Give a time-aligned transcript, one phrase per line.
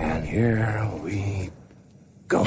[0.00, 1.50] And here we
[2.26, 2.42] go.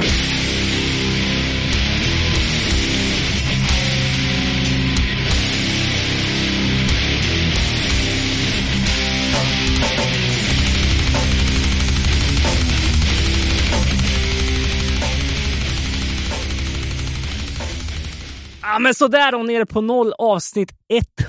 [18.74, 20.74] Ja, men sådär och nere på noll avsnitt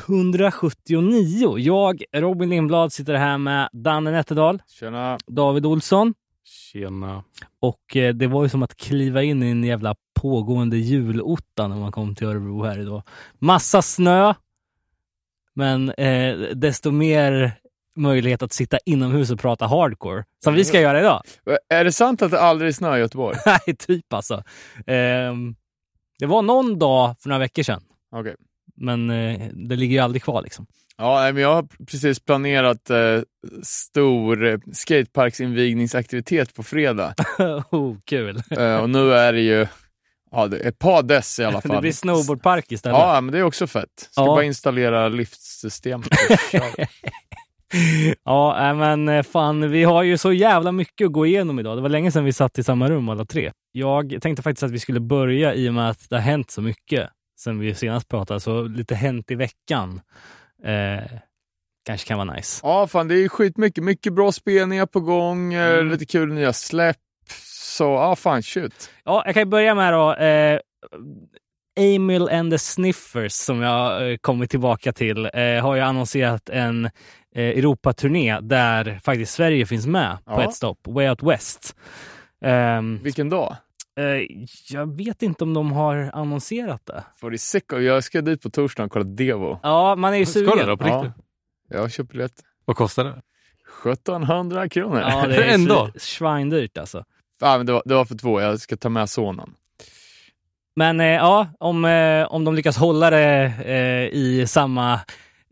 [0.06, 1.58] 179.
[1.58, 5.18] Jag, Robin Lindblad, sitter här med Danne Nätterdal, Tjena.
[5.26, 6.14] David Olsson
[6.44, 7.24] Tjena.
[7.60, 11.76] och eh, det var ju som att kliva in i en jävla pågående julotta när
[11.76, 13.02] man kom till Örebro här idag.
[13.38, 14.34] Massa snö,
[15.54, 17.52] men eh, desto mer
[17.96, 21.22] möjlighet att sitta inomhus och prata hardcore, som vi ska göra idag.
[21.68, 23.36] Är det sant att det aldrig snöar i Göteborg?
[23.46, 24.42] Nej, typ alltså.
[24.86, 25.54] Ehm,
[26.18, 27.82] det var någon dag för några veckor sedan,
[28.16, 28.34] Okej.
[28.76, 30.66] men eh, det ligger ju aldrig kvar liksom.
[30.96, 33.20] Ja, men jag har precis planerat eh,
[33.62, 37.14] stor eh, skateparksinvigningsaktivitet på fredag.
[37.70, 38.42] oh, kul.
[38.50, 39.66] eh, och nu är det ju
[40.30, 41.70] ja, det är ett par dess i alla fall.
[41.76, 42.98] Det blir snowboardpark istället.
[42.98, 44.08] Ja, men det är också fett.
[44.10, 44.26] Ska Ja.
[44.26, 46.08] bara installera liftsystemet.
[48.24, 51.76] Ja, men eh, fan, vi har ju så jävla mycket att gå igenom idag.
[51.78, 53.52] Det var länge sedan vi satt i samma rum alla tre.
[53.72, 56.62] Jag tänkte faktiskt att vi skulle börja i och med att det har hänt så
[56.62, 60.00] mycket sen vi senast pratade, så lite hänt i veckan.
[60.64, 61.04] Eh,
[61.86, 62.60] kanske kan vara nice.
[62.62, 63.84] ja, fan det är skitmycket.
[63.84, 65.90] Mycket bra spelningar på gång, eh, Mm.
[65.90, 66.96] lite kul nya släpp.
[67.76, 68.90] Så ja, fan shit.
[69.04, 70.14] Ja, jag kan börja med då.
[70.14, 70.60] Eh,
[71.76, 76.90] Emil and the Sniffers som jag eh, kommit tillbaka till eh, har ju annonserat en
[77.34, 80.44] eh, Europaturné där faktiskt Sverige finns med på Ja.
[80.48, 81.76] ett stopp, Way Out West.
[82.44, 83.56] Ehm, Vilken dag?
[84.00, 84.04] eh,
[84.70, 87.04] jag vet inte om de har annonserat det.
[87.20, 87.82] Får det sick av.
[87.82, 89.58] Jag ska dit på torsdag och kolla Devo.
[89.62, 90.66] Ja, man är ju Ska du sugen.
[90.68, 90.96] då på Ja.
[91.02, 91.24] riktigt?
[91.68, 92.32] Jag har köpt biljett.
[92.64, 93.22] Vad kostar det?
[93.82, 95.00] 1700 kronor.
[95.00, 95.90] Ja, det För är en dag?
[96.00, 97.04] svindyrt alltså.
[97.40, 99.54] Ja, men det, var, det var för två, jag ska ta med sonen.
[100.76, 105.00] Men eh, ja, om, eh, om de lyckas hålla det eh, i samma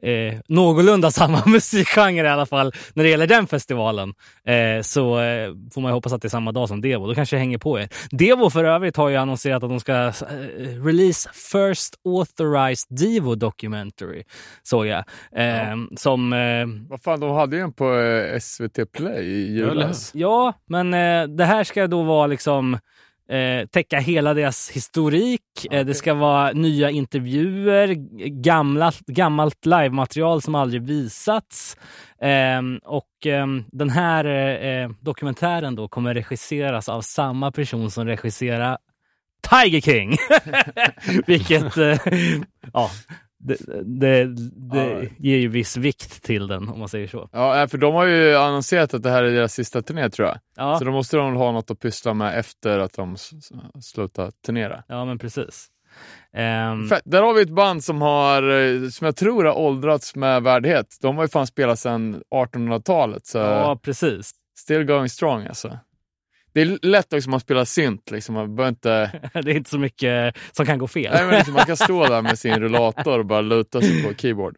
[0.02, 4.14] eh, någorlunda samma musikgenre i alla fall när det gäller den festivalen
[4.46, 7.06] eh, så eh, får man ju hoppas att det är samma dag som Devo.
[7.06, 7.88] Då kanske jag hänger på er.
[8.10, 10.12] Devo för övrigt har ju annonserat att de ska eh,
[10.84, 14.22] release First Authorized Devo Documentary,
[14.62, 15.04] såg jag.
[15.36, 20.10] Eh, Som eh, Vad fan, de hade ju en på eh, SVT Play i julas.
[20.14, 22.78] Ja, men eh, det här ska då vara liksom
[23.32, 25.42] eh, täcka hela deras historik.
[25.70, 27.94] Eh, det ska vara nya intervjuer,
[28.42, 31.76] gamla, gammalt livematerial som aldrig visats.
[32.20, 34.24] Ehm, och ehm, den här
[34.64, 38.78] eh, dokumentären då kommer regisseras av samma person som regisserar
[39.50, 40.16] Tiger King.
[41.26, 41.98] Vilket, eh,
[42.72, 42.90] ja,
[43.42, 44.24] det, det,
[44.70, 45.08] det Ja.
[45.18, 47.28] ger ju viss vikt till den om man säger så.
[47.32, 50.28] Ja, eh, för de har ju annonserat att det här är deras sista turné tror
[50.28, 50.38] jag.
[50.56, 50.78] Ja.
[50.78, 53.16] Så då måste de ha något att pyssla med efter att de
[53.80, 54.82] slutar turnera.
[54.88, 55.68] Ja, men precis.
[56.90, 57.02] Fett.
[57.04, 60.86] Där har vi ett band som har, eh, som jag tror har åldrats med värdighet.
[61.02, 64.30] De har ju fan spelat sedan 1800-talet, så ja, precis.
[64.58, 65.78] still going strong alltså.
[66.54, 68.34] Det är lätt också om man spelar synt, liksom.
[68.34, 69.20] man behöver inte...
[69.42, 71.12] Det är inte så mycket som kan gå fel.
[71.12, 74.14] Nej, men liksom, man kan stå där med sin rullator och bara luta sig på
[74.14, 74.56] keyboard.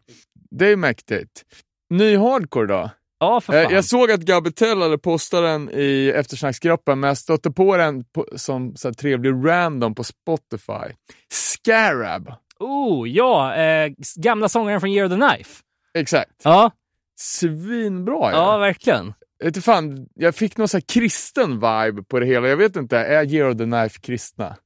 [0.51, 1.43] Det är mäktigt.
[1.89, 2.89] Ny hardcore då?
[3.19, 3.73] ja, för Eh, fan.
[3.73, 8.25] Jag såg att Gabitell hade postat den i eftersnacksgruppen, men jag stötte på den på,
[8.35, 10.95] som så här, trevlig random på Spotify.
[11.31, 12.33] Scarab.
[12.59, 15.61] Oh, ja, eh, gamla sångaren från Year of the Knife.
[15.97, 16.31] Exakt.
[16.43, 16.71] Ja,
[17.19, 18.57] Svinbra ja, ja.
[18.57, 19.13] verkligen.
[19.37, 22.47] Jag, vet inte fan, jag fick någon så här kristen vibe på det hela.
[22.47, 24.57] Jag vet inte, är Year of the Knife kristna?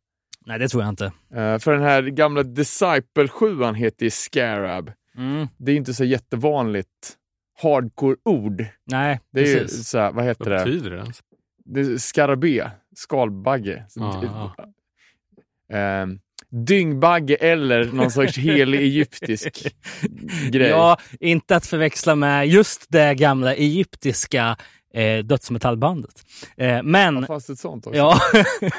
[0.45, 1.05] Nej, det tror jag inte.
[1.05, 4.91] Eh, för den här gamla Disciple 7 heter ju Scarab.
[5.17, 5.47] Mm.
[5.57, 7.15] Det är inte så jättevanligt
[7.61, 8.65] hardcore-ord.
[8.85, 9.87] Nej, Det är ju precis.
[9.89, 10.65] så här, vad heter Vad det?
[10.65, 11.05] betyder det
[11.65, 13.85] det är skarabé, skalbagge.
[13.95, 14.55] Ja,
[15.73, 16.19] Ehm,
[16.51, 19.67] dyngbagge eller någon sorts helig egyptisk
[20.51, 20.69] grej.
[20.69, 24.57] Ja, inte att förväxla med just det gamla egyptiska
[24.93, 26.25] eh, dödsmetallbandet.
[26.57, 27.97] Eh, men, det ett sånt också?
[27.97, 28.19] ja,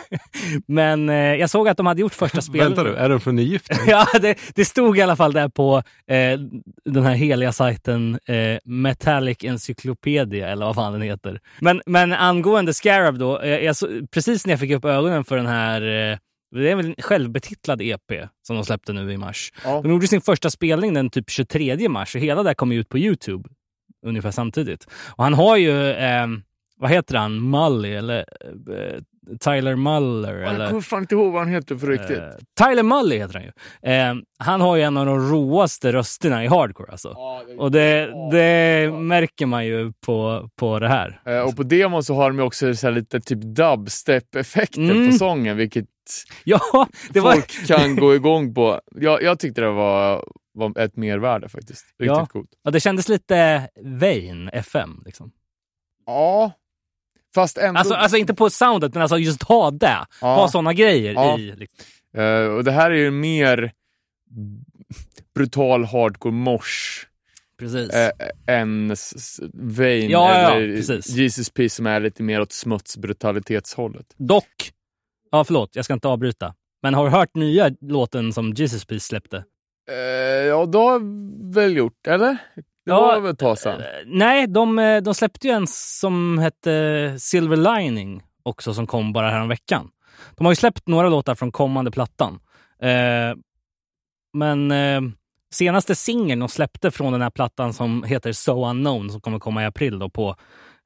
[0.67, 2.67] men eh, jag såg att de hade gjort första spelet.
[2.67, 3.79] Vänta du, är de från Egypten?
[3.87, 6.41] Ja, det, det stod i alla fall där på eh,
[6.85, 11.41] den här heliga sajten eh, Metallic Encyclopedia eller vad fan den heter.
[11.61, 15.37] Men, men angående Scarab då, eh, jag så, precis när jag fick upp ögonen för
[15.37, 16.19] den här eh,
[16.50, 18.12] det är väl en självbetitlad EP
[18.47, 19.52] som de släppte nu i mars.
[19.64, 19.81] Ja.
[19.82, 22.99] De gjorde sin första spelning den typ 23 mars och hela det kom ut på
[22.99, 23.49] Youtube
[24.06, 24.87] ungefär samtidigt.
[25.17, 26.26] Och han har ju, eh,
[26.76, 29.00] vad heter han, Mully eller eh,
[29.41, 30.35] Tyler Muller.
[30.35, 32.19] Jag eller, kommer fan inte ihåg vad han heter för riktigt.
[32.19, 32.25] eh,
[32.69, 33.50] Tyler Muller heter han ju.
[33.93, 37.17] Eh, han har ju en av de råaste rösterna i hardcore alltså.
[37.58, 41.20] Och det, det märker man ju på, på det här.
[41.26, 45.11] Eh, och på demon så har de också så lite typ dubstep-effekter Mm.
[45.11, 45.85] på sången, vilket
[46.45, 46.61] Ja,
[47.11, 47.33] det var...
[47.33, 48.81] folk kan gå igång på.
[48.95, 51.85] Jag, jag tyckte det var, var ett mervärde faktiskt.
[51.99, 52.27] Riktigt Ja.
[52.27, 52.51] coolt.
[52.62, 55.03] Ja, det kändes lite Vain FM.
[55.07, 55.31] Liksom.
[56.07, 56.53] Ja,
[57.35, 57.79] fast ändå.
[57.79, 60.07] Alltså, alltså inte på soundet, men alltså just ha det.
[60.21, 60.35] Ja.
[60.35, 61.39] Ha såna grejer Ja.
[61.39, 61.53] i.
[61.57, 61.79] Liksom.
[62.17, 63.73] Eh, och det här är ju mer
[65.35, 67.07] brutal hardcore mosh
[67.59, 67.91] Precis.
[67.91, 68.11] eh,
[68.47, 68.95] än
[69.53, 71.09] Vain Ja, ja, ja, eller precis.
[71.09, 74.07] Jesus P som är lite mer åt smutsbrutalitetshållet.
[74.17, 74.73] Dock,
[75.31, 76.55] ja förlåt, jag ska inte avbryta.
[76.82, 79.44] Men har du hört nya låten som Jesus Peace släppte?
[79.91, 79.94] Eh,
[80.47, 81.03] ja, det har jag
[81.55, 82.38] väl gjort, eller?
[82.55, 83.81] Det Ja, var väl ett tag sedan.
[83.81, 89.12] Eh, Nej, de, eh, de släppte ju en som hette Silver Lining också som kom
[89.12, 89.88] bara här veckan.
[90.37, 92.41] De har ju släppt några låtar från kommande plattan.
[92.83, 93.37] Eh,
[94.33, 95.00] men eh,
[95.53, 99.62] senaste singeln de släppte från den här plattan som heter So Unknown som kommer komma
[99.62, 100.37] i april då på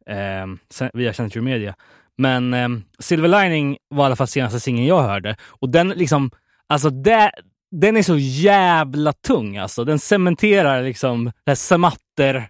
[0.07, 1.75] eh, via Century Media.
[2.19, 2.69] Men eh,
[2.99, 5.37] Silver Lining var i alla fall senaste singeln jag hörde.
[5.47, 6.31] Och den liksom,
[6.67, 7.31] alltså det,
[7.71, 9.85] den är så jävla tung alltså.
[9.85, 12.49] Den cementerar liksom det här smatter,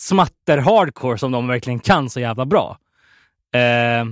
[0.00, 2.78] smatter hardcore som de verkligen kan så jävla bra.
[3.54, 4.04] Eh,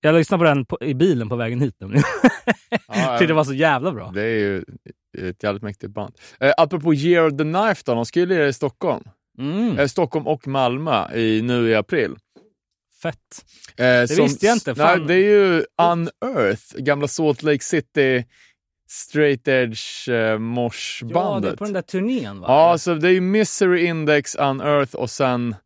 [0.00, 1.76] jag lyssnade på den på, i bilen på vägen hit.
[1.80, 2.04] nämligen.
[2.88, 4.10] Ja, Tyckte det var så jävla bra.
[4.14, 4.64] Det är ju
[5.18, 6.14] ett jävligt mäktigt band.
[6.40, 9.04] Eh, apropå Year of the Knife då, de skulle lira i Stockholm.
[9.38, 12.16] Mm, Eh, Stockholm och Malmö i, nu i april.
[13.04, 13.44] Fett.
[13.76, 15.06] Eh, det visste jag inte, Nej, fan.
[15.06, 18.24] det är ju Unearth, gamla Salt Lake City
[18.88, 22.46] straight edge eh, Ja, det är på den där turnén va?
[22.48, 25.56] Ja, så det är ju Misery Index, Unearth och sen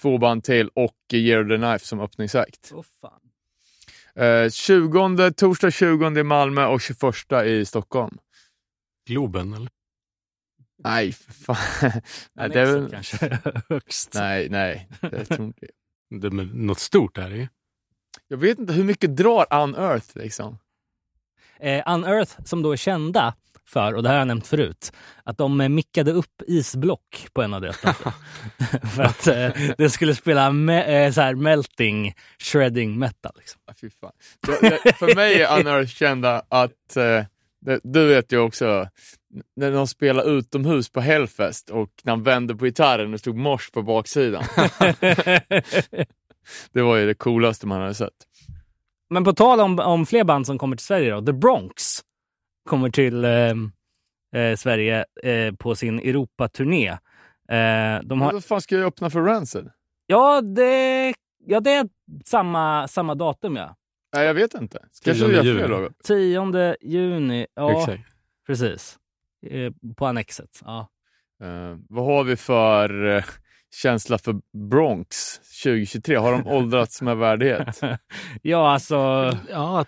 [0.00, 2.72] två band till och Year of the Knife som öppningsakt.
[2.74, 3.20] Åh, fan.
[4.24, 8.18] Eh, 20, torsdag 20 i Malmö och 21 i Stockholm.
[9.08, 9.70] Globen, eller?
[10.84, 11.90] Nej, för fan.
[12.32, 12.90] nej, det är väl...
[12.90, 13.38] kanske
[13.68, 14.14] högst.
[14.14, 15.81] nej, nej, det tror inte jag.
[16.20, 17.48] Det är något stort där i.
[18.28, 20.58] Jag vet inte, hur mycket drar Unearth liksom?
[21.60, 24.92] Eh, Unearth, som då är kända för, och det här har jag nämnt förut,
[25.24, 28.12] att de eh, mickade upp isblock på en av deras plattor.
[28.96, 33.32] för att eh, det skulle spela me- eh, så här melting, shredding metal.
[33.38, 33.60] Liksom.
[33.66, 34.12] Ah, fy fan.
[34.62, 37.24] Jag, jag, för mig är Unearth kända att, eh,
[37.60, 38.88] det, du vet ju också,
[39.56, 43.36] när de spelade utomhus på Hellfest och när han vände på gitarren och det stod
[43.36, 44.44] mors på baksidan.
[46.72, 48.26] det var ju det coolaste man hade sett.
[49.10, 52.00] Men på tal om, om fler band som kommer till Sverige då, The Bronx
[52.68, 53.54] kommer till eh,
[54.42, 56.88] eh, Sverige eh, på sin Europaturné.
[56.88, 59.70] Eh, de har, Vad fan ska jag öppna för Rancid?
[60.06, 61.14] ja, det,
[61.46, 61.88] ja, det är
[62.24, 63.76] samma, samma datum ja.
[64.14, 64.78] Nej, jag vet inte.
[65.04, 65.58] Kanske 10 vi gör juni.
[65.58, 65.88] fler då?
[66.04, 67.46] 10 juni.
[67.54, 68.02] Ja, Exakt.
[68.46, 68.98] precis.
[69.46, 70.60] Eh, på Annexet.
[70.64, 70.88] Ja.
[71.42, 73.24] Eh, vad har vi för eh,
[73.82, 74.40] känsla för
[74.70, 76.16] Bronx 2023?
[76.16, 77.80] Har de åldrats med värdighet?
[78.42, 78.96] ja, alltså.
[79.50, 79.84] Ja,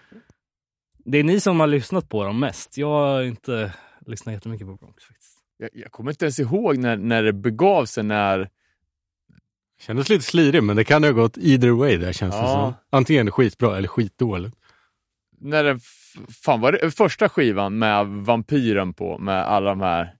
[1.04, 2.76] Det är ni som har lyssnat på dem mest.
[2.78, 3.72] Jag har inte
[4.06, 5.38] lyssnat jättemycket på Bronx faktiskt.
[5.56, 8.48] Jag, jag kommer inte ens ihåg när, när det begav sig, när
[9.80, 12.52] kändes lite slirig, men det kan ju ha gått either way där känns det Ja.
[12.52, 12.98] som.
[12.98, 14.56] Antingen skitbra eller skitdåligt.
[15.40, 16.03] när det, f-
[16.44, 20.14] fan var det första skivan med vampyren på, med alla de här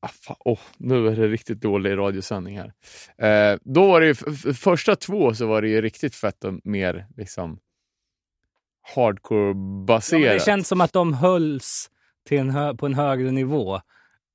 [0.00, 2.72] Ah, fan, åh, nu är det riktigt dålig radiosändning här.
[3.18, 4.14] Eh, då var det ju,
[4.54, 7.58] första två så var det ju riktigt fett och mer liksom
[8.96, 10.38] Ja, hardcore-baserat.
[10.38, 11.90] det känns som att de hölls
[12.28, 13.74] till en på en högre nivå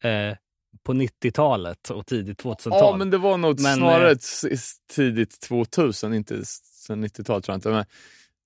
[0.04, 0.38] eh,
[0.84, 2.72] på 90-talet och tidigt 2000-tal.
[2.80, 4.58] Ja, men det var nog Men, snarare eh,
[4.96, 7.70] tidigt 2000, inte sen 90-talet tror jag inte.
[7.70, 7.86] Men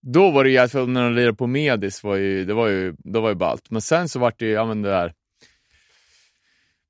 [0.04, 2.96] då var det ju, alltså, när de lirade på Medis, var ju, det var ju,
[2.98, 3.70] då var ju ballt.
[3.70, 5.14] Men sen så vart det ju, ja men det där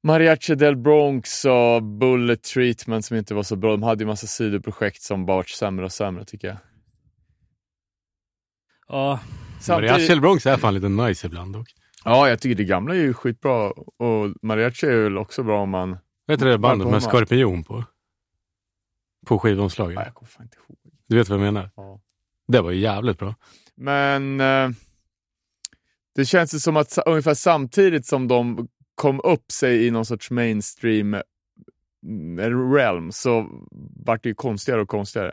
[0.03, 3.71] Mariachi del Bronx och Bullet Treatment som inte var så bra.
[3.71, 6.57] De hade ju massa sidoprojekt som bara vart sämre och sämre tycker jag.
[8.87, 9.19] Ja,
[9.69, 11.67] Mariachi El Bronx är fan lite nice ibland dock.
[12.05, 15.69] Ja, jag tycker det gamla är ju skitbra och Mariachi är väl också bra om
[15.69, 15.97] man...
[16.27, 17.83] Vet du det bandet på med skorpion på?
[19.25, 19.95] På skivomslaget.
[19.95, 20.77] Nej, jag kommer fan inte ihåg.
[21.07, 21.71] Du vet vad jag menar?
[21.75, 22.01] Ja.
[22.47, 23.35] Det var ju jävligt bra.
[23.75, 24.69] Men eh,
[26.15, 30.31] det känns ju som att ungefär samtidigt som de kom upp sig i någon sorts
[30.31, 31.17] mainstream
[32.05, 33.49] mm, realm så
[34.05, 35.31] vart det ju konstigare och konstigare.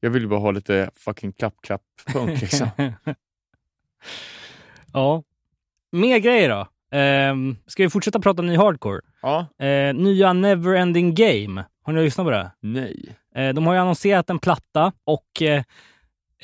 [0.00, 2.68] Jag vill ju bara ha lite fucking klapp-klapp-punk liksom.
[4.92, 5.22] ja.
[5.92, 6.68] Mer grejer då.
[6.96, 9.00] Ehm, ska vi fortsätta prata ny hardcore?
[9.22, 11.64] ja, Eh, nya Neverending Game.
[11.82, 12.50] Har ni lyssnat på det?
[12.60, 13.16] nej.
[13.34, 15.64] Eh, de har ju annonserat en platta och eh, eh,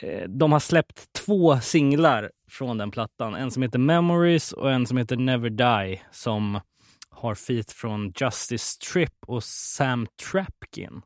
[0.02, 3.34] Eh, de har släppt två singlar från den plattan.
[3.34, 6.60] En som heter Memories och en som heter Never Die som
[7.10, 11.02] har feat från Justice Trip och Sam Trapkin.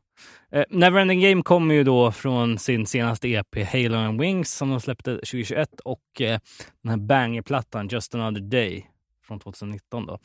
[0.51, 4.79] Eh, Neverending Game kommer ju då från sin senaste EP Halo and Wings som de
[4.81, 6.39] släppte 2021 och eh,
[6.83, 8.89] den här bangerplattan Just Another Day
[9.27, 10.05] från 2019.
[10.05, 10.19] Då.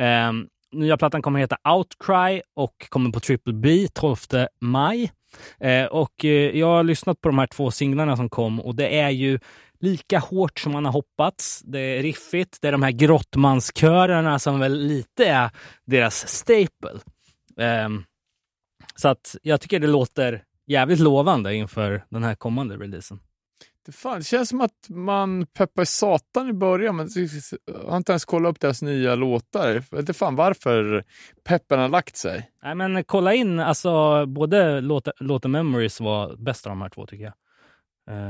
[0.00, 0.32] Eh,
[0.72, 4.16] nya plattan kommer heta Outcry och kommer på Triple B 12
[4.60, 5.12] maj.
[5.60, 9.00] Eh, och eh, jag har lyssnat på de här två singlarna som kom och det
[9.00, 9.38] är ju
[9.80, 11.62] lika hårt som man har hoppats.
[11.64, 12.58] Det är riffigt.
[12.62, 15.50] Det är de här grottmanskörerna som väl lite är
[15.84, 17.00] deras staple.
[17.58, 17.88] Eh,
[18.96, 23.20] så att jag tycker det låter jävligt lovande inför den här kommande releasen.
[23.86, 27.08] Det, fan, det känns som att man peppar satan i början, men
[27.66, 29.84] jag har inte ens kollat upp deras nya låtar.
[29.90, 31.04] Jag vet fan varför
[31.44, 32.50] peppen har lagt sig.
[32.62, 34.80] Nej, men kolla in, alltså både
[35.20, 37.34] låten Memories var bäst av de här två tycker jag.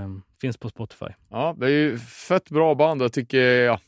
[0.05, 1.07] Um, finns på Spotify.
[1.31, 3.81] Ja, det är ju fett bra band och jag tycker, ja,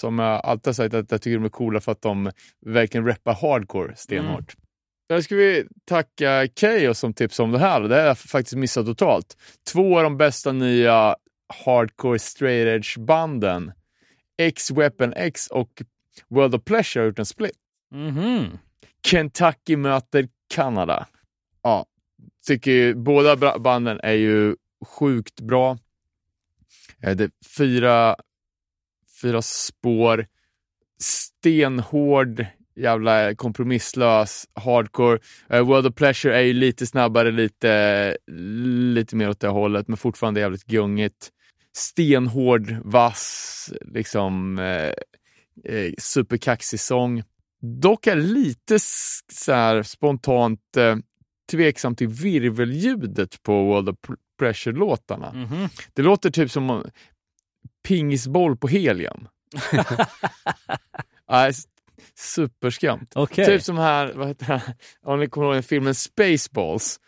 [0.00, 2.30] som jag alltid har sagt, att jag tycker de är coola för att de
[2.60, 4.54] verkligen rappar hardcore stenhårt.
[4.54, 4.65] Mm.
[5.08, 7.80] Där ska vi tacka Keyyo som tipsade om det här.
[7.80, 9.36] Det har jag faktiskt missat totalt.
[9.72, 11.16] Två av de bästa nya
[11.64, 13.72] hardcore straight edge banden,
[14.38, 15.82] X-Weapon X och
[16.28, 17.56] World of Pleasure har gjort en split.
[17.92, 18.58] Mm -hmm.
[19.06, 21.06] Kentucky möter Kanada.
[21.62, 21.86] Ja,
[22.46, 25.78] tycker båda banden är ju sjukt bra.
[27.02, 28.16] Eh, det är fyra,
[29.22, 30.26] fyra spår,
[30.98, 35.18] stenhård, jävla kompromisslös hardcore.
[35.54, 38.16] Uh, World of Pleasure är ju lite snabbare, lite,
[38.94, 41.30] lite mer åt det hållet, men fortfarande jävligt gungigt.
[41.72, 44.92] Stenhård, vass, liksom uh,
[45.74, 47.22] uh, superkaxig sång.
[47.60, 48.78] Dock är lite
[49.32, 50.96] så här spontant uh,
[51.50, 53.96] tveksam till virvelljudet på World of
[54.38, 55.30] Pressure-låtarna.
[55.30, 55.68] Mm -hmm.
[55.94, 56.84] Det låter typ som
[57.88, 59.28] pingisboll på helium.
[62.14, 63.06] superskumt.
[63.14, 63.46] Okay.
[63.46, 64.62] Typ som här, vad heter det,
[65.02, 67.00] om ni kommer ihåg filmen Spaceballs.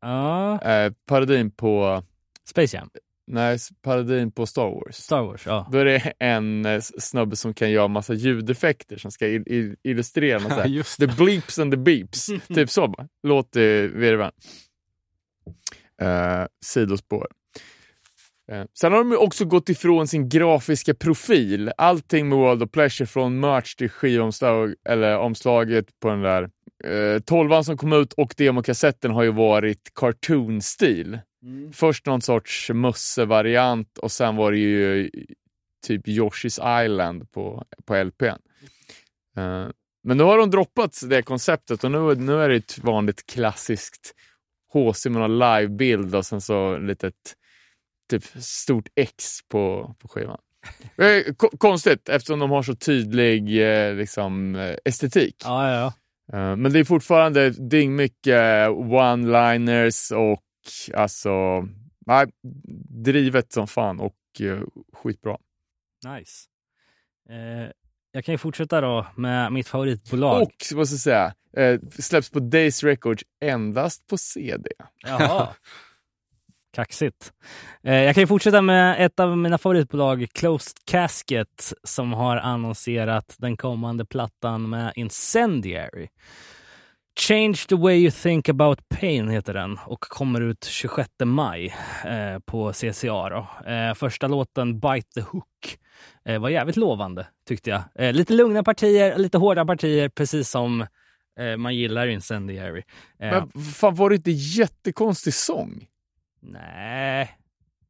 [0.00, 0.62] Ja.
[0.62, 2.02] Eh, parodin på...
[2.44, 2.90] Space Jam?
[3.30, 4.96] Nej, parodin på Star Wars.
[4.96, 5.68] Star Wars, ja.
[5.72, 10.40] Då är det en eh, snubbe som kan göra massa ljudeffekter som ska il illustrera
[10.40, 12.26] massa, Just the bleeps and the beeps.
[12.54, 13.08] typ så bara.
[13.22, 14.32] Låter virveln.
[16.02, 17.28] Eh, sidospår.
[18.52, 21.72] Eh, sen har de också gått ifrån sin grafiska profil.
[21.76, 26.42] Allting med World of Pleasure från merch till skivomslag eller omslaget på den där
[26.84, 31.18] eh, tolvan som kom ut och demokassetten har ju varit cartoon-stil.
[31.42, 31.72] Mm.
[31.72, 35.10] Först någon sorts musse-variant och sen var det ju
[35.86, 38.24] typ Yoshi's Island på, på LPn.
[39.38, 39.68] Uh,
[40.02, 44.14] men nu har de droppat det konceptet och nu, nu är det ett vanligt klassiskt
[44.72, 47.14] HC med någon livebild och sen så litet
[48.08, 50.38] typ stort X på, på skivan.
[50.98, 55.36] Eh, konstigt eftersom de har så tydlig eh, liksom, eh, estetik.
[55.44, 55.92] Ja, ja,
[56.56, 60.42] men det är fortfarande dyngmycket one-liners och
[60.94, 61.62] alltså,
[62.06, 62.26] nej,
[63.04, 64.16] drivet som fan och
[64.92, 65.36] skitbra.
[66.06, 66.48] Nice.
[67.30, 67.70] Eh,
[68.12, 70.42] jag kan ju fortsätta då med mitt favoritbolag.
[70.42, 74.70] Och, ska jag säga, eh, släpps på Days Records endast på CD.
[75.06, 75.48] Jaha.
[76.78, 77.32] Kaxigt.
[77.82, 83.36] Eh, jag kan ju fortsätta med ett av mina favoritbolag, Closed Casket, som har annonserat
[83.38, 86.08] den kommande plattan med Incendiary.
[87.20, 92.38] Change the way you think about pain heter den och kommer ut 26 maj eh,
[92.46, 93.28] på CCA.
[93.28, 93.70] Då.
[93.70, 95.78] Eh, första låten, Bite the Hook,
[96.24, 97.82] eh, var jävligt lovande tyckte jag.
[97.94, 100.86] Eh, lite lugna partier, lite hårda partier, precis som
[101.40, 102.82] eh, man gillar Incendiary.
[103.18, 105.86] Men fan, var det inte jättekonstig sång?
[106.48, 107.30] Nej,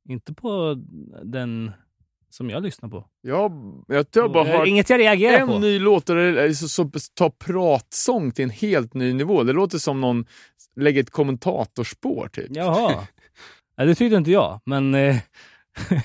[0.08, 0.76] inte på
[1.22, 1.72] den
[2.30, 3.04] som jag lyssnar på.
[3.20, 3.50] Ja,
[3.86, 5.58] jag har bara hört Inget jag reagerar en på.
[5.58, 9.42] ny låt där så, tar pratsång till en helt ny nivå.
[9.42, 10.26] Det låter som någon
[10.76, 12.46] lägger ett kommentatorspår typ.
[12.50, 13.06] Jaha.
[13.76, 15.16] ja, det tyckte inte jag, men eh,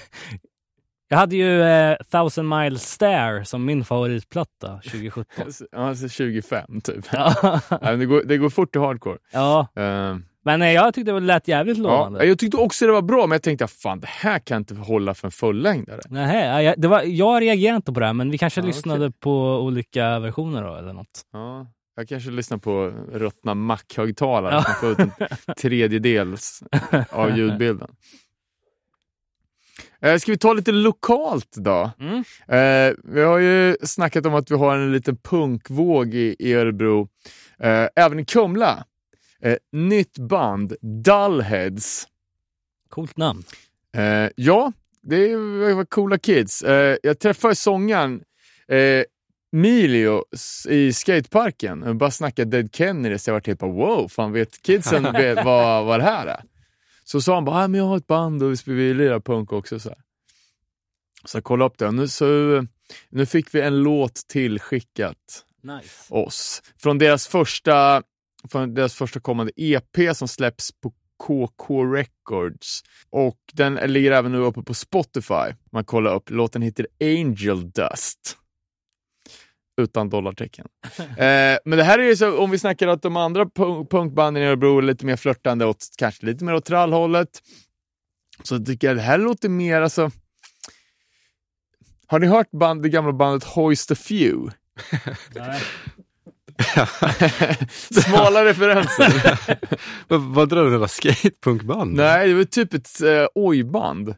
[1.08, 5.46] jag hade ju eh, Thousand Miles Stare som min favoritplatta 2017.
[5.72, 7.06] alltså 25 typ.
[7.12, 7.60] ja.
[7.82, 9.18] Det, går, det går fort i hardcore.
[9.32, 9.68] ja.
[9.80, 12.20] Uh, Men eh, jag tyckte det lät jävligt lovande.
[12.20, 14.76] Ja, jag tyckte också det var bra, men jag tänkte fan det här kan inte
[14.76, 16.02] hålla för en fullängdare.
[16.10, 19.12] Nähä, jag, det var, jag reagerade inte på det här, men vi kanske Ja, lyssnade
[19.12, 21.22] på olika versioner då, eller något.
[21.34, 26.64] Ja, jag kanske lyssnar på ruttna Mac-högtalare som får ut en tredjedels
[27.10, 27.88] av ljudbilden.
[30.02, 31.92] Eh, ska vi ta lite lokalt då?
[32.00, 32.18] Mm.
[32.48, 37.08] Eh, vi har ju snackat om att vi har en liten punkvåg i, i Örebro,
[37.60, 38.86] eh, även i Kumla.
[39.44, 42.08] Eh, nytt band, Dullheads.
[42.90, 43.44] Coolt namn.
[43.96, 44.72] Eh, ja,
[45.02, 45.36] det
[45.76, 46.62] var coola kids.
[46.62, 48.24] Eh, jag träffade sångaren
[48.68, 49.04] eh,
[49.52, 50.24] Milio
[50.70, 51.84] i skateparken.
[51.86, 53.28] Jag bara snackade Dead Kennedys.
[53.28, 56.44] Jag var typ wow, fan vet kidsen vet vad, vad det här är?
[57.04, 59.80] Så sa han bara, ah, men jag har ett band och vi lirar punk också.
[59.80, 59.98] Så, här.
[61.26, 62.26] så jag kollade upp det nu, så,
[63.10, 66.14] nu fick vi en låt tillskickat Nice.
[66.14, 66.64] oss.
[66.78, 68.04] Från deras första,
[68.52, 70.94] från deras första kommande EP som släpps på
[71.28, 72.84] KK Records.
[73.10, 75.54] Och den ligger även nu uppe på Spotify.
[75.72, 76.30] Man kollar upp.
[76.30, 78.38] Låten heter Angel Dust.
[79.82, 80.68] Utan dollartecken.
[81.00, 84.44] eh, men det här är ju så, om vi snackar att de andra punk- punkbanden
[84.44, 87.42] i Örebro är lite mer flörtande åt, kanske lite mer åt trallhållet.
[88.44, 90.12] Så tycker jag det här låter mer alltså...
[92.08, 94.52] Har ni hört band, det gamla bandet Hoist a Few?
[97.92, 99.40] Smala referenser.
[100.08, 100.72] Vad, vad drar du?
[100.72, 101.94] Det var skatepunkband?
[101.94, 104.16] Nej, det var typ ett uh, oj-band.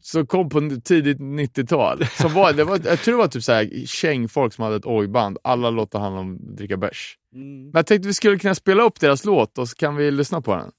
[0.00, 2.06] Som kom på tidigt 90-tal.
[2.06, 5.38] Som var, det var, jag tror det var typ såhär kängfolk som hade ett oj-band.
[5.44, 7.18] Alla låtar handlade om att dricka bärs.
[7.32, 10.40] Men jag tänkte vi skulle kunna spela upp deras låt och så kan vi lyssna
[10.40, 10.70] på den.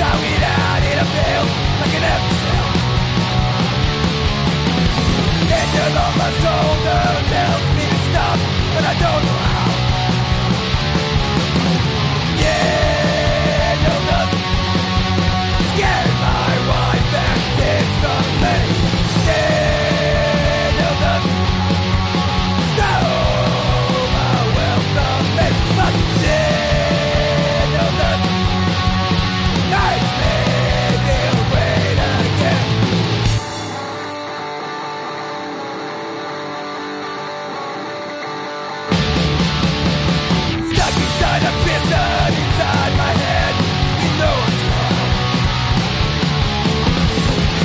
[0.00, 0.20] Out
[1.80, 2.04] like an
[8.74, 9.43] But I don't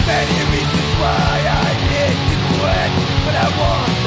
[0.09, 1.33] many reasons why
[1.65, 2.91] I need to quit,
[3.25, 3.98] but I won't.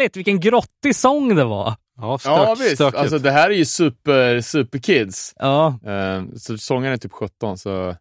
[0.00, 0.16] Härligt.
[0.16, 1.74] Vilken grottig sång det var.
[1.96, 2.98] Ja, stök, Ja visst, stökigt.
[2.98, 5.32] alltså det här är ju super, super kids.
[5.36, 7.96] Ja, Eh, så sångaren är typ 17 så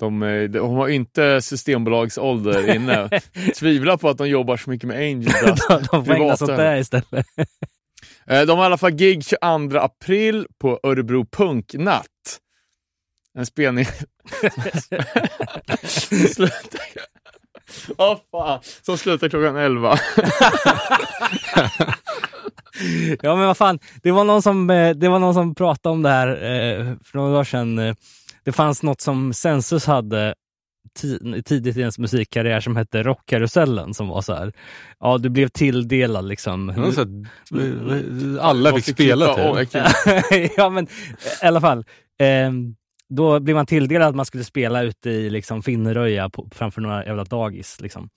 [0.00, 3.08] de, eh, de har inte systembolagsålder inne.
[3.58, 5.68] Tvivlar på att de jobbar så mycket med Angel Dust.
[5.90, 7.26] de får ägna sig åt det istället.
[8.26, 12.06] Eh, De har i alla fall gig 22 april på Örebro Punknatt.
[13.38, 13.86] En spelning...
[15.84, 16.80] slutar...
[17.98, 19.98] Åh fan, som slutar klockan 11.
[23.22, 23.78] Ja, men vad fan.
[24.02, 27.18] Det var någon som, eh, det var någon som pratade om det här eh, för
[27.18, 27.78] några år sedan.
[27.78, 27.94] eh,
[28.44, 30.34] Det fanns något som Sensus hade
[31.00, 34.52] ti- tidigt i ens musikkarriär som hette Rockkarusellen som var så här.
[35.00, 36.92] Ja, du blev tilldelad liksom.
[36.94, 37.08] Så att,
[38.40, 39.44] alla fick spela till.
[40.32, 40.84] Åh, ja, men
[41.42, 41.84] i alla fall.
[42.18, 42.74] ehm,
[43.16, 47.06] då blev man tilldelad att man skulle spela ute i liksom, Finneröja på, framför några
[47.06, 47.80] jävla dagis.
[47.80, 48.08] Liksom.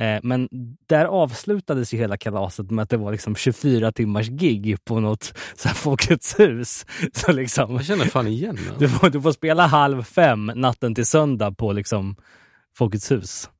[0.00, 0.48] Eh, men
[0.88, 5.32] där avslutades ju hela kalaset med att det var liksom 24 timmars gig på något
[5.56, 6.86] så här, Folkets hus.
[7.12, 8.84] Så liksom, Jag känner fan igen det.
[8.84, 12.16] du, får, du får spela halv fem natten till söndag på liksom,
[12.76, 13.50] Folkets hus.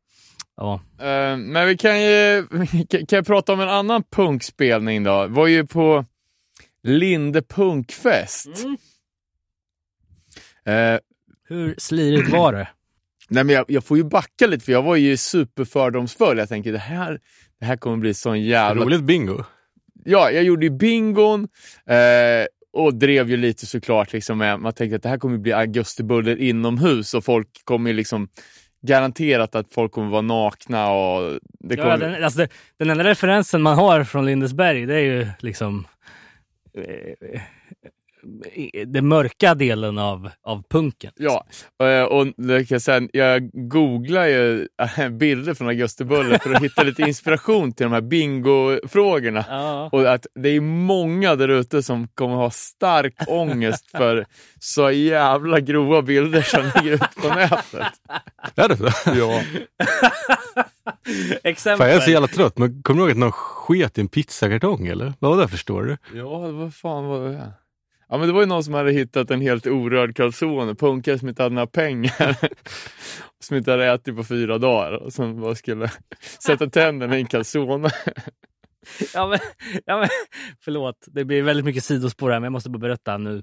[0.57, 0.81] Ja.
[1.01, 2.47] Eh, men vi kan ju
[2.89, 5.27] kan, kan jag prata om en annan punkspelning då.
[5.27, 6.05] Var ju på
[6.83, 8.49] Linde punkfest.
[10.69, 10.99] Eh,
[11.49, 12.69] Hur slirigt var det?
[13.29, 16.39] nej men jag, jag får ju backa lite för jag var ju superfördomsfull.
[16.39, 17.21] Jag tänker det här,
[17.61, 18.85] det här kommer bli sån jävla...
[18.85, 19.45] Roligt bingo.
[20.05, 21.49] Ja, jag gjorde ju bingon
[21.87, 25.53] eh, och drev ju lite såklart liksom med, man tänkte att det här kommer bli
[25.53, 28.29] augustibuller inomhus och folk kommer liksom
[28.83, 31.91] garanterat att folk kommer vara nakna och det kommer...
[31.91, 35.87] Ja, den, alltså, den enda referensen man har från Lindesberg det är ju liksom
[36.75, 36.85] eh,
[37.35, 37.41] eh,
[38.87, 41.13] den mörka delen av, av punken.
[41.17, 41.47] Ja,
[41.83, 42.27] eh, och
[42.69, 47.85] jag, säga, jag googlar ju eh, bilder från Augustibuller för att hitta lite inspiration till
[47.85, 49.45] de här bingo-frågorna.
[49.49, 49.89] Ja.
[49.93, 54.27] Och att det är många där ute som kommer ha stark ångest för
[54.61, 57.87] så jävla grova bilder som ligger ute på nätet.
[58.57, 58.91] Är det så?
[59.11, 59.43] Ja.
[61.45, 61.79] Exempel.
[61.79, 62.59] Fan, jag är så jävla trött.
[62.59, 65.13] Men kommer du ihåg att någon sket i en pizzakartong eller?
[65.19, 66.19] Vad var det förstår du?
[66.19, 67.53] Ja, vad fan var det?
[68.09, 71.29] Ja, men det var ju någon som hade hittat en helt orörd calzone, punkare som
[71.29, 72.37] inte hade några pengar.
[73.41, 75.91] som inte hade ätit på fyra dagar och som bara skulle
[76.47, 77.91] sätta tänderna i en calzone.
[79.15, 79.39] Ja, men,
[79.87, 80.09] ja, men,
[80.61, 83.43] förlåt, det blir väldigt mycket sidospår här, men jag måste bara berätta nu.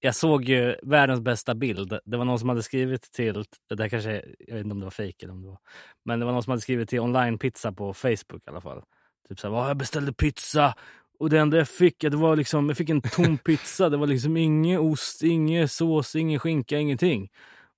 [0.00, 1.98] Jag såg ju världens bästa bild.
[2.04, 4.86] Det var någon som hade skrivit till, det där kanske, jag vet inte om det
[4.86, 5.58] var fejk eller om det var,
[6.04, 8.82] men det var någon som hade skrivit till online pizza på Facebook i alla fall.
[9.28, 10.74] Typ såhär, "Ja, jag beställde pizza
[11.18, 13.88] och det enda jag fick, det var liksom, jag fick en tom pizza.
[13.88, 17.28] Det var liksom ingen ost, ingen sås, ingen skinka, ingenting.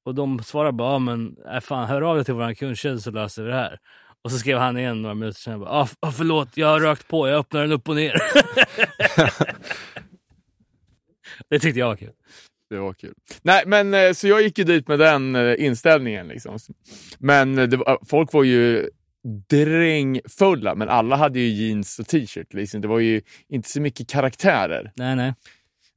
[0.04, 3.10] Och de svarade bara, ja, men äh, fan, hör av dig till vår kundtjänst så
[3.10, 3.78] löser vi det här.
[4.22, 7.28] Och så skrev han igen några minuter senare, ah, ah, förlåt, jag har rökt på,
[7.28, 8.14] jag öppnar den upp och ner.
[11.50, 12.12] det tyckte jag var kul.
[12.70, 13.14] Det var kul.
[13.42, 16.28] Nej, men eh, så jag gick ju dit med den eh, inställningen.
[16.28, 16.58] Liksom.
[17.18, 18.88] Men eh, var, folk var ju
[19.48, 22.54] drängfulla, men alla hade ju jeans och t-shirt.
[22.54, 22.80] Liksom.
[22.80, 24.92] Det var ju inte så mycket karaktärer.
[24.94, 25.34] Nej, nej.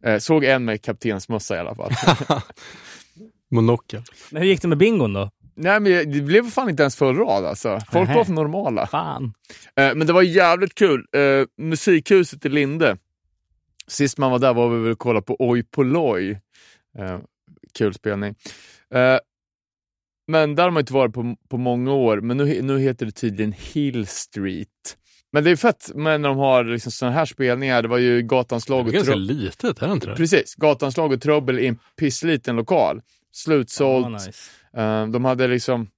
[0.04, 1.92] Eh, såg en med kaptensmössa i alla fall.
[3.52, 4.04] Monokel.
[4.32, 5.30] Men hur gick det med bingon då?
[5.56, 7.80] Nej, men det blev fan inte ens full rad alltså.
[7.92, 8.18] Folk Nähä.
[8.18, 8.88] var för normala.
[8.88, 9.34] Fan.
[9.76, 11.06] Eh, men det var jävligt kul.
[11.16, 12.98] Eh, musikhuset i Linde.
[13.88, 16.32] Sist man var där var vi väl och kollade på Oj Polloj.
[17.00, 17.20] Eh,
[17.78, 18.36] kul spelning.
[20.28, 23.12] Men där har man inte varit på, på många år, men nu, nu heter det
[23.12, 24.98] tydligen Hill Street.
[25.32, 27.82] Men det är fett med när de har liksom såna här spelningar.
[27.82, 30.16] Det var ju Gatans Det lag är och ganska litet, är det inte det?
[30.16, 33.02] Precis, Gatans lag och Trubbel i en pissliten lokal.
[33.32, 34.06] Slutsålt.
[34.06, 34.42] Ja, nice.
[34.78, 35.90] Eh, de hade liksom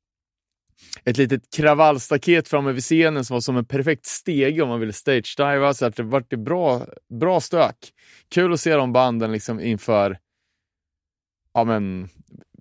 [1.03, 4.93] ett litet kravallstaket framme vid scenen som var som en perfekt stege om man ville
[4.93, 5.73] stage-diva.
[5.73, 6.85] Så att det var ett bra,
[7.19, 7.93] bra stök.
[8.29, 10.17] Kul att se de banden liksom inför,
[11.53, 12.09] ja men,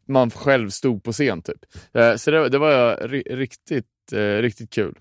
[0.09, 1.59] man själv stod på scen typ.
[1.95, 4.95] Eh, så det, det var ri- riktigt, eh, riktigt kul.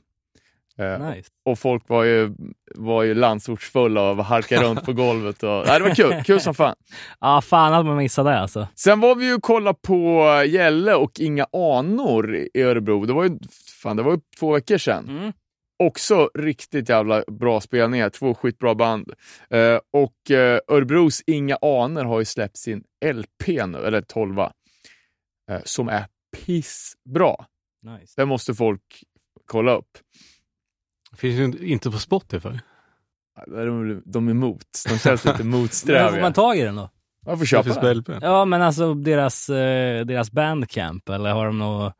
[0.80, 1.30] Eh, nice.
[1.46, 2.32] och folk var ju,
[2.76, 5.43] var ju landsortsfulla och halkade runt på golvet.
[5.43, 6.76] Och, nej, det var kul, kul som fan.
[7.20, 8.67] Ja, fan att man missade det alltså.
[8.76, 13.06] Sen var vi ju och kollade på Gälle och Inga anor i Örebro.
[13.06, 13.38] Det var ju,
[13.84, 15.06] fan, det var ju två veckor sedan.
[15.10, 15.34] Mm.
[15.84, 19.13] Också riktigt jävla bra spelningar, två skitbra band.
[19.50, 24.39] Eh, och eh, Örebros Inga anor har ju släppt sin LP nu, eller 12
[25.50, 26.06] eh, som är
[26.46, 27.36] pissbra.
[27.82, 28.14] Nice.
[28.16, 29.04] Det måste folk
[29.46, 29.98] kolla upp.
[31.18, 32.60] Finns ju inte på Spotify.
[33.48, 36.22] De, de är emot, de känns lite Men hur får motsträviga.
[36.22, 36.90] man tag i den då?
[37.26, 38.20] Man får köpa den.
[38.22, 41.94] Ja, men alltså deras, eh, deras bandcamp, eller har de något,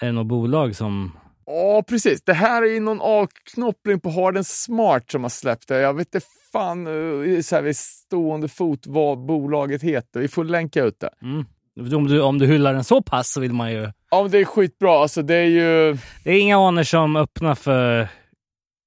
[0.00, 1.18] är det något bolag som...
[1.46, 2.22] Ja, precis.
[2.22, 5.80] Det här är ju någon avknoppling på Harden Smart som har släppt det.
[5.80, 10.20] Jag vet inte fan eh, så här vid stående fot vad bolaget heter.
[10.20, 11.10] Vi får länka ut det.
[11.22, 11.44] Mm.
[11.80, 13.92] Om, du, om du hyllar den så pass så vill man ju...
[14.10, 15.02] Ja, men det är skitbra.
[15.02, 15.98] Alltså, det är ju...
[16.24, 18.08] Det är inga aner som öppnar för,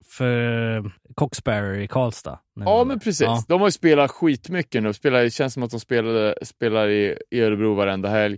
[0.06, 2.40] för Coxbearer i Karlstad.
[2.60, 3.22] Ja, men precis.
[3.22, 3.44] Ja.
[3.48, 4.94] De har ju spelat skitmycket nu.
[4.94, 8.38] Spelar, det känns som att de spelade, spelar i, Örebro varenda helg.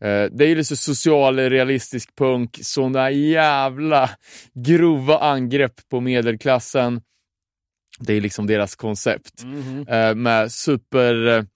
[0.00, 2.58] Eh, det är ju lite social, realistisk punk.
[2.62, 4.10] Sådana jävla
[4.54, 7.00] grova angrepp på medelklassen.
[7.98, 9.44] Det är liksom deras koncept.
[9.44, 9.86] Mhm.
[9.88, 11.46] eh, med super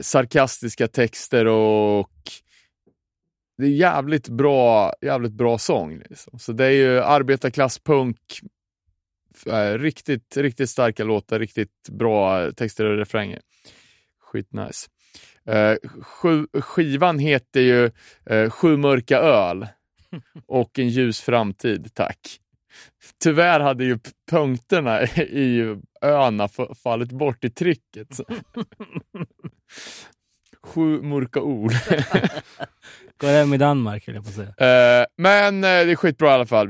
[0.00, 2.10] sarkastiska texter och
[3.58, 5.98] det är jävligt bra, jävligt bra sång.
[5.98, 6.38] Liksom.
[6.38, 8.40] Så det är ju arbetarklasspunk,
[9.46, 13.40] eh, riktigt, riktigt starka låtar, riktigt bra texter och refränger.
[14.20, 14.88] Skitnice.
[15.46, 17.90] Eh, sju, skivan heter ju
[18.26, 19.66] eh, Sju mörka öl
[20.46, 22.40] och En ljus framtid, tack.
[23.22, 23.98] Tyvärr hade ju
[24.30, 28.08] punkterna i öarna f- fallit bort i trycket.
[30.62, 31.72] Sju mörka ord.
[33.18, 35.00] Går hem i Danmark höll jag på att säga.
[35.00, 36.68] Eh, men eh, det är skitbra i alla fall.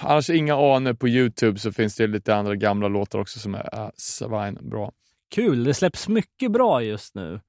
[0.00, 3.78] Annars inga aner på Youtube så finns det lite andra gamla låtar också som är
[3.78, 4.90] uh, svinbra.
[5.34, 7.40] Kul, det släpps mycket bra just nu.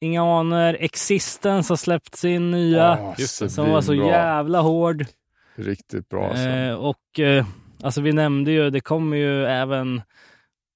[0.00, 4.08] Inga anor, Existence har släppt sin nya, det, som var så svinbra.
[4.08, 5.04] jävla hård.
[5.54, 6.28] Riktigt bra.
[6.28, 6.48] Alltså.
[6.48, 7.46] Eh, och eh,
[7.82, 10.02] alltså vi nämnde ju, det kommer ju även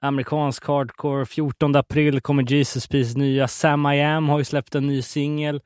[0.01, 1.27] amerikansk hardcore.
[1.27, 3.49] 14 april kommer Jesus Peace nya.
[3.49, 5.61] Sam I Am har ju släppt en ny singel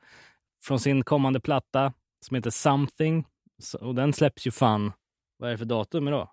[0.63, 1.93] från sin kommande platta
[2.25, 3.25] som heter Something.
[3.79, 4.91] Och den släpps ju fan,
[5.37, 6.29] vad är det för datum idag?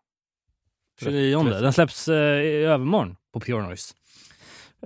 [1.00, 1.44] 29.
[1.44, 3.94] Den släpps eh, i övermorgon på Pure Noise.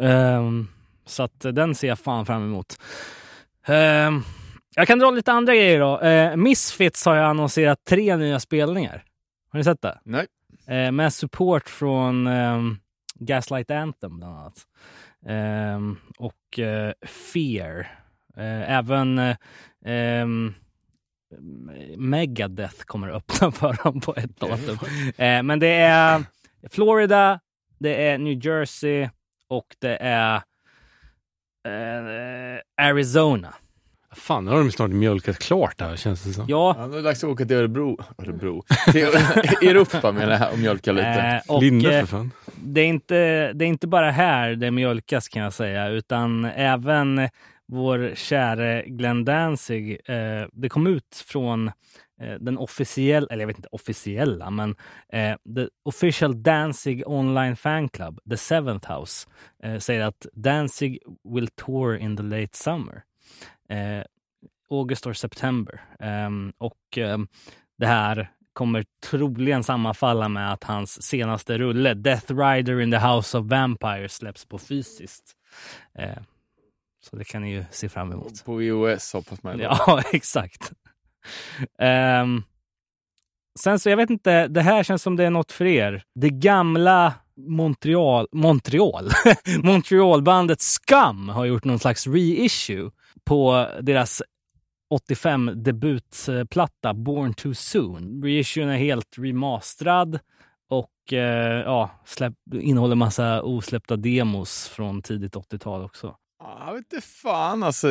[0.00, 0.68] Ehm,
[1.06, 2.80] så att eh, den ser jag fan fram emot.
[3.66, 4.22] Ehm,
[4.74, 6.00] jag kan dra lite andra grejer då.
[6.00, 9.04] Eh, Misfits har jag annonserat tre nya spelningar.
[9.52, 9.98] Har ni sett det?
[10.04, 10.26] Nej.
[10.66, 12.76] Eh, med support från ehm,
[13.14, 14.66] Gaslight Anthem bland annat.
[15.26, 17.80] Ehm, och eh, Fear.
[18.36, 19.36] Eh, även eh,
[19.84, 20.54] ehm,
[21.96, 24.78] Megadeth kommer att öppna för dem på ett datum.
[25.16, 26.24] Eh, men det är
[26.70, 27.40] Florida,
[27.78, 29.08] det är New Jersey
[29.48, 30.34] och det är
[31.66, 33.54] eh, Arizona.
[34.14, 36.44] Fan, nu har de snart mjölkat klart här känns det som.
[36.48, 37.98] Ja, Ja, nu är det dags att åka till Örebro.
[38.18, 38.64] Örebro.
[38.92, 39.02] Till
[39.68, 41.08] Europa menar jag och mjölka lite.
[41.08, 42.30] eh, och Linde för fan.
[42.56, 47.28] det, är inte, det är inte bara här det mjölkas kan jag säga, utan även
[47.68, 49.98] vår käre Glenn Danzig.
[50.04, 51.68] Eh, det kom ut från
[52.20, 54.70] eh, den officiella, eller jag vet inte officiella, men
[55.12, 59.28] eh, the official Danzig online fan club, the seventh house,
[59.62, 60.98] eh, säger att Danzig
[61.34, 63.02] will tour in the late summer.
[63.72, 64.04] Eh,
[64.70, 65.80] August or September.
[66.00, 67.28] Ehm, och ehm,
[67.78, 73.38] det här kommer troligen sammanfalla med att hans senaste rulle, Death Rider in the House
[73.38, 75.32] of Vampires, släpps på fysiskt.
[75.98, 76.22] Eh,
[77.04, 78.44] så det kan ni ju se fram emot.
[78.44, 79.58] På iOS hoppas man.
[79.60, 80.72] Ja, exakt.
[81.78, 82.42] Ehm,
[83.60, 86.04] sen så, jag vet inte, det här känns som det är något för er.
[86.14, 89.10] Det gamla Montreal, Montreal,
[89.62, 92.90] Montrealbandet Scum har gjort någon slags reissue
[93.24, 94.22] på deras
[94.90, 98.22] 85 debutplatta Born Too Soon.
[98.24, 100.18] Reissuen är helt remasterad
[100.68, 106.16] och eh, ja, släpp, innehåller massa osläppta demos från tidigt 80-tal också.
[106.38, 107.86] Ja, Jag vet inte fan alltså.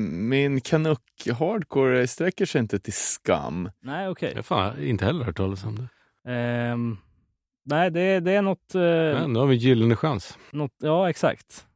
[0.00, 0.98] Min kanuk
[1.38, 3.70] hardcore sträcker sig inte till skam.
[3.80, 4.28] Nej, okej.
[4.28, 5.88] Jag har fan inte heller hört talas om det.
[6.32, 6.96] Ehm,
[7.64, 10.38] nej, det, det är något, eh, Ja, nu har vi en gyllene chans.
[10.50, 10.72] något...
[10.78, 11.66] Ja, exakt.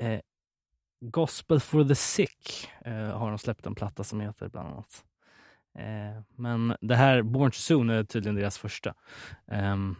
[0.00, 0.18] Eh,
[1.10, 5.04] Gospel for the sick eh, har de släppt en platta som heter bland annat.
[5.78, 8.94] Eh, men det här, Born to Soon, är tydligen deras första.
[9.50, 9.96] Ehm,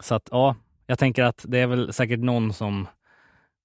[0.00, 2.88] så att ja, jag tänker att det är väl säkert någon som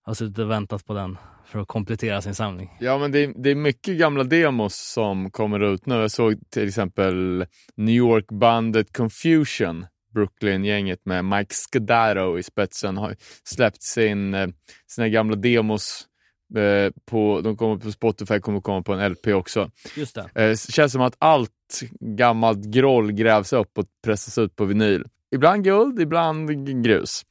[0.04, 2.78] har suttit och väntat på den för att komplettera sin samling.
[2.80, 5.96] Ja, men det är, det är mycket gamla demos som kommer ut nu.
[5.96, 13.84] Jag såg till exempel New York-bandet Confusion, Brooklyn-gänget med Mike Scudaro i spetsen, har släppt
[13.84, 14.48] sin, eh,
[14.88, 16.08] sina gamla demos
[16.56, 19.72] eh, På, de kommer på Spotify, kommer komma på en LP också.
[19.96, 20.50] Just det.
[20.50, 25.06] Eh, känns som att allt gammalt groll grävs upp och pressas ut på vinyl.
[25.32, 27.26] Ibland guld, ibland grus.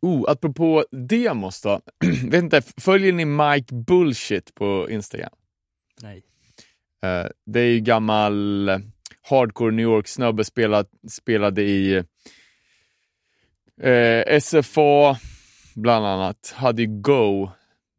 [0.00, 1.80] Oh, apropå demos då.
[2.24, 5.32] Vet inte, följer ni Mike Bullshit på Instagram?
[6.02, 6.22] Nej.
[7.04, 8.70] Eh, det är ju gammal
[9.22, 12.02] hardcore New York-snubbe, spelad, spelade i
[13.82, 15.16] eh, SFA
[15.74, 16.54] bland annat.
[16.56, 17.50] Hade ju Go,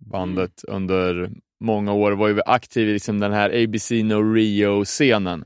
[0.05, 2.11] bandet, under många år.
[2.11, 5.43] Var ju aktiv i liksom den här ABC No Rio-scenen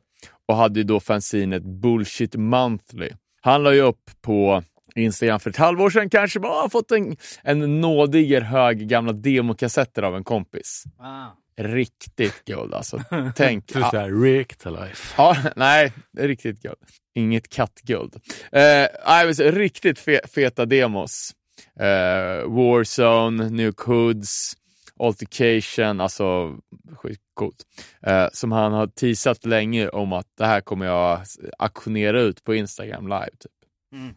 [0.48, 3.10] och hade ju då fanzinet Bullshit Monthly.
[3.42, 4.64] Han la ju upp på
[4.96, 10.04] Instagram för ett halvår sedan kanske bara har fått en, en nådiger hög gamla demokassetter
[10.04, 10.84] av en kompis.
[11.00, 11.28] Ah.
[11.60, 13.02] Riktigt guld alltså.
[13.36, 13.72] Tänk.
[13.72, 15.14] Så här, Rick to life.
[15.18, 16.78] Ja, nej, riktigt guld.
[17.16, 18.16] Inget kattguld.
[18.52, 21.32] Eh, riktigt fe feta demos.
[21.80, 24.54] Eh, Warzone, Nuke Hoods,
[25.00, 26.58] Altercation, alltså
[26.96, 27.64] skitcoolt.
[28.02, 31.22] Eh, som han har teasat länge om att det här kommer jag
[31.58, 33.30] aktionera ut på Instagram live.
[33.40, 33.52] Typ.
[33.94, 34.16] Mm.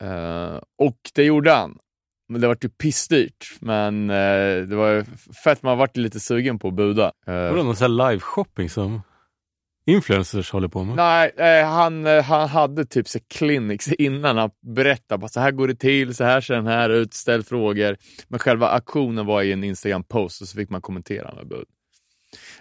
[0.00, 1.78] Eh, och det gjorde han.
[2.28, 3.56] men det var ju pissdyrt.
[3.60, 5.04] Men eh, det var ju
[5.44, 7.12] fett, man varit lite sugen på att buda.
[7.26, 9.02] Eh, Vadå, någon sån här live-shopping som
[9.86, 10.96] influencers håller på med?
[10.96, 15.50] Nej, eh, han, eh, han hade typ så clinics innan han berättade bara så här
[15.50, 17.96] går det till, så här ser den här ut, ställ frågor.
[18.28, 21.66] Men själva aktionen var i en Instagram-post och så fick man kommentera med bud.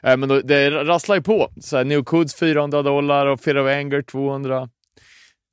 [0.04, 1.52] Eh, men då, det rasslar ju på.
[1.62, 4.60] Så här, New Codes 400 dollar och Fear of Anger 200.
[4.60, 4.70] Det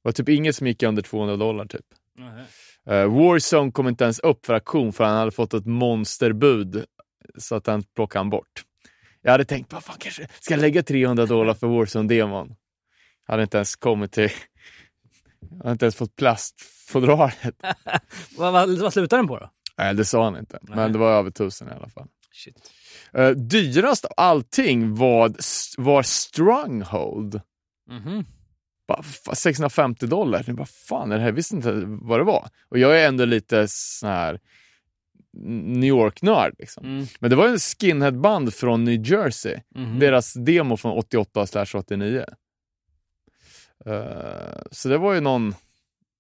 [0.03, 1.87] var typ inget som gick under 200 dollar typ.
[2.91, 6.85] Uh, Warzone kom inte ens upp för auktion för han hade fått ett monsterbud
[7.39, 8.65] så att den plockade han bort.
[9.23, 12.55] Jag hade tänkt, vad fan kanske, ska jag lägga 300 dollar för Warzone-demon?
[13.27, 14.31] Jag hade inte ens kommit till...
[15.51, 17.55] Jag hade inte ens fått plastfodralet.
[18.37, 19.51] vad, vad, vad slutar den på då?
[19.79, 20.59] Nej, det sa han inte.
[20.63, 20.77] Nej.
[20.77, 22.09] Men det var över tusen i alla fall.
[22.33, 22.73] Shit.
[23.19, 25.33] Uh, dyrast av allting var,
[25.79, 27.41] var Stronghold.
[28.89, 30.53] Bara, fa- 650 dollar.
[30.53, 31.29] Bara, fan är det här?
[31.29, 32.49] Jag visste inte vad det var.
[32.69, 34.41] Och jag är ändå lite sån här
[35.33, 36.55] New York-nörd.
[36.59, 36.85] Liksom.
[36.85, 37.07] Mm.
[37.21, 39.57] Men det var en skinheadband från New Jersey.
[39.75, 39.99] Mhm.
[39.99, 42.25] Deras demo från 88 slash 89.
[43.87, 45.55] Eh, så det var ju någon,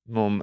[0.07, 0.42] någon,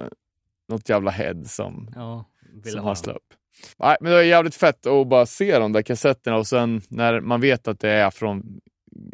[0.68, 2.96] något jävla head som, Ja, ville som ha han den.
[2.96, 3.34] slog upp.
[3.78, 7.20] Nej, men det var jävligt fett att bara se de där kassetterna och sen när
[7.20, 8.60] man vet att det är från,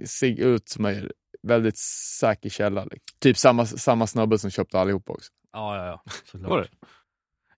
[0.05, 1.11] ser ut som en
[1.43, 1.79] väldigt
[2.21, 2.85] säker källa.
[2.85, 3.17] Liksom.
[3.19, 5.33] Typ samma, samma snubbe som köpte allihop också.
[5.53, 6.13] Ja, ja, ja.
[6.25, 6.71] Såklart.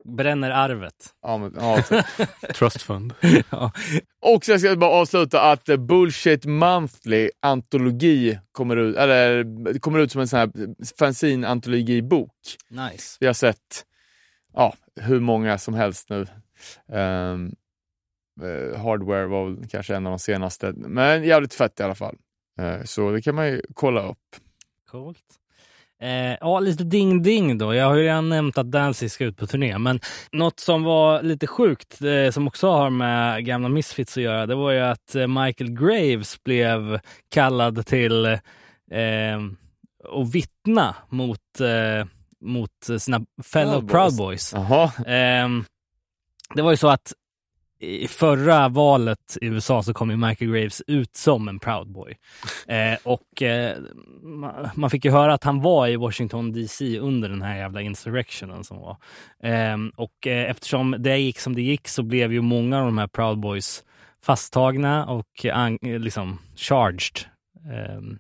[0.07, 1.15] Bränner arvet.
[1.23, 2.03] Ja, men, ja, så.
[2.55, 3.15] Trust fund.
[3.51, 3.73] ja.
[4.21, 9.79] Och så ska jag bara avsluta att eh, Bullshit Monthly antologi kommer ut, eller, det
[9.79, 10.51] kommer ut som en sån här
[10.99, 12.33] fanzine antologibok.
[12.69, 13.17] Nice.
[13.21, 13.85] Vi har sett
[14.53, 16.27] ja, hur många som helst nu.
[16.93, 17.37] Eh,
[18.79, 22.17] hardware var väl kanske en av de senaste, men jävligt fett i alla fall.
[22.59, 24.37] Eh, så det kan man ju kolla upp.
[24.91, 25.25] Coolt.
[26.03, 27.75] Eh, ja, lite ding-ding då.
[27.75, 30.01] Jag har ju redan nämnt att Danzig ska ut på turné, men
[30.33, 34.55] något som var lite sjukt, eh, som också har med gamla Misfits att göra, det
[34.55, 39.37] var ju att eh, Michael Graves blev kallad till eh,
[40.13, 42.07] att vittna mot, eh,
[42.41, 44.19] mot sina fellow Proud Proud Boys.
[44.19, 44.53] Boys.
[44.53, 45.65] Jaha, Ehm,
[46.55, 47.13] det var ju så att
[47.81, 52.15] i förra valet i USA så kom ju Michael Graves ut som en Proud Boy.
[52.69, 53.77] Eh, och eh,
[54.23, 57.81] ma- man fick ju höra att han var i Washington DC under den här jävla
[57.83, 58.97] insurrectionen som var.
[59.43, 62.99] Ehm, och eh, eftersom det gick som det gick så blev ju många av de
[62.99, 63.85] här Proud Boys
[64.23, 67.31] fasttagna och an- eh, liksom charged eh,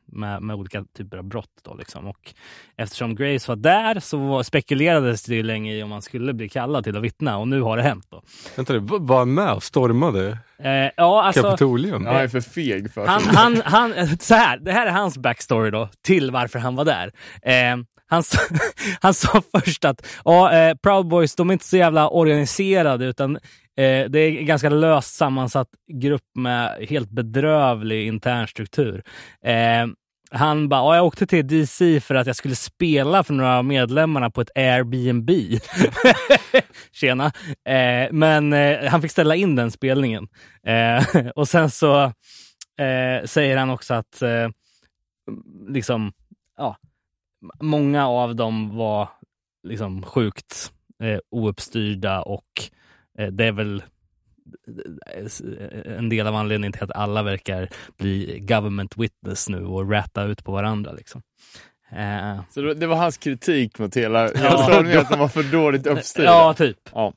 [0.07, 1.51] med, med olika typer av brott.
[1.63, 2.07] Då, liksom.
[2.07, 2.35] Och
[2.77, 6.85] eftersom Grace var där så spekulerades det ju länge i om han skulle bli kallad
[6.85, 8.07] till att vittna och nu har det hänt.
[8.11, 8.23] Då.
[8.57, 12.07] Vänta, det, var han med och stormade Eh, ja, alltså, Kapitolium?
[12.07, 15.71] han är för feg för han, han, han, så här, det här är hans backstory
[15.71, 17.13] då, till varför han var där.
[17.43, 18.39] Eh, han, sa,
[19.01, 23.39] han sa först att ja, eh, Proud Boys de är inte så jävla organiserade utan
[23.77, 29.03] eh, det är en ganska löst sammansatt grupp med helt bedrövlig intern struktur.
[29.45, 29.87] Eh,
[30.31, 33.65] han bara, ja, jag åkte till DC för att jag skulle spela för några av
[33.65, 35.31] medlemmarna på ett Airbnb.
[36.93, 37.27] Tjena.
[37.65, 40.29] Eh, men eh, han fick ställa in den spelningen.
[40.63, 42.03] Eh, och sen så
[42.79, 44.49] eh, säger han också att eh,
[45.69, 46.13] liksom,
[46.57, 46.77] ja,
[47.61, 49.09] många av dem var
[49.63, 52.76] liksom sjukt eh, ouppstyrda och eh,
[53.31, 53.83] det är väl
[54.69, 60.25] eh, en del av anledningen till att alla verkar bli government witness nu och rätta
[60.25, 60.93] ut på varandra.
[60.93, 61.23] Liksom.
[61.93, 65.87] Eh, Så det, var hans kritik mot hela, hela stämningen, att de var för dåligt
[65.87, 66.29] uppstyrda.
[66.29, 66.79] ja, typ.
[66.95, 67.13] Ja.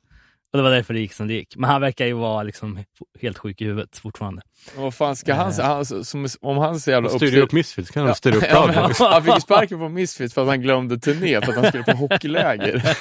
[0.52, 1.56] Och det var därför det gick som det gick.
[1.56, 2.78] Men han verkar ju vara liksom
[3.20, 4.42] helt sjuk i huvudet fortfarande.
[4.74, 7.38] Men Vad fan ska han, han som, om han är så jävla uppstyrd.
[7.38, 10.48] upp Misfits, kan han styra upp Ja, men han fick sparken på Misfits för att
[10.48, 12.82] han glömde turné för att han skulle på hockeyläger.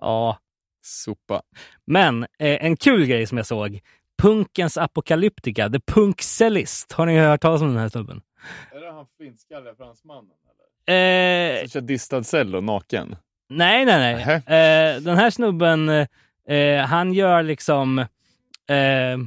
[0.00, 0.38] ja,
[0.84, 1.42] Sopa.
[1.86, 2.28] Men eh,
[2.64, 3.80] en kul grej som jag såg.
[4.22, 6.92] Punkens Apocalyptica, The Punk Cellist.
[6.92, 8.22] Har ni hört talas om den här snubben?
[8.72, 10.30] Är det han finskalliga fransmannen?
[10.86, 11.54] Eller?
[11.56, 13.16] Eh, Som kör distad cello naken?
[13.48, 14.34] nej, nej, nej.
[14.94, 15.88] Eh, den här snubben,
[16.48, 17.98] eh, han gör liksom
[18.68, 19.18] eh,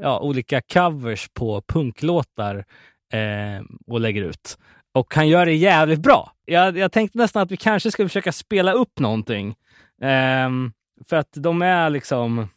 [0.00, 2.64] ja, olika covers på punklåtar
[3.12, 4.58] eh, och lägger ut.
[4.92, 6.32] Och han gör det jävligt bra.
[6.44, 9.54] Jag, jag tänkte nästan att vi kanske skulle försöka spela upp någonting.
[10.02, 10.72] Ehm,
[11.04, 12.48] för att de är liksom...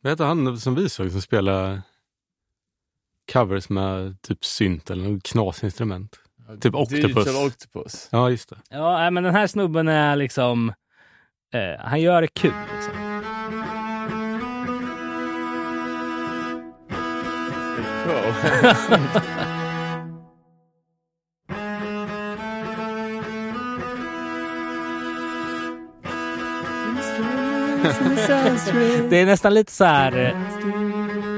[0.00, 1.82] Vad heter han som vi såg som spelar
[3.32, 6.18] covers med typ synt eller något knasinstrument?
[6.60, 7.36] Typ Octopus.
[7.36, 8.08] Octopus.
[8.12, 8.56] Ja, just det.
[8.70, 10.72] Ja, men den här snubben är liksom...
[11.54, 12.52] Eh, han gör det kul.
[12.74, 12.92] Liksom.
[18.06, 19.52] Wow.
[29.10, 30.26] det är nästan lite så här.
[30.26, 30.68] eh,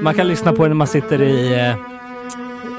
[0.01, 1.69] Man kan lyssna på det när man sitter i eh,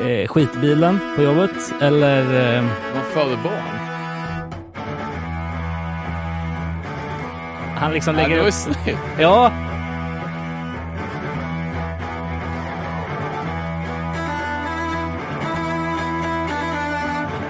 [0.09, 3.63] eh, skitbilen på jobbet eller eh, Man föder barn.
[7.79, 8.99] han liksom Ja, lägger var upp.
[9.19, 9.53] Ja.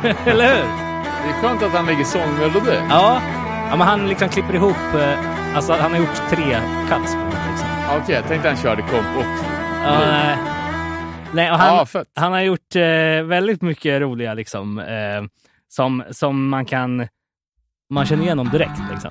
[0.26, 0.64] Eller hur?
[1.24, 2.80] Det är skönt att han lägger sångmelodi.
[2.90, 3.20] Ja.
[3.70, 4.76] ja, men han liksom klipper ihop.
[4.94, 7.68] eh, Alltså han har gjort tre cuts på liksom.
[7.88, 9.44] Ja, Okej, jag tänkte han körde komp också.
[9.84, 10.36] Ja, nej.
[11.32, 12.08] nej, och han, fett.
[12.14, 14.78] han har gjort eh, väldigt mycket roliga liksom.
[14.78, 15.24] Eh,
[15.68, 17.08] som, som man kan...
[17.90, 19.10] Man känner igenom direkt liksom.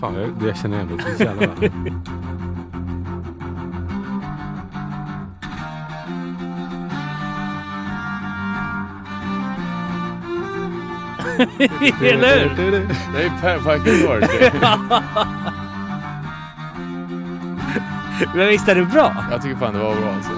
[0.00, 1.70] Fan, jag, jag känner igen det så jävla väl.
[12.02, 12.88] Eller hur?
[13.14, 14.24] Det är Per fucking Lord.
[18.34, 19.24] Men visst är det bra?
[19.30, 20.30] Jag tycker fan det var bra alltså.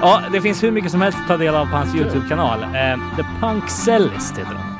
[0.00, 2.62] Ja, det finns hur mycket som helst att ta del av på hans Youtube-kanal.
[2.62, 4.73] Eh, The Punk Cellist heter han.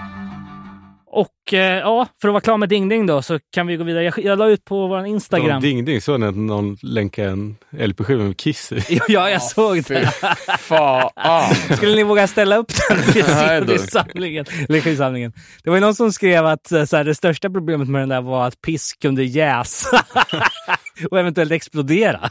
[1.46, 3.84] Och eh, ja, för att vara klar med Ding Ding då så kan vi gå
[3.84, 4.04] vidare.
[4.04, 5.62] Jag, jag la ut på vår Instagram.
[5.62, 9.00] Ding Ding, såg ni att någon länkade en LP-skiva med Kiss i?
[9.08, 10.10] Ja, jag såg Fy det.
[10.58, 11.54] fan.
[11.76, 13.78] Skulle ni våga ställa upp den då.
[13.78, 14.44] samlingen?
[14.68, 15.32] Eller skivsamlingen?
[15.64, 18.08] Det var ju någon som skrev att eh, så här, det största problemet med den
[18.08, 20.04] där var att piss kunde jäsa
[21.10, 22.30] och eventuellt explodera.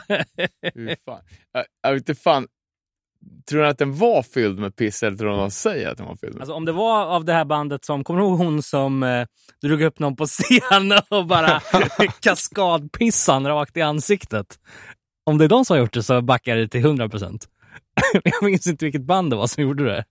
[0.74, 2.48] Jag, jag vet inte fan.
[3.50, 5.98] Tror ni att den var fylld med piss eller tror ni att de säger att
[5.98, 8.26] den var fylld med Alltså om det var av det här bandet som, kommer du
[8.26, 9.26] ihåg hon som eh,
[9.62, 11.62] drog upp någon på scen och bara
[12.22, 14.60] kaskadpissan rakt i ansiktet?
[15.26, 17.48] Om det är de som har gjort det så backar det till 100 procent.
[18.24, 20.04] Jag minns inte vilket band det var som gjorde det.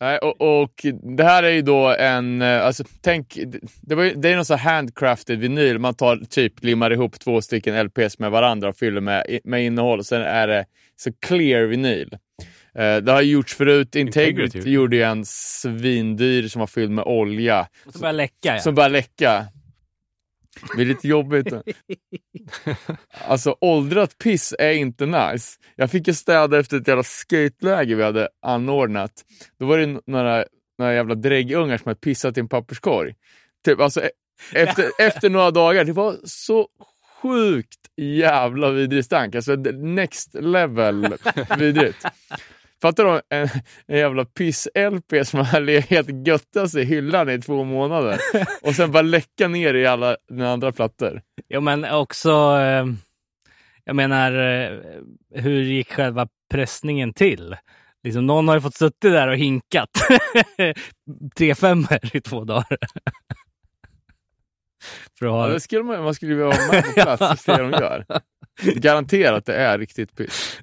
[0.00, 0.86] Nej, och, och
[1.16, 3.38] det här är ju då en, eh, alltså tänk,
[3.80, 5.78] det, var, det är någon sån handcrafted vinyl.
[5.78, 10.04] Man tar typ, limmar ihop två stycken LPs med varandra och fyller med, med innehåll.
[10.04, 10.64] Sen är det
[10.96, 12.16] så clear vinyl.
[12.74, 13.96] Eh, det har gjorts förut.
[13.96, 14.70] Integrity, Integrity.
[14.70, 17.68] gjorde ju en svindyr som var fylld med olja.
[17.86, 18.54] Och så började läcka.
[18.54, 18.58] Ja.
[18.58, 19.46] Som börjar läcka.
[20.60, 21.52] Det blir lite jobbigt.
[23.28, 25.58] Alltså åldrat piss är inte nice.
[25.76, 29.12] Jag fick ju städa efter ett jävla skateläger vi hade anordnat.
[29.58, 30.44] Då var det några,
[30.78, 33.14] några jävla dräggungar som hade pissat i en papperskorg.
[33.64, 34.10] Typ, alltså, e-
[34.52, 36.68] efter, efter några dagar, det var så
[37.22, 39.34] sjukt jävla vidrig stank.
[39.34, 41.14] Alltså next level
[41.58, 42.04] vidrigt.
[42.82, 43.48] Fattar du en,
[43.86, 48.18] en jävla piss-LP som har legat göttat sig i hyllan i två månader
[48.62, 51.22] och sen bara läcka ner i alla dina andra plattor.
[51.48, 52.86] Jo, men också, eh,
[53.84, 54.78] jag menar, eh,
[55.34, 57.56] hur gick själva pressningen till?
[58.04, 59.90] Liksom, någon har ju fått suttit där och hinkat
[61.36, 62.78] tre femmor i två dagar.
[65.18, 65.46] För att Ja, ha...
[65.48, 68.04] det skulle man, man skulle ju vara med på plats och se vad de gör.
[68.74, 70.60] Garanterat det är riktigt piss.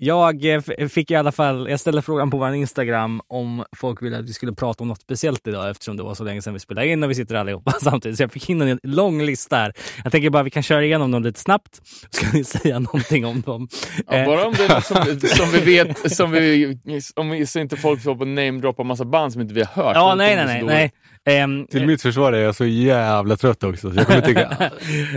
[0.00, 4.02] Eh, jag eh, fick i alla fall, jag ställde frågan på vår Instagram om folk
[4.02, 6.52] ville att vi skulle prata om något speciellt idag eftersom det var så länge sedan
[6.52, 8.16] vi spelade in och vi sitter allihopa samtidigt.
[8.16, 9.72] Så jag fick in en lång lista här.
[10.04, 11.80] Jag tänker bara vi kan köra igenom dem lite snabbt.
[12.10, 13.68] Ska ni säga någonting om dem?
[14.06, 16.78] Ja, Eh, bara om det är något som, som vi vet, som vi,
[17.16, 19.96] om vi, så inte folk får på namedroppa massa band som inte vi har hört.
[19.96, 20.92] Ja, nej, nej, så nej.
[21.24, 21.38] nej.
[21.38, 23.90] Ehm, Till mitt försvar är jag så jävla trött också.
[23.92, 24.70] Så jag kommer tycka,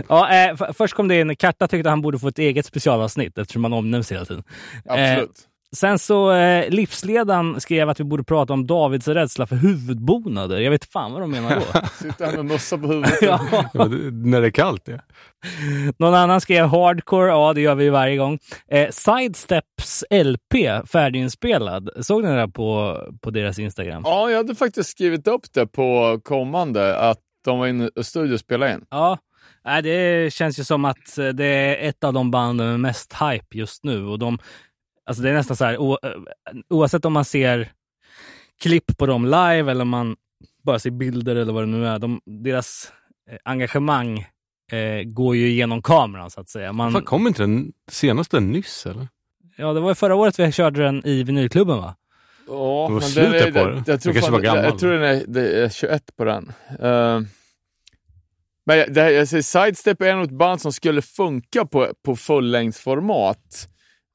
[0.08, 3.64] ja, eh, först kom det en Karta tyckte han borde få ett eget specialavsnitt eftersom
[3.64, 4.42] han omnämns hela tiden.
[4.84, 5.48] Absolut.
[5.76, 10.60] Sen så eh, livsledaren skrev att vi borde prata om Davids rädsla för huvudbonader.
[10.60, 11.80] Jag vet fan vad de menar då.
[11.92, 13.18] Sitter han med mössa på huvudet.
[13.22, 13.40] ja.
[13.72, 14.88] ja, det, när det är kallt.
[14.88, 14.98] Ja.
[15.98, 17.28] Någon annan skrev hardcore.
[17.28, 18.38] Ja, det gör vi varje gång.
[18.68, 20.54] Eh, Sidesteps LP,
[20.88, 21.90] färdiginspelad.
[22.00, 24.02] Såg ni det på, på deras Instagram?
[24.06, 28.34] Ja, jag hade faktiskt skrivit upp det på kommande, att de var inne i studio
[28.34, 28.84] och spelade in.
[28.90, 29.18] Ja,
[29.64, 33.12] nej, det känns ju som att eh, det är ett av de banden med mest
[33.12, 34.04] hype just nu.
[34.06, 34.38] Och de,
[35.06, 36.10] alltså det är nästan så här, o, eh,
[36.70, 37.72] oavsett om man ser
[38.62, 40.16] klipp på dem live eller om man
[40.64, 41.98] bara ser bilder eller vad det nu är.
[41.98, 42.92] De, deras
[43.30, 44.18] eh, engagemang
[44.72, 46.72] eh, går ju genom kameran så att säga.
[46.72, 49.08] Man, Fan, kom inte den senaste nyss eller?
[49.56, 51.94] ja, det var ju förra året vi körde den i vinylklubben va?
[52.48, 53.82] Ja, Det var men slutet är- på det.
[53.86, 54.62] Jag tror, Den kanske fan, var gammal.
[54.64, 56.52] jag, jag tror den är, det är 21 på den.
[56.82, 57.20] Uh,
[58.66, 61.92] men jag- det, här- jag säger, Sidestep är nog ett band som skulle funka på,
[62.04, 63.68] på fullängdsformat.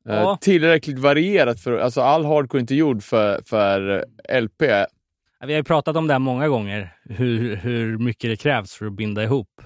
[0.09, 0.37] Uh, Ja.
[0.41, 4.05] Tillräckligt varierat, för alltså all hardcore är inte gjord för, för
[4.41, 4.61] LP.
[4.61, 8.85] Vi har ju pratat om det här många gånger, hur, hur mycket det krävs för
[8.85, 9.61] att binda ihop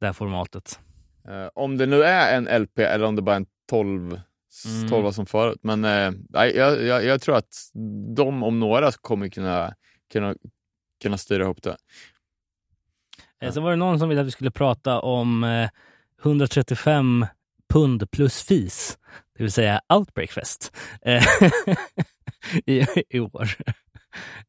[0.00, 0.80] det här formatet.
[1.28, 4.20] Eh, om det nu är en LP eller om det bara är en 12,
[4.76, 4.88] Mm.
[4.88, 5.58] 12 som förut.
[5.62, 7.54] Men eh, jag, jag, jag tror att
[8.16, 9.74] de om några kommer kunna,
[10.12, 10.34] kunna,
[11.02, 11.76] kunna styra ihop det.
[13.46, 15.68] Eh, Sen var det någon som ville att vi skulle prata om eh,
[16.22, 17.26] 135
[17.72, 18.98] pund plus fis,
[19.36, 21.24] det vill säga Outbreak Fest eh,
[22.66, 23.48] i, i år.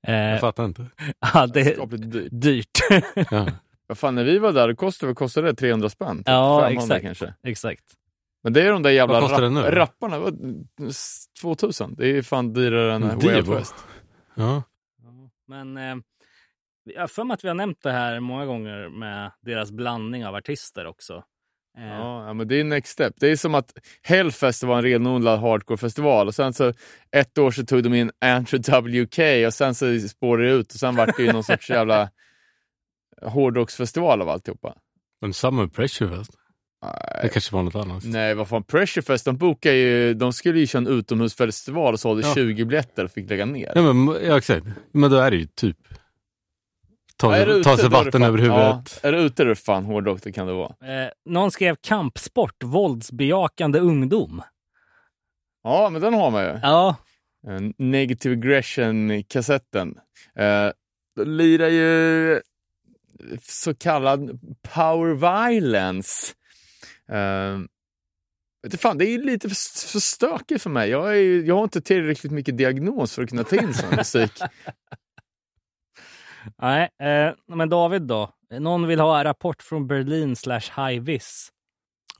[0.08, 0.86] Eh, Jag fattar inte.
[1.34, 2.32] ja, det är dyrt.
[2.32, 3.04] dyrt.
[3.32, 3.48] Ja.
[3.88, 5.56] Vad fan, när vi var där, kostade, vad kostade det?
[5.56, 6.18] 300 spänn?
[6.18, 7.06] Typ Ja, 500 exakt.
[7.06, 7.34] kanske.
[7.44, 7.84] Exakt.
[8.44, 9.62] Men det är de där jävla kostar det nu?
[9.62, 10.20] rapparna.
[10.20, 10.40] Vad-
[11.42, 11.96] 2000.
[11.98, 13.60] Det är fan dyrare än Way Divo.
[14.36, 14.64] Ja.
[15.48, 15.96] Men eh,
[16.86, 20.26] jag har för mig att vi har nämnt det här många gånger med deras blandning
[20.26, 21.24] av artister också.
[21.78, 23.14] Eh, Ja, men det är next step.
[23.18, 23.74] Det är som att
[24.04, 26.74] Hellfest var en renodlad hardcore-festival och sen så
[27.12, 30.80] ett år så tog de in Andrew WK och sen så spårade det ut och
[30.80, 32.10] sen vart det ju någon sorts jävla
[33.22, 34.76] hårdrocksfestival av alltihopa.
[35.22, 36.32] Men Summer Pressure Fest.
[36.82, 38.04] Det Nej, kanske var något annat.
[38.06, 42.28] nej vad fan, Pressurefest, de bokar ju, de skulle ju köra en utomhusfestival och sålde
[42.28, 42.34] Ja.
[42.36, 43.72] 20 biljetter och fick lägga ner.
[43.76, 44.66] Ja, men, ja, exakt.
[44.92, 45.78] Men då är det ju typ
[47.18, 49.00] ta, Ja, du sig vatten över huvudet.
[49.04, 51.04] Ja, är du ute är det fan hårdrock det kan det vara.
[51.04, 54.42] eh, någon skrev kampsport, våldsbejakande ungdom.
[55.64, 56.60] Ja, men den har man ju.
[56.64, 56.96] Ja,
[57.48, 59.98] Eh, Negative Aggression-kassetten.
[60.36, 60.72] Eh,
[61.26, 62.42] lirar ju
[63.42, 64.40] så kallad
[64.76, 66.34] power violence.
[67.12, 67.58] Eh,
[68.64, 70.90] vet du fan, det är lite för, för stökigt för mig.
[70.90, 73.96] Jag, är, ju- jag har inte tillräckligt mycket diagnos för att kunna ta in sån
[73.96, 74.32] musik.
[76.58, 76.90] nej.
[77.00, 78.30] Eh, men David då?
[78.60, 81.52] Någon vill ha en rapport från Berlin slash Highvis.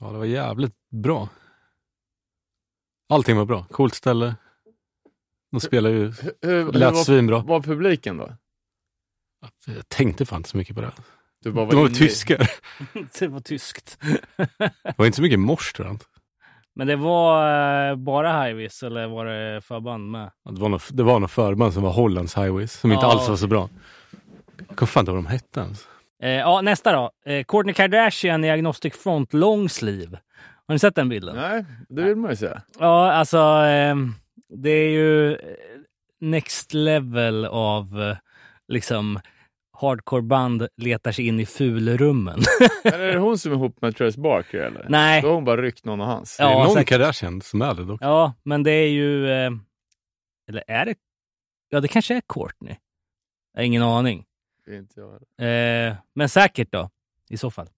[0.00, 1.28] Ja, det var jävligt bra.
[3.08, 3.64] Allting var bra.
[3.70, 4.34] Coolt ställe.
[5.52, 6.12] De spelar ju,
[6.42, 7.38] Hur, hur lät var, svinbra.
[7.38, 8.32] var publiken då?
[9.66, 10.92] Jag tänkte fan inte så mycket på det.
[11.42, 12.50] Du bara De var inne i- tyskar.
[13.18, 13.98] det var tyskt.
[14.36, 16.04] Det var inte så mycket mors tror jag inte.
[16.74, 20.30] Men det var eh, bara Highvis eller var det förband med?
[20.44, 23.12] Det var något, det var förband som var Hollands Highways som inte Ja.
[23.12, 23.68] alls var så bra.
[24.74, 25.88] Kommer fan ihåg vad de hette ens.
[26.22, 27.10] Eh, ja, nästa då.
[27.32, 30.18] Eh, Kourtney Kardashian i Agnostic Front long sleeve.
[30.66, 31.36] Har ni sett den bilden?
[31.36, 32.62] Nej, det vill man ju säga.
[32.78, 34.12] Ja, alltså ehm,
[34.48, 35.38] det är ju eh,
[36.20, 38.16] next level av eh,
[38.68, 39.20] liksom
[39.80, 42.40] hardcoreband letar sig in i fulrummen.
[42.84, 44.86] Men är det hon som är ihop med Trace Barker eller?
[44.88, 45.22] Nej.
[45.22, 46.36] Då har hon bara ryckt någon av hans.
[46.36, 46.88] det är Ja, någon säkert.
[46.88, 47.98] Kardashian som är det dock.
[48.02, 49.30] Ja, men det är ju...
[49.30, 49.50] Eh,
[50.48, 50.94] eller är det...
[51.68, 52.74] Ja, det kanske är Courtney.
[53.52, 54.24] Jag har ingen aning.
[54.70, 55.88] Inte jag heller.
[55.88, 56.90] Eh, men säkert då,
[57.30, 57.68] i så fall.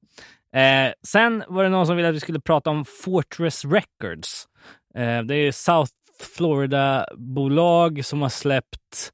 [0.52, 4.48] Eh, sen var det någon som ville att vi skulle prata om Fortress Records.
[4.94, 5.92] Eh, det är South
[6.36, 9.12] Florida-bolag som har släppt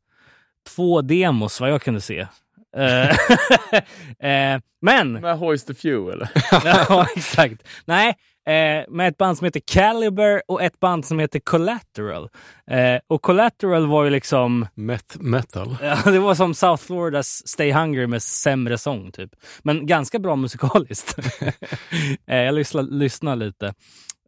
[0.69, 2.27] två demos, vad jag kunde se.
[2.77, 3.11] Eh,
[4.31, 5.13] eh, men...
[5.13, 6.31] Med Hoist the Few eller?
[6.89, 7.69] ja, exakt.
[7.85, 8.17] Nej,
[8.47, 12.29] eh, med ett band som heter Caliber och ett band som heter Collateral.
[12.71, 14.67] Eh, och Collateral var ju liksom...
[14.75, 15.77] Met metal.
[15.83, 19.31] Ja, det var som South Floridas Stay Hungry med sämre sång typ.
[19.63, 21.19] Men ganska bra musikaliskt.
[22.27, 23.75] eh, jag lyssnade, lyssnade lite.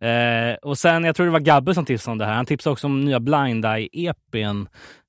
[0.00, 2.34] Eh, och sen, jag tror det var Gabbe som tipsade om det här.
[2.34, 4.66] Han tipsade också om nya Blind Eye-EPn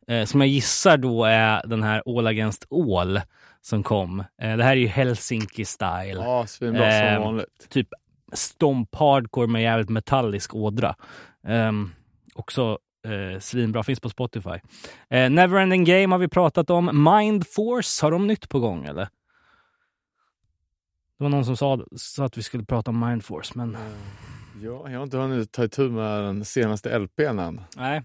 [0.07, 3.21] eh, som jag gissar då är den här All Against All
[3.61, 4.19] som kom.
[4.41, 6.21] Eh, det här är ju Helsinki Style.
[6.23, 7.69] Ja, svinbra Eh, som vanligt.
[7.69, 7.87] Typ
[8.33, 10.95] stomp hardcore med jävligt metallisk ådra.
[11.47, 11.93] Um,
[12.35, 14.59] också eh, svinbra, finns på Spotify.
[15.09, 16.85] Eh, Neverending Game har vi pratat om.
[17.03, 19.07] Mind Force, har de nytt på gång eller?
[21.17, 23.77] Det var någon som sa, sa att vi skulle prata om Mind Force, men
[24.63, 27.61] Ja, jag har inte hunnit ta itu med den senaste LPn än.
[27.75, 28.03] nej.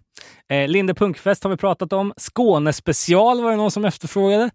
[0.48, 2.12] Eh, Linde Punkfest har vi pratat om.
[2.16, 4.50] Skåne special var det någon som efterfrågade.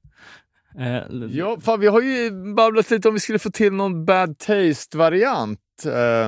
[0.79, 4.37] Eh, Ja, fan, vi har ju babblat lite om vi skulle få till någon bad
[4.37, 5.59] taste-variant.
[5.85, 6.27] Eh,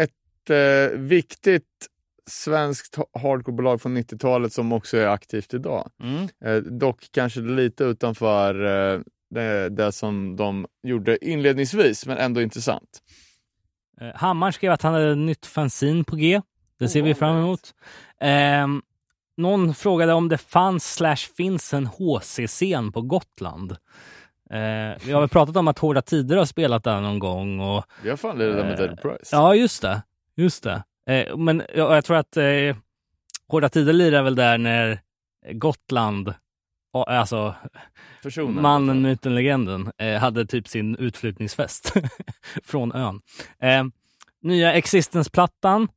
[0.00, 1.64] ett eh, viktigt
[2.26, 5.90] svenskt ha- hardcorebolag från 90-talet som också är aktivt idag.
[6.02, 6.28] mm.
[6.44, 8.54] Eh, dock kanske lite utanför
[8.94, 9.00] eh,
[9.30, 12.98] det, det som de gjorde inledningsvis, men ändå intressant.
[14.00, 16.40] Eh, Hammar skrev att han hade ett nytt fanzine på G.
[16.78, 17.74] Det ser vi fram emot.
[18.20, 18.82] Ehm,
[19.40, 23.72] någon frågade om det fanns slash finns en HC-scen på Gotland.
[24.50, 24.58] Eh,
[25.06, 27.60] vi har väl pratat om att Hårda Tider har spelat där någon gång.
[27.60, 29.36] Och, Vi har fan det där med Eh, Dead Price.
[29.36, 30.02] ja, just det.
[30.36, 30.82] Just det.
[31.10, 32.76] Eh, men jag, jag tror att eh,
[33.48, 35.00] Hårda Tider lirar väl där när
[35.52, 36.34] Gotland,
[36.92, 37.54] alltså
[38.22, 38.62] Personen.
[38.62, 41.92] Mannen, myten, legenden eh, hade typ sin utflyttningsfest
[42.64, 43.20] från ön.
[43.62, 43.84] Eh,
[44.42, 45.88] nya Existence-plattan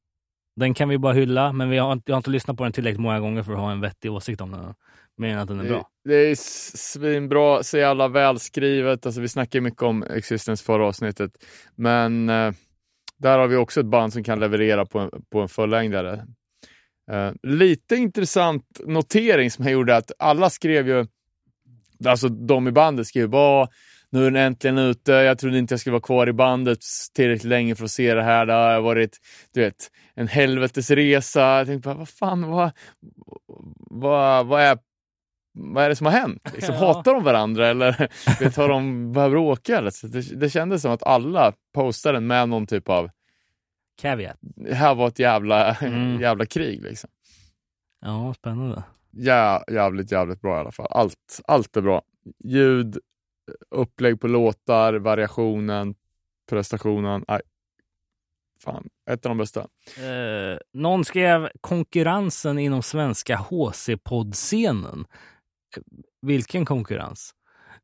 [0.56, 3.02] Den kan vi bara hylla, men vi har jag har inte lyssnat på den tillräckligt
[3.02, 4.74] många gånger för att ha en vettig åsikt om den.
[5.18, 5.88] Mer än att den är Det, bra.
[6.06, 6.36] det är
[6.78, 9.06] svinbra, så jävla välskrivet.
[9.06, 11.32] Alltså, vi snackade mycket om Existence förra avsnittet.
[11.76, 12.52] Men eh,
[13.18, 16.26] där har vi också ett band som kan leverera på en, på en fullängdare.
[17.12, 21.06] Eh, lite intressant notering som jag gjorde att alla skrev ju,
[22.06, 23.68] alltså de i bandet skrev bara
[24.14, 26.80] nu är den äntligen ute, jag trodde inte jag skulle vara kvar i bandet
[27.16, 28.46] tillräckligt länge för att se det här.
[28.46, 29.18] Det har varit
[29.54, 31.42] du vet, en helvetesresa.
[31.42, 32.72] Jag tänkte bara, vad fan, vad,
[33.78, 34.78] vad, vad, är,
[35.54, 36.52] vad är det som har hänt?
[36.54, 36.80] Liksom, Ja.
[36.94, 38.08] Hatar de varandra eller
[38.40, 39.14] vet, har de?
[39.78, 39.90] Eller?
[39.90, 43.10] Så det, det kändes som att alla postade med någon typ av,
[44.02, 44.38] Caveat.
[44.42, 46.22] det här var ett jävla, Mm.
[46.22, 46.82] jävla krig.
[46.84, 47.10] Liksom.
[48.02, 48.84] Ja, spännande.
[49.12, 50.88] Ja, jävligt, jävligt bra i alla fall.
[50.90, 52.02] Allt, allt är bra.
[52.44, 52.98] Ljud,
[53.76, 55.96] upplägg på låtar, variationen,
[56.50, 57.26] prestationen.
[57.28, 57.42] Nej,
[58.60, 59.60] fan, ett av de bästa.
[59.98, 65.06] Eh, någon skrev konkurrensen inom svenska HC-poddscenen.
[66.22, 67.32] Vilken konkurrens?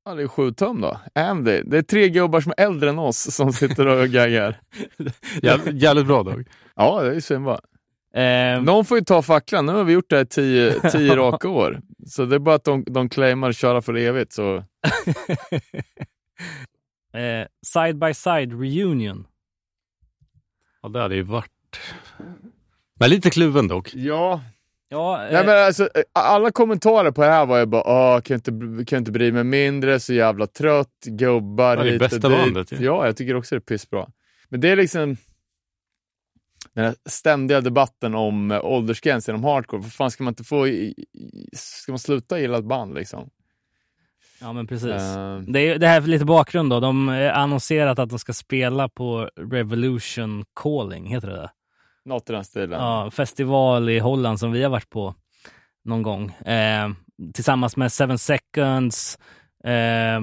[0.05, 0.99] Ja, det är sju tum då.
[1.15, 1.61] Andy.
[1.65, 4.61] Det är tre gubbar som är äldre än oss som sitter och gaggar.
[5.41, 6.47] Jävligt, jävligt bra Dag.
[6.75, 7.59] Ja, det är svinbra.
[8.13, 9.65] Eh, Någon får ju ta facklan.
[9.65, 11.81] Nu har vi gjort det här tio, tio raka år.
[12.07, 14.33] Så det är bara att de, de claimar att köra för evigt.
[14.33, 14.63] Så.
[17.13, 19.27] eh, side by side reunion.
[20.81, 21.79] Ja, det hade ju varit...
[22.99, 23.93] Men lite kluven dock.
[23.93, 24.41] Ja,
[24.91, 28.33] Ja, eh, Nej, men alltså, alla kommentarer på det här var ju bara Åh, kan
[28.33, 28.51] jag inte,
[28.85, 32.09] kan jag inte bry mig mindre, så jävla trött, gubbar Ja, det är hit och
[32.09, 32.37] bästa dit.
[32.39, 32.77] bandet, ju.
[32.85, 34.09] Ja, jag tycker också det är pissbra.
[34.49, 35.17] Men det är liksom
[36.73, 39.83] den här ständiga debatten om äh, åldersgräns inom hardcore.
[39.83, 40.67] För fan ska man inte få,
[41.53, 43.29] ska man sluta gilla ett band liksom?
[44.41, 44.91] Ja, men precis.
[44.91, 46.79] Eh, Det, är, det här är lite bakgrund då.
[46.79, 51.49] De har annonserat att de ska spela på Revolution Calling, heter det där?
[52.05, 52.71] något i den stilen.
[52.81, 55.15] Ja, festival i Holland som vi har varit på
[55.85, 56.29] någon gång.
[56.31, 56.89] Eh,
[57.33, 59.17] tillsammans med Seven Seconds,
[59.63, 60.21] eh,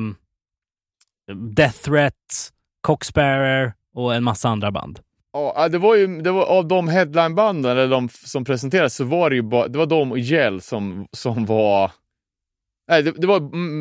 [1.35, 5.01] Death Threat, Coxbearer och en massa andra band.
[5.33, 9.31] Ja, det var ju det var, av de headlinebanden eller de som presenterades så var
[9.31, 11.91] det ju bara, det var de och Gel som, som var
[12.89, 13.41] Nej, det, det var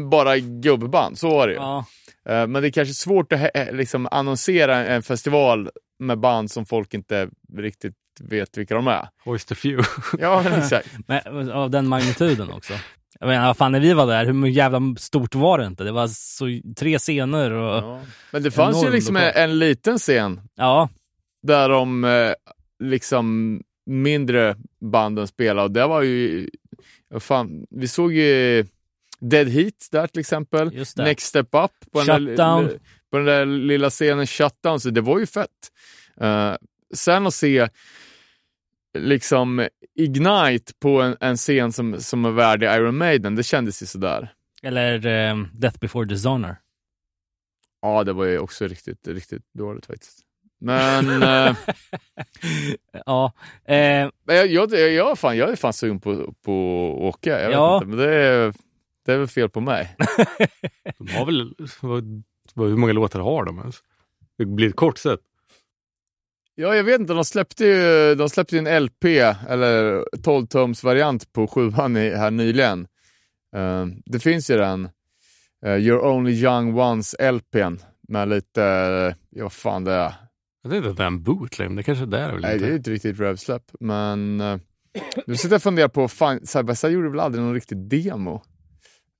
[0.09, 1.59] bara gubband, så var det ju.
[1.59, 1.85] Ja,
[2.29, 6.65] Eh, Men det är kanske svårt att he- liksom annonsera en festival med band som
[6.65, 9.07] folk inte riktigt vet vilka de är.
[9.25, 9.87] Hoist a few.
[10.19, 10.89] Ja, exakt.
[11.07, 12.73] men, av den magnituden också.
[13.19, 15.83] Jag menar, vad fan, när vi var där, hur jävla stort var det inte?
[15.83, 16.45] Det var så,
[16.77, 17.75] tre scener och...
[17.83, 18.01] Ja.
[18.31, 20.89] Men det fanns ju liksom en, en liten scen Ja,
[21.47, 22.31] där de eh,
[22.83, 26.49] liksom mindre banden spelade och det var ju,
[27.19, 28.65] fan, vi såg ju
[29.29, 30.71] Dead Heat där till exempel.
[30.97, 32.79] Next Step Up på den, där,
[33.11, 35.49] på den där lilla scenen Shutdown, så det var ju fett.
[36.21, 36.53] Eh,
[36.93, 37.69] sen att se
[38.97, 43.85] liksom Ignite på en, en scen som, som är värdig Iron Maiden, det kändes ju
[43.85, 44.33] sådär.
[44.63, 46.55] Eller eh, Death before Dishonor.
[47.81, 50.19] Ja, det var ju också riktigt, riktigt dåligt faktiskt.
[50.59, 51.55] Men eh,
[53.05, 53.33] ja,
[53.67, 56.51] eh, jag, jag, jag, fan, jag är fan sugen på, på
[56.97, 57.41] att åka.
[57.41, 57.73] Jag Ja.
[57.79, 58.53] vet inte, men det är,
[59.05, 59.95] det är väl fel på mig.
[60.97, 61.55] De har väl...
[61.81, 63.75] Vad, vad, hur många låtar har de ens?
[64.37, 65.19] Det blir ett kort set.
[66.55, 67.13] Ja, jag vet inte.
[67.13, 69.05] De släppte ju de släppte ju en LP,
[69.49, 72.87] eller 12-tums variant på sjuan i- här nyligen.
[73.55, 74.89] Eh, det finns ju den,
[75.65, 77.77] uh, You're Only Young Once LPn,
[78.07, 80.13] med lite, uh, ja vad fan det är.
[80.63, 82.31] Jag inte att det är en bootleg, det kanske är där.
[82.31, 82.75] Väl Nej, det är ju inte.
[82.75, 84.57] inte riktigt rövsläpp, men uh,
[85.27, 88.41] nu sitter jag och funderar på, fan, Side gjorde väl aldrig någon riktig demo?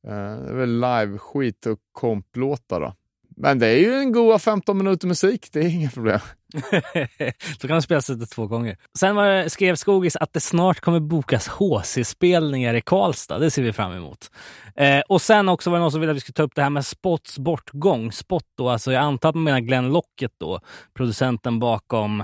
[0.08, 2.93] Uh, det är väl live-skit och komplåtar då.
[3.38, 6.20] Men det är ju en goa 15 minuter musik, det är inga problem.
[7.62, 8.78] så kan de spela sättet två gånger.
[8.97, 13.39] Sen det, skrev Skogis att det snart kommer bokas HC-spelningar i Karlstad.
[13.39, 14.32] Det ser vi fram emot.
[14.76, 16.64] Eh, och sen också var det någon som ville att vi skulle ta upp det
[16.64, 18.12] här med Spots bortgång.
[18.12, 20.60] Spot då, alltså jag antar att man menar Glenn Lockett då,
[20.93, 22.24] producenten bakom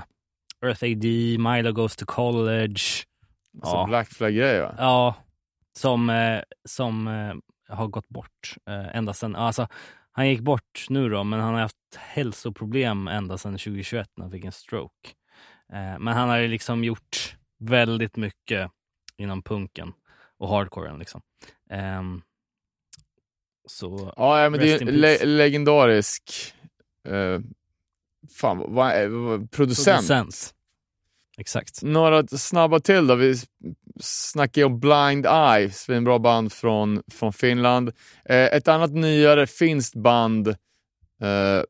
[0.64, 1.04] Earth AD,
[1.38, 2.80] Milo Goes to College.
[3.62, 3.86] Alltså Ja.
[3.88, 4.74] Black Flag-grejer va?
[4.78, 5.14] Ja,
[5.78, 7.34] som, eh, som eh,
[7.74, 9.68] har gått bort eh, ända sedan, alltså
[10.12, 14.32] han gick bort nu då, men han har haft hälsoproblem ända sedan 2021 när han
[14.32, 15.08] fick en stroke.
[15.72, 18.70] Eh, men han har ju liksom gjort väldigt mycket
[19.16, 19.92] inom punken
[20.38, 21.22] och hardcoren liksom.
[21.70, 22.22] Ehm,
[23.68, 26.54] så Ja, ja, men det är ju le legendarisk
[27.08, 27.40] eh,
[28.40, 29.96] fan, vad, vad, producent.
[29.96, 30.54] producent.
[31.38, 31.82] Exakt.
[31.82, 33.14] Några snabba till då.
[33.14, 33.34] Vi
[34.00, 37.88] snackar ju om Blind Eye, svinbra band från, från Finland.
[38.24, 41.62] Eh, ett annat nyare finskt band, eh,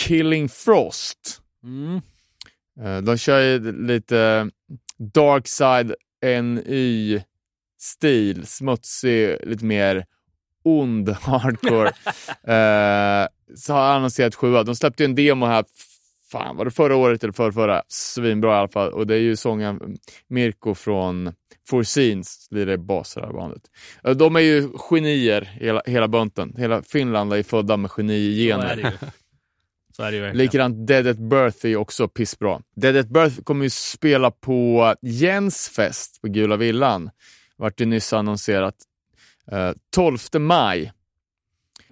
[0.00, 1.40] Killing Frost.
[1.64, 2.00] Mm.
[2.80, 4.50] Eh, de kör ju lite
[4.98, 5.94] Darkside
[6.42, 7.26] NY-stil,
[8.46, 10.04] smutsig, lite mer
[10.64, 11.88] ond hardcore.
[12.42, 14.62] eh, så har annonserat sjua.
[14.62, 15.64] De släppte en demo här,
[16.32, 17.82] fan var det förra året eller förra, förra?
[17.88, 18.92] Svinbra i alla fall.
[18.92, 19.96] Och det är ju sången
[20.28, 21.32] Mirko från
[21.68, 23.62] Four Scenes, lirar bas i det här bandet.
[24.04, 26.54] Eh, De är ju genier, hela, hela bunten.
[26.58, 28.92] Hela Finland är födda med det genigener.
[29.96, 30.32] Så är det ju.
[30.32, 32.60] Likadant Dead at Birth är ju också pissbra.
[32.76, 37.10] Dead at Birth kommer ju spela på Jens fest på Gula Villan.
[37.56, 38.74] Vart ju nyss annonserat.
[39.52, 40.92] Eh, 12 maj.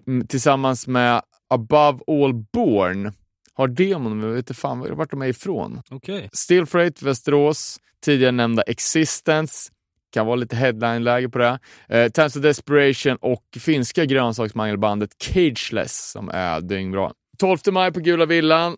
[0.07, 3.13] Mm, tillsammans med Above All Born.
[3.61, 5.83] Har demon, men jag vet inte fan vart de är ifrån.
[5.91, 6.29] Okej.
[6.33, 7.81] Still Freight, Västerås.
[8.05, 9.71] Tidigare nämnda Existence.
[10.13, 11.59] Kan vara lite headline-läge på det.
[11.89, 17.13] Eh, Times of Desperation och finska grönsaksmangelbandet Cageless som är dyngbra.
[17.39, 18.77] 12 maj på Gula Villan.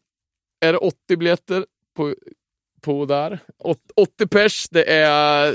[0.64, 1.66] Är det 80 biljetter
[1.96, 2.14] på,
[2.80, 3.38] på där?
[3.58, 4.68] Åt- 80 pers.
[4.70, 5.54] Det är,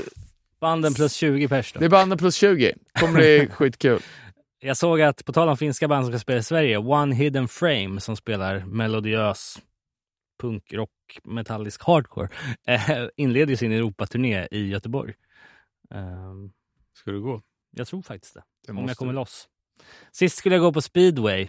[0.60, 1.78] Banden plus 20 pers då.
[1.80, 2.74] det är banden plus 20.
[3.00, 4.00] Kommer bli skitkul.
[4.60, 7.48] Jag såg att, på tal om finska band som ska spela i Sverige, One Hidden
[7.48, 9.58] Frame som spelar melodiös
[10.40, 10.90] punk, rock,
[11.24, 12.28] metallisk hardcore,
[12.66, 15.14] eh, inleder sin Europaturné i Göteborg.
[15.94, 16.52] Ehm,
[16.92, 17.42] Ska du gå?
[17.70, 19.48] jag tror faktiskt det, Det om jag kommer loss.
[20.12, 21.48] Sist skulle jag gå på speedway.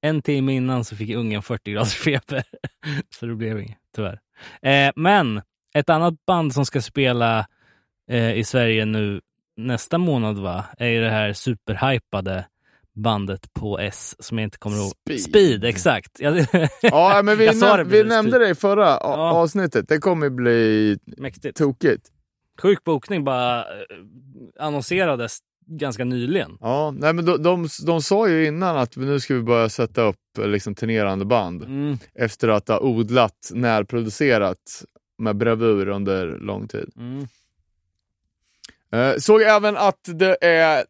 [0.00, 2.44] En timme innan så fick ungen 40 graders feber.
[3.18, 4.20] så det blev inget, tyvärr.
[4.62, 5.42] Eh, men
[5.74, 7.46] ett annat band som ska spela
[8.10, 9.20] eh, i Sverige nu
[9.58, 12.46] nästa månad va, är ju det här superhypade
[12.94, 14.92] bandet på S som jag inte kommer ihåg.
[15.06, 15.20] Speed.
[15.20, 16.20] Speed exakt.
[16.20, 16.46] Jag,
[16.82, 19.32] Ja, men vi, näm- vi nämnde det i förra Ja.
[19.32, 19.88] avsnittet.
[19.88, 21.56] Det kommer bli Mäktigt.
[21.58, 22.06] tokigt.
[22.62, 23.64] Sjuk bokning bara eh,
[24.60, 26.56] annonserades ganska nyligen.
[26.60, 30.02] Ja, nej, men de, de, de sa ju innan att nu ska vi börja sätta
[30.02, 31.62] upp liksom, turnerande band.
[31.62, 34.84] Mm, efter att ha odlat närproducerat
[35.18, 36.90] med bravur under lång tid.
[36.96, 37.26] mm.
[38.92, 40.84] Eh, såg även att det är,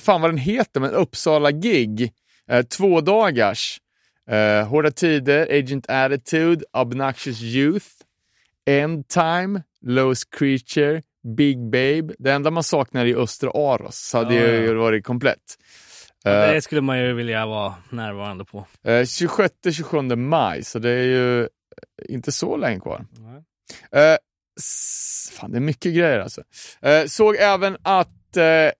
[0.00, 2.12] fan vad den heter, men Uppsala-gig.
[2.50, 3.80] Eh, två dagars.
[4.30, 7.86] Eh, Hårda Tider, Agent Attitude, Obnoxious Youth,
[8.66, 11.02] End Time, Lowest Creature,
[11.36, 12.14] Big Babe.
[12.18, 14.74] Det enda man saknar är Östra Aros, så hade Ja, ju ja.
[14.74, 15.38] varit komplett.
[16.24, 18.66] Eh, det skulle man ju vilja vara närvarande på.
[18.84, 21.48] Eh, 26-27 maj, så det är ju
[22.08, 23.04] inte så länge kvar.
[23.92, 24.18] S-
[25.32, 26.42] fan, det är mycket grejer alltså.
[26.82, 28.70] Eh, såg även att eh,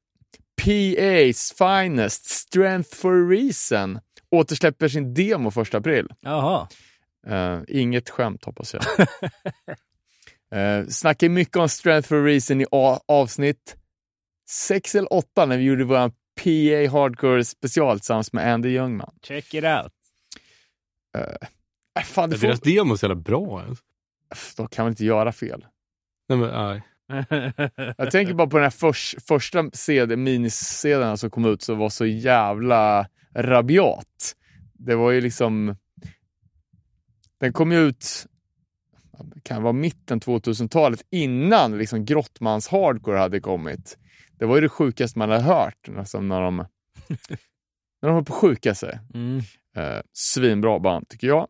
[0.62, 4.00] PA's Finest, Strength for Reason,
[4.30, 6.08] återsläpper sin demo 1 april.
[6.20, 6.68] Jaha.
[7.26, 8.82] Eh, inget skämt hoppas jag.
[10.60, 12.66] eh, snackar mycket om Strength for Reason i
[13.06, 13.76] avsnitt
[14.50, 19.14] 6 eller 8 när vi gjorde vår PA Hardcore special tillsammans med Andy Ljungman.
[19.22, 19.92] Check it out.
[21.98, 23.78] Äh, fan, det Är får, deras demo så jävla bra ens?
[24.56, 25.66] De kan väl inte göra fel?
[26.28, 26.82] Nej, men, nej.
[27.98, 31.88] Jag tänker bara på den här förs, första CD, minisedeln som kom ut som var
[31.88, 34.36] så jävla rabiat.
[34.72, 35.76] Det var ju liksom...
[37.40, 38.26] Den kom ju ut,
[39.34, 43.98] det kan vara mitten 2000-talet, innan liksom Grottmans hardcore hade kommit.
[44.38, 48.32] Det var ju det sjukaste man hade hört, nästan när de, när de höll på
[48.32, 48.98] att sjuka sig.
[49.14, 49.38] Mm.
[49.76, 51.48] Eh, svinbra band tycker jag.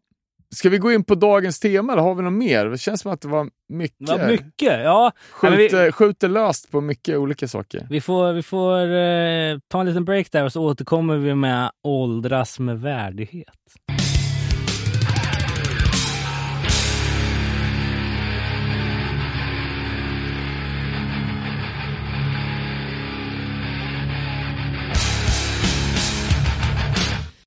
[0.55, 2.67] Ska vi gå in på dagens tema eller har vi något mer?
[2.67, 4.09] Det känns som att det var mycket.
[4.09, 4.81] Vad mycket.
[4.85, 7.87] Ja, men vi- Skjuter, skjuter löst på mycket olika saker.
[7.91, 11.71] vi får, vi får eh, ta en liten break där och så återkommer vi med
[11.83, 13.49] åldras med värdighet.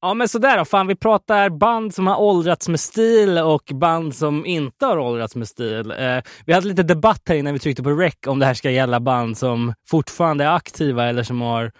[0.03, 4.15] Ja men sådär då, fan vi pratar band som har åldrats med stil och band
[4.15, 5.91] som inte har åldrats med stil.
[5.91, 8.71] Eh, vi hade lite debatt här innan vi tryckte på rec om det här ska
[8.71, 11.71] gälla band som fortfarande är aktiva eller som har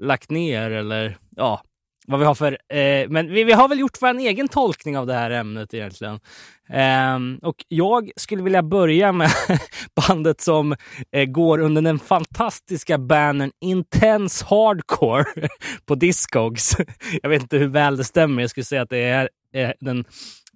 [0.00, 1.62] lagt ner eller ja,
[2.06, 2.52] vad vi har för...
[2.52, 6.20] Eh, men vi, vi har väl gjort vår egen tolkning av det här ämnet egentligen.
[6.68, 9.30] Eh, och jag skulle vilja börja med
[10.08, 10.76] bandet som
[11.12, 15.24] eh, går under den fantastiska bannern Intense Hardcore
[15.86, 16.76] på Discogs.
[17.22, 18.42] Jag vet inte hur väl det stämmer.
[18.42, 20.04] Jag skulle säga att det är eh, den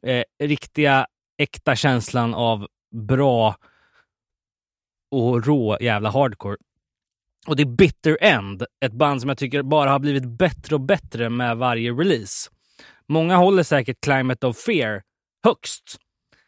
[0.06, 1.06] eh, riktiga,
[1.38, 2.66] äkta känslan av
[3.08, 3.56] bra
[5.10, 6.56] och rå jävla hardcore.
[7.48, 10.80] Och det är Bitter End, ett band som jag tycker bara har blivit bättre och
[10.80, 12.50] bättre med varje release.
[13.08, 15.02] Många håller säkert Climate of Fear
[15.44, 15.96] högst.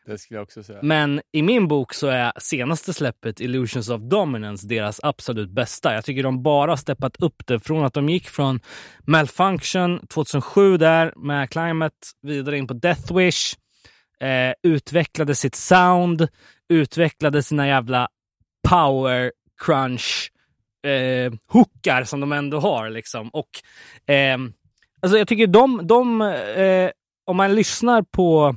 [0.06, 0.78] Det skulle jag också säga.
[0.82, 5.94] Men i min bok så är senaste släppet Illusions of Dominance deras absolut bästa.
[5.94, 8.60] Jag tycker de bara har steppat upp det från att de gick från
[9.06, 13.56] Malfunction 2007 där med Climate vidare in på Death Wish.
[14.20, 16.28] eh, utvecklade sitt sound,
[16.68, 18.08] utvecklade sina jävla
[18.68, 19.32] power
[19.64, 20.32] crunch
[20.86, 22.90] eh, hookar som de ändå har.
[22.90, 23.28] Liksom.
[23.28, 23.50] Och,
[24.14, 24.38] eh,
[25.02, 26.22] alltså jag tycker de, de
[26.56, 26.90] eh,
[27.26, 28.56] om man lyssnar på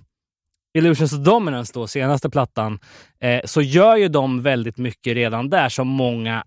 [0.78, 2.80] Illusions of Dominance, då, senaste plattan,
[3.19, 6.43] eh, så gör ju de väldigt mycket redan där som många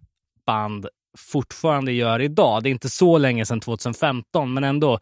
[0.46, 0.86] band
[1.18, 2.62] fortfarande gör idag.
[2.62, 4.98] Det är inte så länge sedan 2015, men ändå.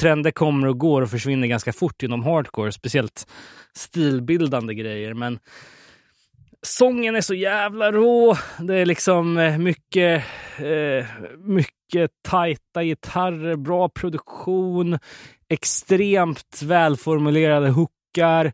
[0.00, 3.26] Trender kommer och går och försvinner ganska fort inom hardcore, speciellt
[3.74, 5.14] stilbildande grejer.
[5.14, 5.38] Men
[6.62, 8.36] sången är så jävla rå.
[8.58, 10.24] Det är liksom eh, mycket,
[10.58, 11.06] eh,
[11.38, 14.98] mycket tajta gitarrer, bra produktion,
[15.48, 18.52] extremt välformulerade hookar.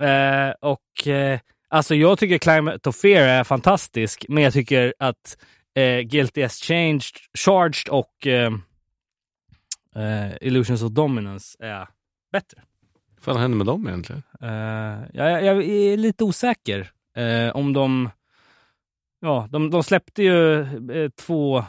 [0.00, 5.38] Eh, och eh, alltså jag tycker Climate of Fear är fantastisk, men jag tycker att
[5.74, 8.52] eh, Guilty as Changed, Charged och eh,
[9.96, 11.88] eh, Illusions of Dominance är
[12.32, 12.62] bättre.
[13.16, 14.22] Vad fan hände med dem egentligen?
[14.42, 18.10] Eh, jag, jag är lite osäker eh, om de...
[19.20, 20.60] Ja, de, de släppte ju
[20.92, 21.64] eh, två...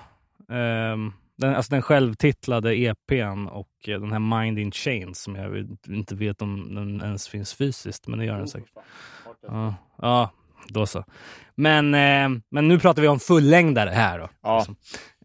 [0.51, 5.49] ehm, den, alltså den självtitlade EPn och eh, den här Mind in Chains som jag
[5.49, 8.69] vet- inte vet om den ens finns fysiskt, men det gör den säkert.
[9.47, 10.29] Ja, ja
[10.67, 11.05] då så.
[11.55, 14.19] Men, eh, men nu pratar vi om fullängdare här.
[14.19, 14.57] Då, Ja.
[14.57, 14.75] liksom.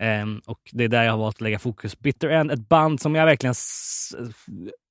[0.00, 1.98] Ehm, och det är där jag har valt att lägga fokus.
[1.98, 3.54] Bitter End, ett band som jag verkligen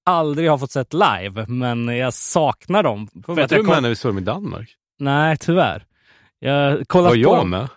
[0.05, 3.07] aldrig har fått sett live, men jag saknar dem.
[3.15, 4.75] Inte jag du kom- när vi såg dem i Danmark?
[4.99, 5.85] Nej, tyvärr.
[6.39, 7.49] Jag kollat Var på jag dem.
[7.49, 7.67] med?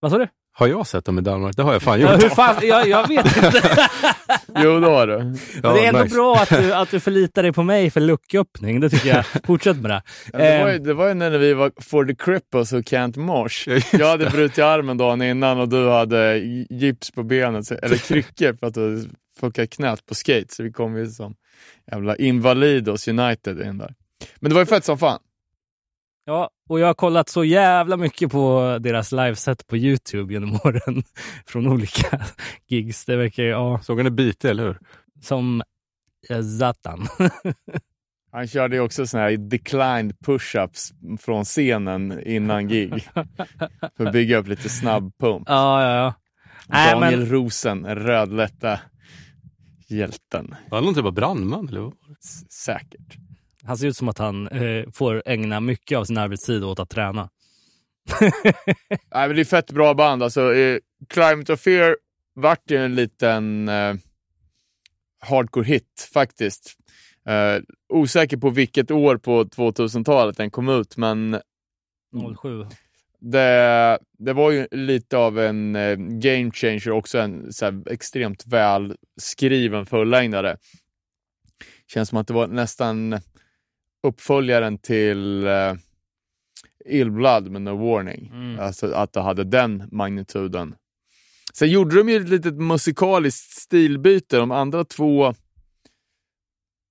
[0.00, 0.28] Vad sa du?
[0.52, 1.56] Har jag sett dem i Danmark?
[1.56, 2.22] Det har jag fan Ja, gjort.
[2.24, 2.56] hur fan?
[2.62, 3.62] Jag, jag vet inte.
[4.62, 5.12] Jo, det har du.
[5.62, 6.14] Ja, det är ändå nice.
[6.14, 8.80] bra att du, att du förlitar dig på mig för lucköppning.
[8.80, 9.24] Det tycker jag.
[9.46, 10.02] Fortsätt med det.
[10.32, 12.80] Ja, det, var ju, Ehm, det var ju när vi var for the cripples och
[12.84, 13.80] can't mosh.
[13.98, 16.38] Jag hade brutit armen dagen innan och du hade
[16.70, 19.08] gips på benet, eller kryckor för att du
[19.40, 20.46] fuckat knät på skate.
[20.54, 21.34] Så vi kom ju som
[21.92, 23.94] jävla invalidos United in där.
[24.36, 25.18] Men det var ju fett som fan.
[26.28, 31.02] Ja, och jag har kollat så jävla mycket på deras liveset på Youtube genom åren.
[31.46, 32.20] Från olika
[32.66, 33.04] gigs.
[33.04, 34.78] Det verkar ju, ja, Såg han det bitig, eller hur?
[35.22, 35.62] som
[36.30, 37.06] eh, Zatan.
[38.32, 43.08] Han körde ju också såna här declined push-ups från scenen innan gig.
[43.96, 45.44] för att bygga upp lite snabb pump.
[45.48, 46.14] ja, ja, ja.
[46.92, 48.80] Daniel men, Rosen, rödlätta
[49.86, 50.54] hjälten.
[50.70, 51.68] Var han någon typ av brandman?
[51.68, 51.92] Eller?
[52.24, 53.16] S- Säkert.
[53.68, 56.90] Han ser ut som att han eh, får ägna mycket av sin arbetstid åt att
[56.90, 57.30] träna.
[58.90, 60.22] Nej, men det är fett bra band.
[60.22, 61.96] Alltså, eh, Climate of Fear
[62.34, 63.94] vart ju en liten eh,
[65.20, 66.76] hardcore hit faktiskt.
[67.26, 71.40] Eh, osäker på vilket år på 2000-talet den kom ut, men
[72.42, 72.64] 07.
[73.20, 79.86] det, det var ju lite av en eh, game changer, också en här, extremt välskriven
[79.86, 80.56] fullängdare.
[81.92, 83.20] Känns som att det var nästan
[84.02, 85.74] uppföljaren till eh,
[86.84, 88.30] Ill Blood med No Warning.
[88.34, 88.60] Mm.
[88.60, 90.74] Alltså att det hade den magnituden.
[91.52, 94.36] Sen gjorde de ju ett litet musikaliskt stilbyte.
[94.36, 95.34] De andra två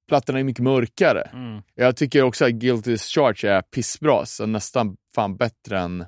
[0.08, 1.22] plattorna är mycket mörkare.
[1.22, 1.62] Mm.
[1.76, 6.06] Jag tycker också att Guilty as Charge är pissbra, så nästan fan bättre än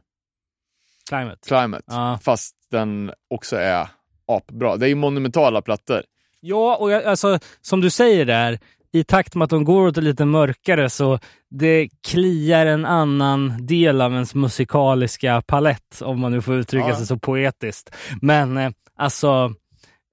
[1.09, 1.39] Climate.
[1.47, 1.83] Climate.
[1.87, 2.19] Ja.
[2.23, 3.87] Fast den också är
[4.27, 4.77] apbra.
[4.77, 6.03] Det är ju monumentala plattor.
[6.39, 8.59] Ja, och jag, alltså, som du säger där,
[8.91, 11.19] i takt med att de går åt det lite mörkare så
[11.49, 16.95] det kliar en annan del av ens musikaliska palett, om man nu får uttrycka Ja.
[16.95, 17.95] sig så poetiskt.
[18.21, 19.53] Men eh, alltså,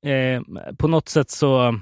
[0.07, 0.43] eh,
[0.79, 1.81] på något sätt så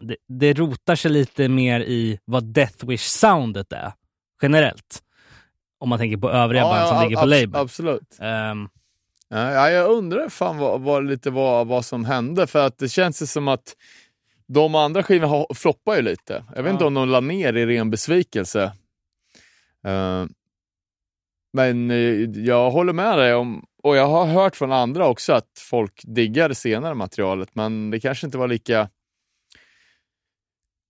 [0.00, 3.92] det, det rotar sig lite mer i vad Death Wish-soundet är,
[4.42, 5.02] generellt.
[5.80, 7.60] Om man tänker på övriga band som ligger på abs- label.
[7.60, 8.18] Absolut.
[8.20, 8.68] Ehm,
[9.32, 12.88] Ja, ja, jag undrar fan vad, vad, lite vad, vad som hände, för att det
[12.88, 13.74] känns som att
[14.54, 16.44] de andra skivorna floppar ju lite.
[16.54, 16.72] Jag vet Ja.
[16.72, 18.62] inte om de la ner i ren besvikelse.
[19.86, 20.24] Eh,
[21.52, 21.96] men eh,
[22.44, 26.52] jag håller med dig om, och jag har hört från andra också att folk diggar
[26.52, 28.88] senare materialet, men det kanske inte var lika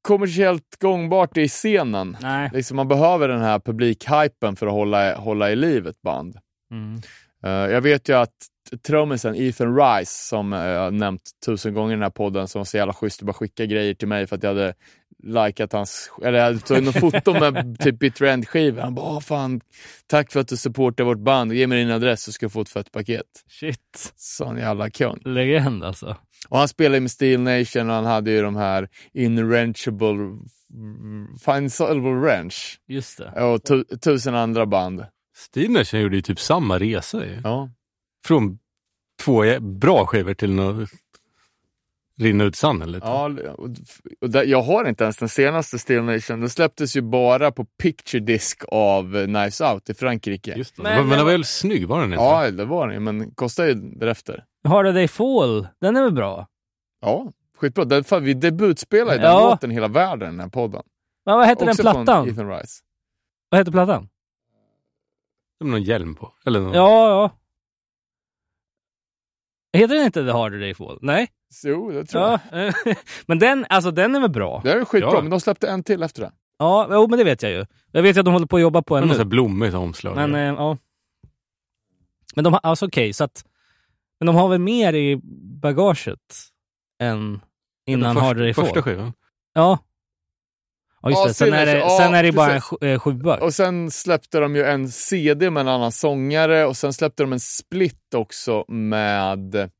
[0.02, 2.16] kommersiellt gångbart i scenen.
[2.20, 2.50] nej.
[2.52, 6.36] Liksom man behöver den här publikhypen för att hålla, hålla i liv ett band.
[6.70, 7.00] Mm.
[7.44, 8.34] Eh, jag vet ju att
[8.86, 12.58] trummisen Ethan Rice, som eh, jag har nämnt tusen gånger i den här podden, som
[12.58, 14.74] var så jävla schysst att bara skicka grejer till mig för att jag hade
[15.22, 18.80] likat hans, eller jag tagit något foto med typ Bitter End-skivor.
[18.82, 19.60] Han bara, "Åh, fan,
[20.06, 22.60] tack för att du supportar vårt band, ge mig din adress så ska jag få
[22.60, 23.26] ett fett paket.
[23.48, 24.12] Shit.
[24.16, 25.18] Sån jävla kung.
[25.24, 26.16] Legend alltså.
[26.48, 30.16] Och han spelade med Steel Nation och han hade ju de här Inwrenchable,
[31.44, 33.42] Fine Silver Wrench Just det.
[33.44, 35.04] och tu, tusen andra band.
[35.36, 37.40] Stevenson gjorde ju typ samma resa ju.
[37.44, 37.70] Ja.
[38.26, 38.58] Från
[39.20, 40.90] två bra skivor till något
[42.18, 43.06] rinna ut sanden lite.
[43.06, 43.30] Ja,
[44.20, 46.40] och, där, jag har inte ens den senaste Steel Nation.
[46.40, 50.54] Den släpptes ju bara på picture disc av eh, Knives Out i Frankrike.
[50.56, 50.82] Just det.
[50.82, 52.24] Men Men, men den var väl snygg, var den inte?
[52.24, 54.44] Ja, det var den ju, men kostar ju därefter.
[54.64, 56.46] Harder Day Fall, den är väl bra?
[57.00, 57.84] Ja, skitbra.
[57.84, 59.50] Den, fan, vi debutspelar ju den Ja.
[59.50, 60.82] låten hela världen, den här podden.
[61.24, 62.28] Ja, vad heter Också den plattan?
[62.28, 62.80] Ethan Rice.
[63.48, 64.08] Vad heter plattan?
[65.58, 66.32] Det var någon hjälm på.
[66.46, 66.74] Eller någon...
[66.74, 67.30] Ja, ja.
[69.72, 70.98] Heter den inte The Harder Day Fall?
[71.02, 71.28] Nej?
[71.64, 72.40] Jo, det tror jag.
[72.52, 72.94] Ja.
[73.26, 74.60] men den, alltså den är väl bra?
[74.64, 75.20] Det är skitbra, Ja.
[75.22, 76.32] men de släppte en till efter det.
[76.58, 77.66] Ja, jo, men det vet jag ju.
[77.92, 79.14] Jag vet ju att de håller på att jobba på Det en nu.
[79.16, 80.14] här blommigt omslag.
[80.16, 80.76] Men eh, ja.
[82.34, 83.44] Men de har, alltså okej, så att...
[84.20, 85.20] Men de har väl mer i
[85.62, 86.18] bagaget
[87.02, 87.40] än
[87.86, 88.64] innan Harder Day Fall?
[88.64, 89.12] Första skivan.
[89.52, 89.78] Ja.
[91.02, 91.34] Ja, just det.
[91.34, 93.36] Sen är det, sen är det bara en sju- eh, sjua.
[93.36, 97.32] Och sen släppte de ju en CD med en annan sångare och sen släppte de
[97.32, 99.70] en split också med...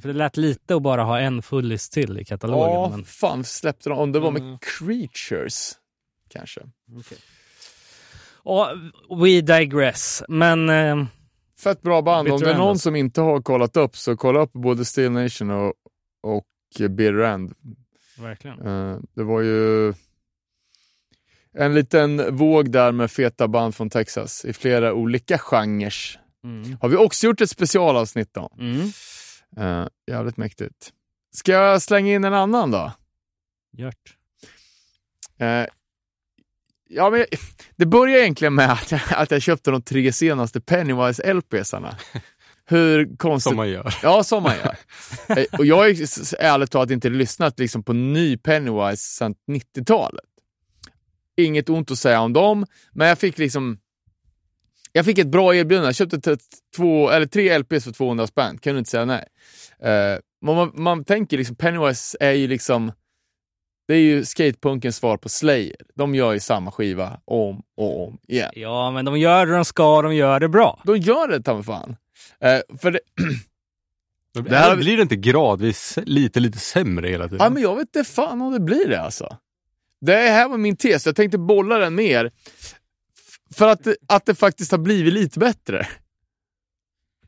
[0.00, 2.72] För det lät lite att bara ha en fullis till i katalogen.
[2.74, 3.04] Ja, Men...
[3.04, 3.98] fan släppte de?
[3.98, 4.58] Om det var med Mm.
[4.78, 5.72] Creatures,
[6.28, 6.60] kanske.
[8.44, 8.72] Ja,
[9.22, 10.22] we digress.
[10.28, 10.68] Men...
[10.68, 11.04] Eh,
[11.60, 12.28] Fett bra band.
[12.28, 12.82] Om det är någon alltså.
[12.82, 15.72] som inte har kollat upp så kolla upp både Steel Nation och,
[16.22, 16.44] och
[16.90, 17.52] Bitter End.
[18.18, 18.66] Verkligen.
[18.66, 19.94] Eh, det var ju
[21.52, 25.94] en liten våg där med feta band från Texas i flera olika genrer.
[26.44, 26.76] Mm.
[26.80, 28.48] Har vi också gjort ett specialavsnitt om.
[28.58, 28.92] Mm.
[29.58, 30.92] Uh, jävligt mäktigt.
[31.32, 32.92] Ska jag slänga in en annan då?
[33.72, 34.16] Gjort.
[35.38, 35.66] Eh,
[36.88, 37.24] ja, men
[37.76, 41.96] det börjar egentligen med att jag, att jag köpte de tre senaste Pennywise LPsarna.
[42.70, 43.50] Hur konstigt...
[43.50, 43.94] Som man gör.
[44.02, 44.76] Ja, som man gör.
[45.28, 45.84] Eh, och jag har
[46.38, 50.24] ärligt talat inte lyssnat liksom på ny Pennywise sedan 90-talet.
[51.36, 53.78] Inget ont att säga om dem, men jag fick liksom...
[54.92, 55.88] Jag fick ett bra erbjudande.
[55.88, 56.36] Jag köpte
[56.76, 58.58] två, eller tre LPs för 200 spänn.
[58.58, 59.24] Kunde inte säga nej.
[59.82, 62.92] Eh, man, man, tänker liksom, Pennywise är ju liksom...
[63.88, 65.76] Det är ju skatepunkens svar på Slayer.
[65.94, 68.50] De gör ju samma skiva om och om igen.
[68.54, 70.82] Ja, men de gör det de ska, de gör det bra.
[70.84, 71.96] De gör det ta fan.
[72.40, 73.00] Eh, för det,
[74.48, 77.38] Det här Blir det inte gradvis lite, lite sämre hela tiden?
[77.44, 79.36] Ja, men jag vet inte fan om det blir det alltså.
[80.00, 82.30] Det här var min tes, jag tänkte bolla den mer.
[82.58, 82.74] F-
[83.54, 85.88] För att, att det faktiskt har blivit lite bättre.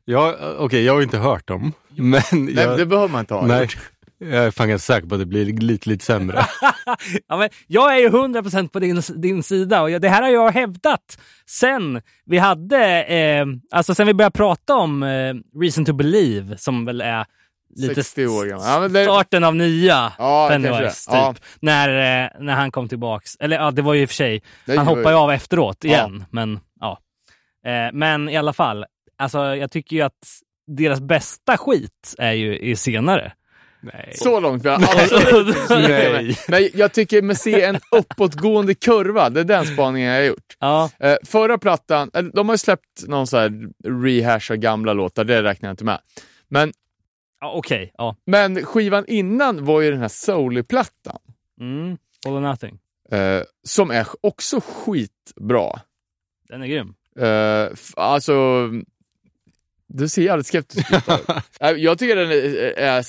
[0.05, 1.73] Ja, Okej, jag har inte hört dem.
[1.95, 3.69] Men Nej, jag, det behöver man inte ha nej.
[4.21, 6.45] Jag är fan ganska säker på att det blir lite, lite sämre.
[7.27, 10.29] Ja, men jag är ju 100% på din, din sida och jag, det här har
[10.29, 15.93] jag hävdat sen vi hade, eh, alltså sen vi började prata om eh, Reason to
[15.93, 17.25] Believe som väl är
[17.75, 18.65] lite 60 år gammal.
[18.67, 21.11] Ja, men det- starten av nya Ja, Pennywise.
[21.11, 21.17] det.
[21.17, 21.33] Ja.
[21.33, 21.89] Typ, när,
[22.23, 23.35] eh, när han kom tillbaks.
[23.39, 25.83] Eller ja, det var ju i och för sig, Det han hoppade ju av efteråt
[25.85, 26.25] igen.
[26.31, 26.99] Men ja.
[27.65, 28.85] Eh, men i alla fall,
[29.17, 30.19] alltså jag tycker ju att
[30.67, 33.33] deras bästa skit är ju i senare.
[33.81, 34.13] Nej.
[34.15, 36.37] Så långt jag absolut Nej.
[36.47, 40.55] Men jag tycker med se en uppåtgående kurva, det är den spaningen jag har gjort.
[40.59, 43.51] Ja, Eh, förra plattan, eh, de har ju släppt någon så här
[44.03, 45.99] rehash av gamla låtar, det räknar jag inte med.
[46.47, 46.73] Men,
[47.41, 47.93] ja okej.
[47.97, 48.15] ja.
[48.25, 51.19] men skivan innan var ju den här Soully-plattan.
[51.59, 51.97] Mm.
[52.27, 52.79] All or nothing.
[53.11, 55.79] Eh, som är också skitbra.
[56.49, 56.93] Den är grym.
[57.95, 58.33] Alltså,
[59.93, 61.03] du ser jävligt skeptisk ut.
[61.77, 62.37] Jag tycker den är,
[62.79, 63.01] är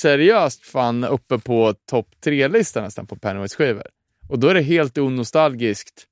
[0.00, 3.86] seriöst fan uppe på topp tre-listan nästan på Pennywise-skivor.
[4.28, 6.04] Och då är det helt onostalgiskt.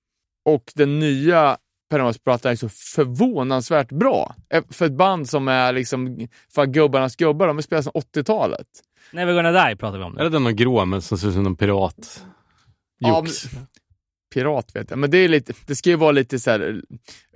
[0.44, 1.56] Och den nya
[1.90, 4.34] Pennywise-plattan är så förvånansvärt bra.
[4.54, 8.66] Eh, För ett band som är liksom, fan gubbarnas gubbar, de har spelat sedan 80-talet.
[9.12, 10.24] Never gonna die pratar vi om Är nu.
[10.24, 12.24] det den någon grå men som ser ut som någon pirat?
[12.98, 13.44] Ja, Jox.
[14.32, 16.82] Pirat vet jag, men det, är lite, det ska ju vara lite så här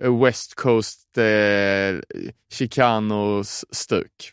[0.00, 2.00] eh, West Coast eh,
[2.52, 4.32] Chicano-stuk.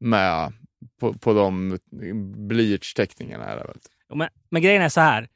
[0.00, 0.52] Med
[1.00, 1.78] på, på de
[2.48, 3.44] blyertsteckningarna.
[3.44, 3.74] Här.
[4.14, 5.28] Men, men grejen är så här.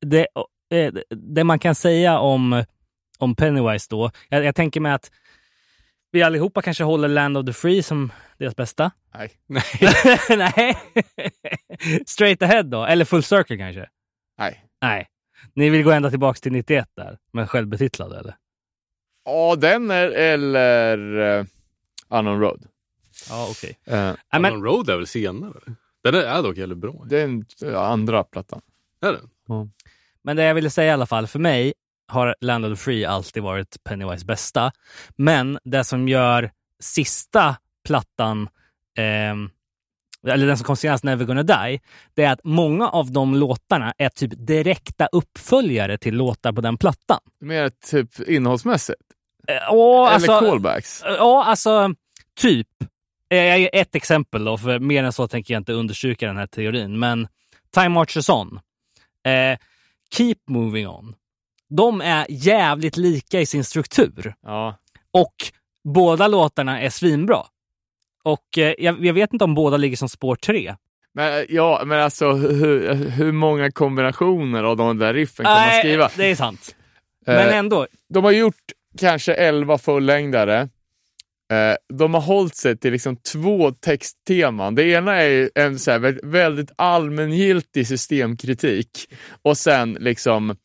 [0.00, 0.26] Det,
[0.70, 2.64] eh, det man kan säga om,
[3.18, 4.10] om Pennywise då.
[4.28, 5.10] Jag, jag tänker mig att
[6.12, 8.90] vi allihopa kanske håller Land of the Free som deras bästa.
[9.14, 9.30] Nej.
[9.46, 9.64] Nej.
[10.28, 10.76] Nej.
[12.06, 12.84] Straight ahead då?
[12.84, 13.88] Eller Full Circle kanske?
[14.38, 14.64] Nej.
[14.82, 15.08] Nej.
[15.54, 18.36] Ni vill gå ända tillbaks till 91 där, men självbetitlade eller?
[19.24, 21.46] Ja, den är, eller uh,
[22.08, 22.66] Unknown Road.
[23.28, 23.78] Ja, okej.
[23.84, 25.60] Eh, Nej, men, Unknown Road är väl senare?
[26.02, 27.04] Den är, är dock jävligt bra.
[27.08, 28.60] det är den ja, andra plattan.
[29.00, 29.30] Är den?
[30.22, 31.74] men det jag ville säga i alla fall, för mig
[32.08, 34.72] har Land of the Free alltid varit Pennywise bästa.
[35.16, 38.48] Men det som gör sista plattan,
[38.98, 39.50] ehm,
[40.28, 41.80] eller den som kom senast, Never gonna die,
[42.14, 46.78] det är att många av de låtarna är typ direkta uppföljare till låtar på den
[46.78, 47.18] plattan.
[47.40, 49.02] Mer typ innehållsmässigt.
[49.48, 51.02] Eh, och eller alltså, callbacks.
[51.04, 51.94] Ja, alltså
[52.40, 52.68] typ.
[53.28, 56.46] jag ger ett exempel då, för mer än så tänker jag inte understryka den här
[56.46, 56.98] teorin.
[56.98, 57.28] Men
[57.74, 58.60] Time Marches On,
[59.26, 59.58] eh,
[60.14, 61.14] Keep Moving On.
[61.68, 64.76] De är jävligt lika i sin struktur Ja.
[65.12, 65.34] och
[65.84, 67.42] båda låtarna är svinbra.
[68.22, 70.74] Och eh, jag, jag vet inte om båda ligger som spår tre.
[71.14, 75.78] Men, eh, ja, men alltså hur, hur många kombinationer av de där riffen kan man
[75.78, 76.10] skriva?
[76.16, 76.76] det är sant.
[77.26, 78.62] Men Eh, ändå, de har gjort
[78.98, 80.68] kanske 11 fullängdare.
[81.94, 84.74] De har hållit sig till liksom två textteman.
[84.74, 89.12] Det ena är en så här vä- väldigt allmängiltig systemkritik
[89.42, 90.56] och sen liksom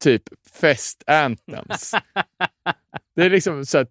[0.00, 0.22] typ
[0.60, 1.94] fest anthems.
[3.16, 3.88] det är liksom så att,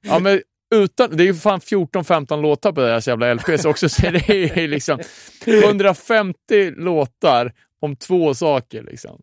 [0.00, 0.42] ja men
[0.74, 4.68] utan, det är ju fan 14-15 låtar på deras jävla LPs också, så det är
[4.68, 4.98] liksom
[5.46, 9.22] 150 låtar om två saker liksom.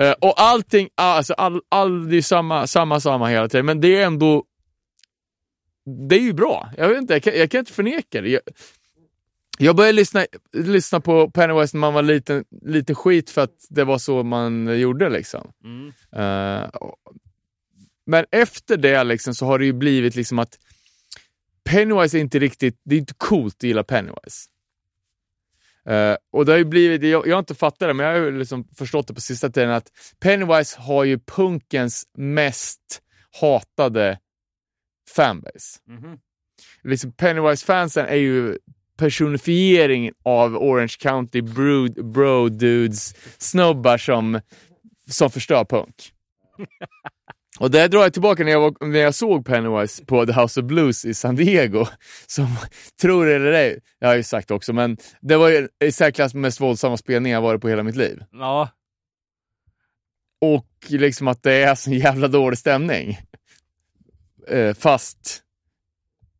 [0.00, 3.96] Eh, och allting, alltså all, all, det är samma, samma, samma hela tiden, men det
[3.96, 4.44] är ändå
[6.08, 6.70] det är ju bra.
[6.76, 8.28] Jag, vet inte, jag, kan, jag kan inte förneka det.
[8.28, 8.40] Jag,
[9.58, 13.84] jag började lyssna, lyssna på Pennywise när man var liten, lite skit för att det
[13.84, 15.08] var så man gjorde.
[15.08, 15.52] liksom.
[15.64, 16.70] mm.
[16.70, 17.05] Och-
[18.06, 20.58] men efter det liksom, så har det ju blivit liksom att
[21.64, 24.48] Pennywise är inte riktigt, det är inte coolt att gilla Pennywise.
[25.88, 28.32] Eh, och det har ju blivit, jag, jag har inte fattat det, men jag har
[28.32, 33.02] liksom förstått det på sista tiden att Pennywise har ju punkens mest
[33.40, 34.18] hatade
[35.16, 35.80] fanbase.
[35.86, 36.18] Mhm.
[36.82, 38.58] Liksom Pennywise-fansen är ju
[38.96, 44.40] personifiering av Orange County bro, bro dudes, snubbar som,
[45.10, 46.12] som förstör punk.
[47.58, 50.60] Och det drar jag tillbaka när jag, var, när jag såg Pennywise på The House
[50.60, 51.86] of Blues i San Diego.
[52.26, 52.46] Som,
[53.00, 56.34] tror det eller ej, jag har ju sagt också, men det var ju i särklass
[56.34, 58.22] mest våldsamma spelning jag varit på hela mitt liv.
[58.32, 58.68] Ja,
[60.40, 63.18] Och liksom att det är så jävla dålig stämning.
[64.48, 65.42] Eh, fast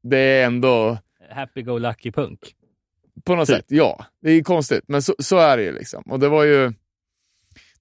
[0.02, 0.98] det är ändå,
[1.30, 2.38] happy-go-lucky punk.
[3.24, 3.56] på något Typ.
[3.56, 4.04] sätt, ja.
[4.22, 6.02] Det är ju konstigt, men så, så är det ju liksom.
[6.02, 6.72] Och det var ju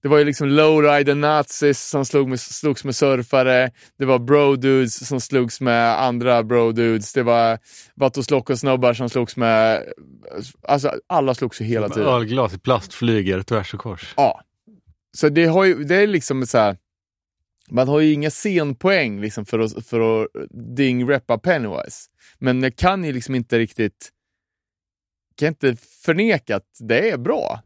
[0.02, 3.70] det var ju liksom lowrider nazis som slog med, slogs med surfare.
[3.98, 7.14] Det var bro-dudes som slogs med andra bro-dudes.
[7.14, 7.58] Det var
[7.94, 9.82] Vatos snubbar som slogs med...
[10.62, 12.08] Alltså alla slogs ju hela tiden.
[12.08, 14.14] Ölglas i plast flyger tvärs och kors.
[14.16, 14.40] Ja.
[15.16, 16.76] Så det, har ju, det är liksom så här.
[17.70, 20.28] Man har ju inga scenpoäng liksom för att, för att
[20.76, 22.10] ding-reppa Pennywise.
[22.38, 24.12] Men jag kan ju liksom inte riktigt
[25.36, 27.62] kan inte förneka att det är bra.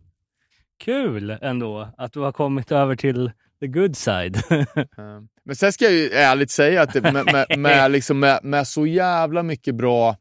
[0.81, 4.37] Kul ändå att du har kommit över till the good side.
[4.99, 8.41] Eh, Men sen ska jag ju ärligt säga att det, med, med, med, liksom med,
[8.43, 10.17] med så jävla mycket bra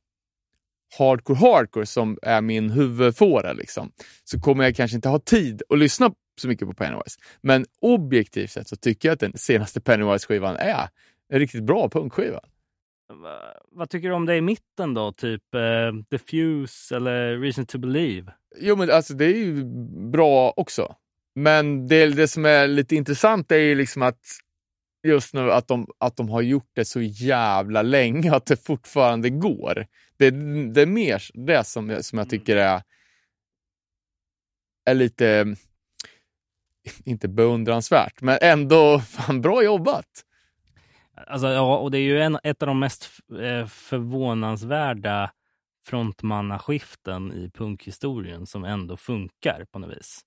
[0.97, 3.91] hardcore hardcore som är min huvudfåra liksom,
[4.23, 7.19] så kommer jag kanske inte ha tid att lyssna så mycket på Pennywise.
[7.41, 10.89] Men objektivt sett så tycker jag att den senaste Pennywise-skivan är
[11.29, 12.39] en riktigt bra punkskiva.
[13.13, 15.11] Va- Vad tycker du om det i mitten då?
[15.11, 15.61] Typ eh,
[16.11, 18.31] The Fuse eller Reason to Believe?
[18.57, 19.63] Jo, men alltså det är ju
[20.11, 20.95] bra också.
[21.35, 24.21] Men det, det som är lite intressant är ju liksom att
[25.03, 29.29] just nu att de, att de har gjort det så jävla länge att det fortfarande
[29.29, 29.85] går.
[30.17, 30.31] Det,
[30.73, 32.81] det är mer det som, som jag tycker är,
[34.85, 35.55] är lite,
[37.03, 40.25] inte beundransvärt, men ändå fan bra jobbat.
[41.27, 43.09] Alltså, ja, och det är ju en, ett av de mest
[43.41, 45.31] eh, förvånansvärda
[45.89, 50.21] frontmannaskiften i punkhistorien som ändå funkar på något vis.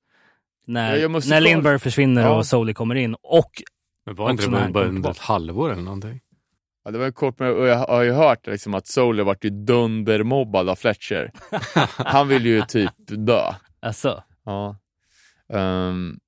[0.66, 2.36] När, Ja, när Lindbergh försvinner Ja.
[2.36, 3.50] och Soli kommer in och
[4.06, 6.20] Men var inte det bara under ett halvår eller någonting?
[6.84, 9.50] Ja, det var ju kort och jag har ju hört liksom att Soul varit ju
[9.50, 11.30] dundermobbad av Fletcher.
[11.96, 13.54] Han vill ju typ dö.
[13.80, 14.76] alltså, Ja.
[15.52, 16.18] Ehm,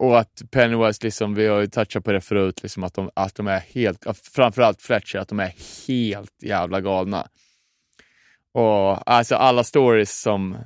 [0.00, 3.34] och att Pennywise, liksom, vi har ju touchat på det förut, liksom, att, de, att
[3.34, 5.52] de är helt, framförallt Fletcher, att de är
[5.88, 7.26] helt jävla galna.
[8.52, 10.56] Och alltså alla stories som,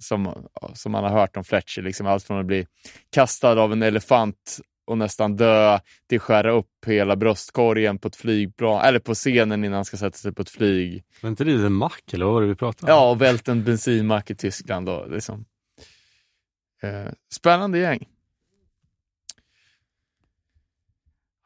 [0.00, 2.66] som, som man har hört om Fletcher, liksom, allt från att bli
[3.10, 8.84] kastad av en elefant och nästan dö till skära upp hela bröstkorgen på ett flygplan,
[8.84, 11.04] eller på scenen innan han ska sätta sig på ett flyg.
[11.22, 12.98] Var inte det en mack eller vad var det vi pratade om?
[12.98, 14.88] Ja, och vält en bensinmack i Tyskland.
[14.88, 15.44] Och, liksom.
[16.82, 18.08] eh, spännande gäng.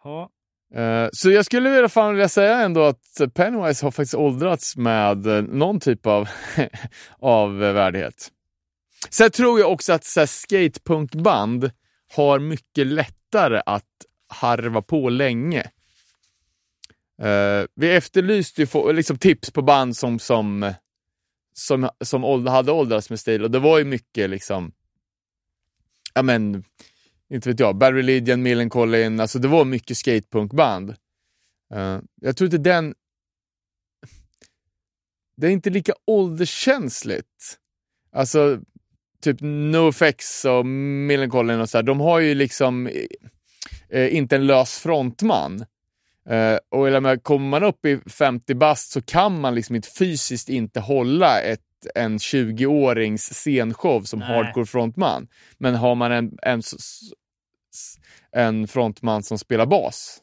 [0.04, 0.30] ja,
[0.74, 5.26] Eh, så jag skulle vilja, fan vilja säga ändå att Pennywise har faktiskt åldrats med
[5.26, 6.28] eh, någon typ av,
[7.18, 8.30] av värdighet.
[9.10, 11.70] Sen tror jag också att så här, skatepunkband
[12.14, 13.84] har mycket lättare att
[14.28, 15.70] harva på länge.
[17.22, 20.72] Uh, vi efterlyste ju få, liksom tips på band som, som,
[21.52, 24.72] som, som åld- hade åldrats med stil och det var ju mycket liksom,
[26.14, 26.64] ja men,
[27.30, 30.90] inte vet jag, Bad Religion, Millencolin, alltså det var mycket skatepunkband.
[31.74, 32.94] Eh, jag tror inte den
[35.40, 37.58] det är inte lika ålderskänsligt.
[38.12, 38.60] Alltså,
[39.22, 42.86] typ NoFX och Millencolin och så här, de har ju liksom
[43.88, 45.64] eh, inte en lös frontman.
[46.28, 50.48] Eh, och menar, kommer man upp i 50 bast så kan man liksom inte fysiskt
[50.48, 51.60] inte hålla ett,
[51.94, 54.28] en 20-årings scenshow som Nej.
[54.28, 55.28] hardcore frontman.
[55.58, 56.62] Men har man en, en,
[58.32, 60.22] en frontman som spelar bas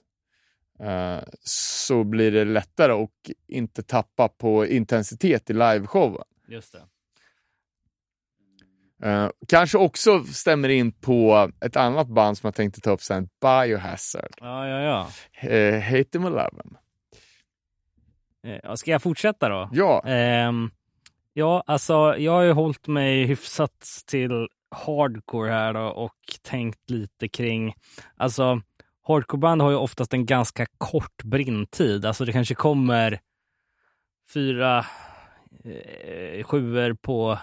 [0.79, 3.09] eh, så blir det lättare att
[3.47, 6.23] inte tappa på intensitet i liveshowen.
[6.47, 6.81] Just det.
[9.03, 13.29] Eh, kanske också stämmer in på ett annat band som jag tänkte ta upp sen,
[13.41, 14.31] Biohazard.
[14.39, 15.07] Ja, ja, ja.
[15.49, 16.77] Uh, hate them or love them.
[18.63, 19.69] Eh, Ska jag fortsätta då?
[19.73, 20.71] Ja, Ehm,
[21.33, 27.27] ja, alltså jag har ju hållit mig hyfsat till hardcore här då och tänkt lite
[27.27, 27.73] kring,
[28.15, 28.61] alltså
[29.07, 32.05] hardcoreband har ju oftast en ganska kort brintid.
[32.05, 33.19] Alltså det kanske kommer
[34.33, 34.85] fyra
[35.63, 37.39] eh, sjuor på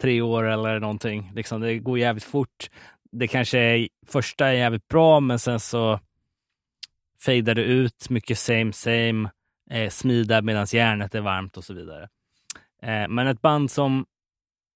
[0.00, 1.32] tre år eller någonting.
[1.34, 2.70] Liksom, det går jävligt fort.
[3.12, 6.00] Det kanske är, första är jävligt bra, men sen så
[7.24, 8.10] fejdar det ut.
[8.10, 9.30] Mycket same same.
[9.70, 12.08] Eh, smida medan järnet är varmt och så vidare.
[12.82, 14.06] Eh, men ett band som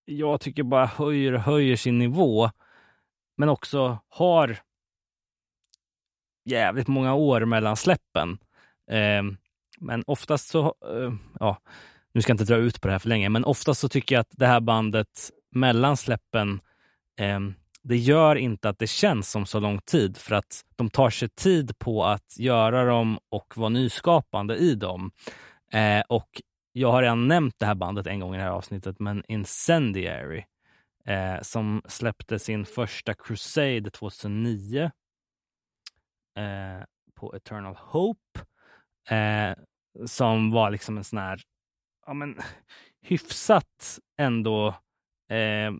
[0.04, 2.50] jag tycker bara höjer och höjer sin nivå,
[3.36, 4.58] men också har
[6.44, 8.38] jävligt många år mellan släppen.
[8.90, 9.22] Eh,
[9.80, 11.58] men oftast så, eh, ja,
[12.12, 14.14] nu ska jag inte dra ut på det här för länge, men oftast så tycker
[14.14, 16.60] jag att det här bandet mellan släppen,
[17.20, 17.40] eh,
[17.82, 21.28] det gör inte att det känns som så lång tid för att de tar sig
[21.28, 25.10] tid på att göra dem och vara nyskapande i dem.
[25.72, 26.42] Eh, och
[26.72, 30.44] jag har redan nämnt det här bandet en gång i det här avsnittet, men Incendiary
[31.04, 34.90] eh, som släppte sin första Crusade 2009
[36.36, 36.84] eh,
[37.14, 38.40] på Eternal Hope
[39.08, 39.56] eh,
[40.06, 41.40] som var liksom en sån här
[42.06, 42.38] ja, men,
[43.02, 44.68] hyfsat ändå
[45.30, 45.72] eh,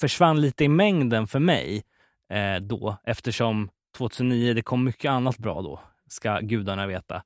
[0.00, 1.84] försvann lite i mängden för mig
[2.28, 7.22] eh, då eftersom 2009, det kom mycket annat bra då, ska gudarna veta.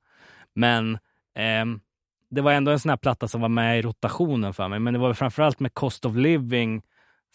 [0.53, 0.99] Men
[1.35, 1.81] ehm,
[2.35, 4.79] det var ändå en sån här platta som var med i rotationen för mig.
[4.79, 6.81] Men det var framförallt med Cost of Living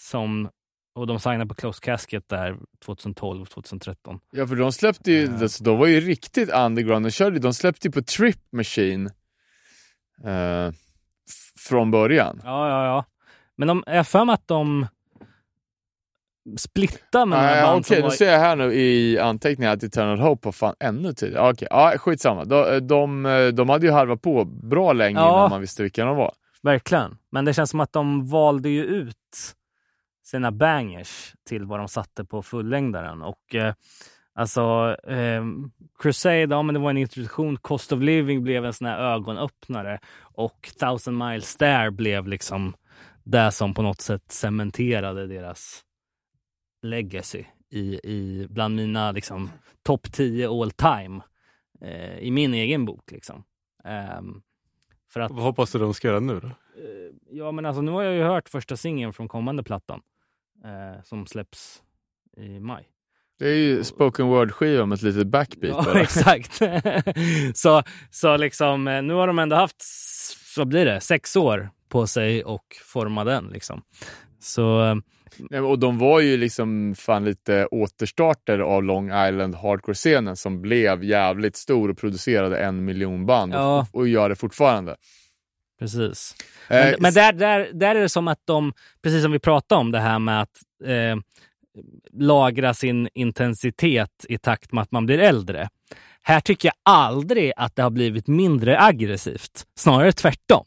[0.00, 0.50] som,
[0.94, 4.20] och de signade på Close Casket där 2012, 2013.
[4.32, 5.42] ja för de släppte ju, Ja.
[5.42, 7.06] alltså, de var ju riktigt underground.
[7.06, 9.10] De, körde, de släppte ju på Trip Machine
[11.28, 12.40] f- från början.
[12.44, 13.04] Ja, ja, ja.
[13.56, 14.86] Men de, jag har för mig att de
[16.56, 18.10] splittade med Ah, ja, Okej, nu var...
[18.10, 21.50] ser jag här nu i anteckningar att Eternal Hope var fan ännu tidigare.
[21.50, 22.44] Okej, ja, skitsamma.
[22.44, 23.22] De, de,
[23.56, 25.28] de hade ju harvat på bra länge Ja.
[25.38, 26.32] innan man visste vilka de var.
[26.62, 27.18] Verkligen.
[27.32, 29.16] Men det känns som att de valde ju ut
[30.24, 33.22] sina bangers till vad de satte på fullängdaren.
[33.22, 33.74] Och eh,
[34.34, 35.44] alltså, eh,
[36.02, 37.56] Crusade, ja men det var en introduktion.
[37.56, 39.98] Cost of Living blev en sån här ögonöppnare.
[40.20, 42.74] Och Thousand Miles There blev liksom
[43.24, 45.80] det som på något sätt cementerade deras
[46.82, 49.50] legacy i, i bland mina liksom,
[49.82, 51.20] topp 10 all time
[51.80, 53.10] eh, i min egen bok.
[53.10, 53.44] Liksom.
[53.84, 54.42] Ehm,
[55.12, 56.46] för att Vad hoppas du de ska göra nu då?
[56.46, 56.52] Eh,
[57.30, 60.00] Ja, men alltså nu har jag ju hört första singeln från kommande plattan
[60.64, 61.82] eh, som släpps
[62.36, 62.88] i maj.
[63.38, 66.00] Det är ju spoken word-skiva med ett litet backbeat Ja, bara.
[66.02, 66.60] exakt.
[67.58, 71.70] så, så liksom, eh, nu har de ändå haft, s- vad blir det, sex år
[71.88, 73.48] på sig och forma den.
[73.48, 73.82] Liksom.
[74.40, 74.94] Så eh,
[75.38, 81.04] Nej, Och de var ju liksom fan lite återstarter av Long Island hardcore-scenen som blev
[81.04, 83.86] jävligt stor och producerade en miljon band Ja.
[83.92, 84.96] och, och gör det fortfarande.
[85.78, 86.34] precis.
[86.68, 88.72] Eh, Men, men där, där, där är det som att de,
[89.02, 91.16] precis som vi pratade om det här med att eh,
[92.12, 95.68] lagra sin intensitet i takt med att man blir äldre.
[96.22, 99.66] Här tycker jag aldrig att det har blivit mindre aggressivt.
[99.78, 100.64] Snarare tvärtom.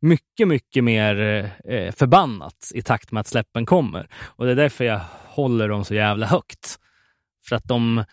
[0.00, 1.16] Mycket, mycket mer
[1.64, 4.08] eh, förbannat i takt med att släppen kommer.
[4.14, 6.78] Och det är därför jag håller dem så jävla högt.
[7.48, 8.04] För att de,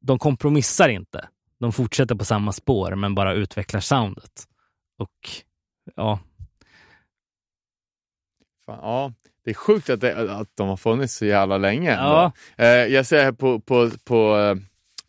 [0.00, 1.28] de kompromissar inte.
[1.60, 4.44] De fortsätter på samma spår men bara utvecklar soundet.
[4.98, 5.30] Och
[5.96, 6.18] ja,
[8.66, 9.12] Fan, ja,
[9.44, 11.90] det är sjukt att, det, att de har funnits så jävla länge.
[11.90, 12.32] Ja.
[12.56, 14.56] Eh, jag ser här på, på, på, eh,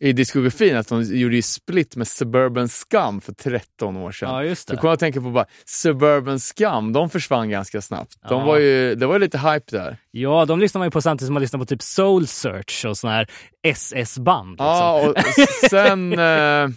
[0.00, 4.28] i diskografin att de gjorde ju split med Suburban Scum för 13 år sedan.
[4.30, 4.78] Ja, just Så det.
[4.80, 8.12] kommer jag att tänka på bara, Suburban Scum, de försvann ganska snabbt.
[8.28, 8.46] De Ja.
[8.46, 9.96] var ju, det var ju lite hype där.
[10.10, 12.98] Ja, de lyssnar man ju på samtidigt som man lyssnar på typ Soul Search och
[12.98, 13.26] såna här
[13.62, 14.50] SS-band.
[14.50, 14.66] Liksom.
[14.66, 15.14] Ja, och
[15.70, 16.68] sen eh,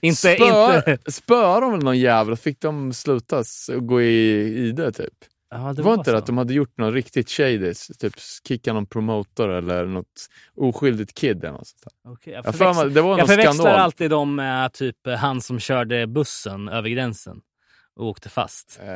[0.00, 1.12] inte, spö, inte...
[1.12, 3.42] spöade de väl någon jävel och fick de sluta
[3.80, 5.14] gå i, i det typ.
[5.52, 6.12] Ja, Det var inte så.
[6.12, 8.14] det att de hade gjort något riktigt shady, typ
[8.48, 10.06] kicka någon promotor eller något
[10.56, 12.12] oskyldigt kid eller något sånt där.
[12.12, 13.80] Okej, jag Jag för mig, förväxlar, det var jag förväxlar skandal.
[13.80, 17.36] alltid dem med typ han som körde bussen över gränsen.
[17.96, 18.80] och åkte fast.
[18.82, 18.88] Uh,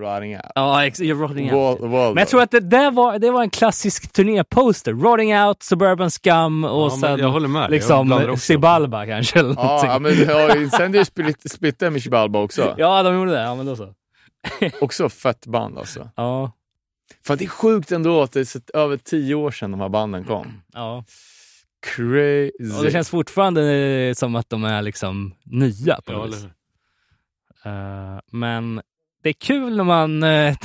[0.00, 0.44] rotting out.
[0.54, 1.80] Ja, ex- Rotting Out.
[1.80, 2.14] Wal- Waldo.
[2.14, 4.92] Men jag tror att det där var, det var en klassisk turnéposter.
[4.92, 7.62] Rotting Out, Suburban Scum och Ja, sen jag håller med.
[7.62, 8.36] Jag liksom också.
[8.36, 9.38] Sibalba kanske.
[9.38, 9.90] Eller Ja, någonting.
[9.90, 12.74] ja, men ja, Incendiary split, splittade med Chibalba också.
[12.78, 13.42] ja, de gjorde det.
[13.42, 13.94] Ja, men då så.
[14.80, 16.10] Också fett band alltså.
[16.16, 16.52] Ja,
[17.26, 19.88] Fan, det är sjukt ändå att det är så över tio år sedan de här
[19.88, 20.62] banden kom.
[20.72, 21.04] ja.
[21.86, 22.76] Crazy.
[22.78, 26.44] Och det känns fortfarande eh, som att de är liksom nya på Ja, något vis.
[27.64, 28.82] Eh, men
[29.22, 30.56] det är kul när man, eh,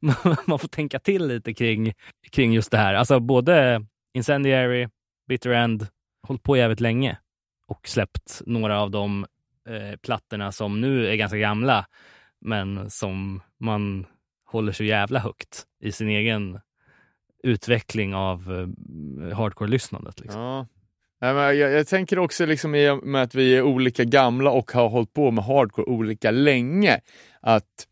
[0.46, 1.92] man får tänka till lite kring,
[2.30, 2.94] kring just det här.
[2.94, 4.88] Alltså både Incendiary,
[5.28, 5.86] Bitter End,
[6.26, 7.18] hållit på jävligt länge
[7.66, 9.26] och släppt några av de
[9.68, 11.86] eh, plattorna som nu är ganska gamla,
[12.40, 14.06] men som man
[14.46, 16.60] håller så jävla högt i sin egen
[17.42, 20.20] utveckling av eh, hardcore-lyssnandet.
[20.20, 20.40] Liksom.
[20.40, 20.66] Ja.
[21.20, 24.88] Jag, jag tänker också liksom i och med att vi är olika gamla och har
[24.88, 27.00] hållit på med hardcore olika länge,
[27.40, 27.86] att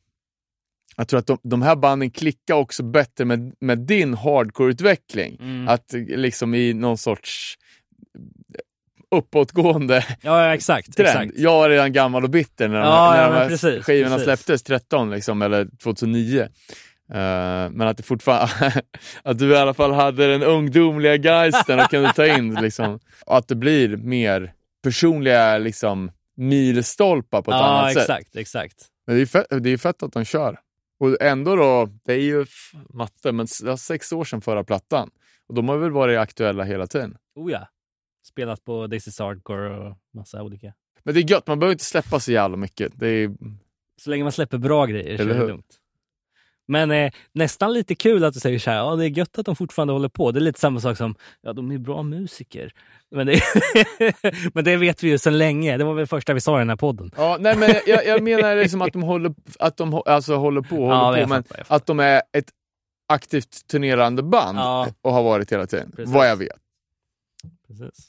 [0.96, 5.38] jag tror att de, de här banden klickar också bättre med, med din hardcore-utveckling.
[5.40, 5.68] Mm.
[5.68, 7.58] Att liksom i någon sorts
[9.10, 10.96] uppåtgående Ja, ja, exakt.
[10.96, 11.08] trend.
[11.08, 11.38] exakt.
[11.38, 14.24] Jag var redan gammal och bitter när, Ja, när ja, de här precis, skivorna precis.
[14.24, 16.40] släpptes, 13 liksom, eller 2009.
[16.40, 16.48] Eh,
[17.70, 18.82] men att det fortfarande,
[19.22, 23.36] att du i alla fall hade den ungdomliga geisten och kunde ta in liksom, och
[23.36, 24.52] att det blir mer
[24.82, 28.02] personliga liksom, milstolpar på ett ja, annat sätt.
[28.02, 28.86] exakt, exakt.
[29.06, 30.58] Men det är, fett, det är fett att de kör.
[31.00, 32.46] Och ändå då, det är ju
[32.94, 35.10] matte, men det var sex år sedan förra plattan.
[35.48, 37.16] Och de har väl varit aktuella hela tiden.
[37.34, 37.68] Oh ja.
[38.24, 40.72] Spelat på This is Hardcore och massa olika.
[41.02, 42.92] Men det är gött, man behöver inte släppa så jävla mycket.
[42.94, 43.30] Det är,
[44.00, 45.78] Så länge man släpper bra grejer så är det lugnt.
[46.70, 49.46] Men eh, nästan lite kul att du säger så här, ja det är gött att
[49.46, 50.30] de fortfarande håller på.
[50.32, 52.72] Det är lite samma sak som, ja de är bra musiker.
[53.10, 53.40] Men det,
[54.54, 55.76] men det vet vi ju sedan länge.
[55.76, 57.10] Det var väl det första vi sa i den här podden.
[57.16, 60.76] Ja, nej, men jag, jag menar liksom att de håller, att de, alltså håller på
[60.76, 61.64] Ja, håller jag på, men fattar.
[61.68, 62.50] att de är ett
[63.08, 64.86] aktivt turnerande band Ja.
[65.02, 66.14] och har varit hela tiden, Precis.
[66.14, 66.56] vad jag vet.
[67.68, 68.08] Precis.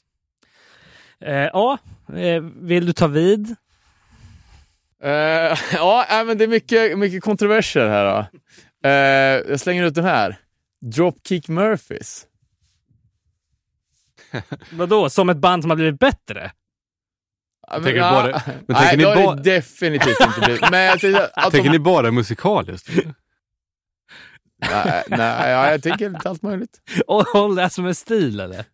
[1.20, 1.78] Eh, ja,
[2.16, 3.56] eh, vill du ta vid?
[5.02, 5.10] Eh,
[5.72, 8.04] ja, nej, men det är mycket, mycket kontroverser här.
[8.04, 8.38] Då.
[8.88, 10.36] Eh, jag slänger ut den här.
[10.80, 12.26] Dropkick Murphys.
[14.72, 16.52] Vadå, som ett band som har blivit bättre?
[17.66, 20.70] Ja, men, tänker ja, bara- men nej, tänker ni bara- det definitivt inte blivit.
[20.70, 22.88] Men jag tänker att Tänker de, ni bara musikaliskt?
[24.56, 26.80] nej, nej, ja, jag tänker lite allt möjligt.
[27.06, 28.64] Och håll det som en stil eller?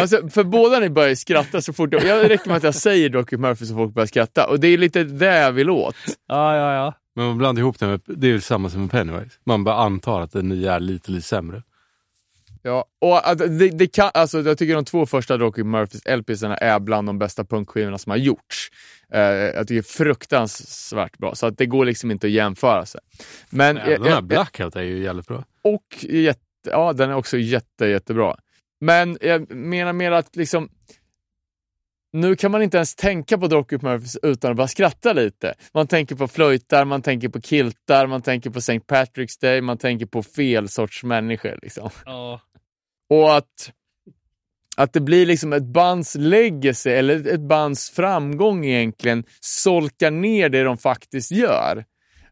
[0.00, 3.08] Alltså, för båda ni börjar skratta så fort jag, jag räcker med att jag säger
[3.08, 4.46] Dropkick Murphys så folk börjar skratta.
[4.46, 5.96] Och det är lite det jag vill åt.
[6.28, 6.94] Ja, ja, ja.
[7.16, 9.30] Men man blandar ihop det med, det är ju samma som med Pennywise.
[9.44, 11.62] Man bara antar att den nya är lite, lite sämre.
[12.62, 16.80] Ja, och det, det kan, alltså, jag tycker de två första Dropkick Murphys LPsarna är
[16.80, 18.70] bland de bästa punkskivorna som har gjorts.
[19.12, 23.00] Eh, jag tycker fruktansvärt bra, så att det går liksom inte att jämföra sig.
[23.50, 25.44] Men, Men den här Blackout är ju jävligt bra.
[25.62, 28.36] och jätte, ja, den är också jätte, jättebra.
[28.82, 30.68] Men jag menar mer att liksom
[32.12, 35.54] nu kan man inte ens tänka på Dropkick Murphys utan att bara skratta lite.
[35.74, 38.78] Man tänker på flöjtar, man tänker på kiltar, man tänker på St.
[38.78, 41.58] Patrick's Day, man tänker på fel sorts människor.
[41.62, 41.90] Liksom.
[42.04, 42.40] ja.
[43.10, 43.72] Och att,
[44.76, 50.62] att det blir liksom ett bands legacy, eller ett bands framgång egentligen, solkar ner det
[50.62, 51.84] de faktiskt gör.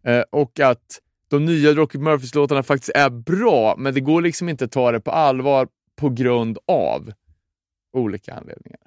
[0.04, 4.64] Eh, och att de nya Dropkick Murphys-låtarna faktiskt är bra, men det går liksom inte
[4.64, 5.68] att ta det på allvar
[6.00, 7.12] på grund av
[7.92, 8.80] olika anledningar.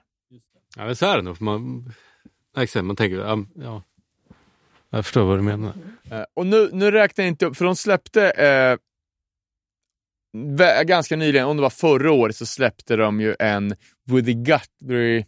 [0.75, 1.41] Ja, men så är det nog.
[1.41, 1.93] Man,
[2.57, 3.83] exakt, man tänker, ja, ja.
[4.89, 5.73] Jag förstår vad du menar.
[6.11, 8.77] Eh, och nu, nu räknar jag inte upp, för de släppte eh,
[10.83, 13.75] ganska nyligen, om det var förra året, så släppte de ju en
[14.07, 15.25] Woody Guthrie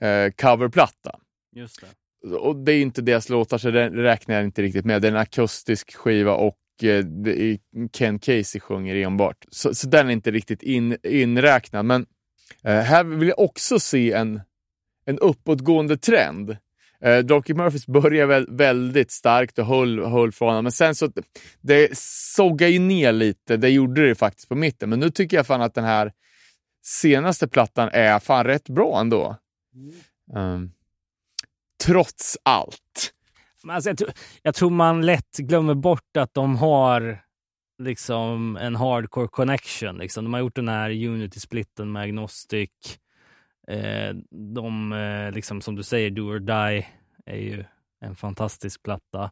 [0.00, 1.18] eh, coverplatta.
[1.52, 2.36] Just det.
[2.36, 5.02] och det är inte deras låtar så det räknar jag inte riktigt med.
[5.02, 6.56] Det är en akustisk skiva och
[7.92, 9.44] Ken Casey sjunger enbart.
[9.50, 11.86] Så, så den är inte riktigt in, inräknad.
[11.86, 12.06] Men
[12.64, 14.40] eh, här vill jag också se en,
[15.06, 16.56] en uppåtgående trend.
[17.00, 21.12] Eh, Dropkick Murphys började väl, väldigt starkt och höll, höll för honom, men sen så
[21.60, 23.56] det sågade ju ner lite.
[23.56, 26.12] Det gjorde det faktiskt på mitten, men nu tycker jag fan att den här
[26.84, 29.36] senaste plattan är fan rätt bra ändå.
[30.34, 30.72] Um,
[31.84, 33.12] trots allt.
[33.68, 34.10] Alltså, jag, tror,
[34.42, 37.18] jag tror man lätt glömmer bort att de har
[37.82, 39.98] liksom en hardcore connection.
[39.98, 40.24] Liksom.
[40.24, 42.70] De har gjort den här Unity-splitten med Agnostic.
[43.68, 44.14] Eh,
[44.54, 46.86] de, eh, liksom, som du säger, Do or Die
[47.26, 47.64] är ju
[48.04, 49.30] en fantastisk platta.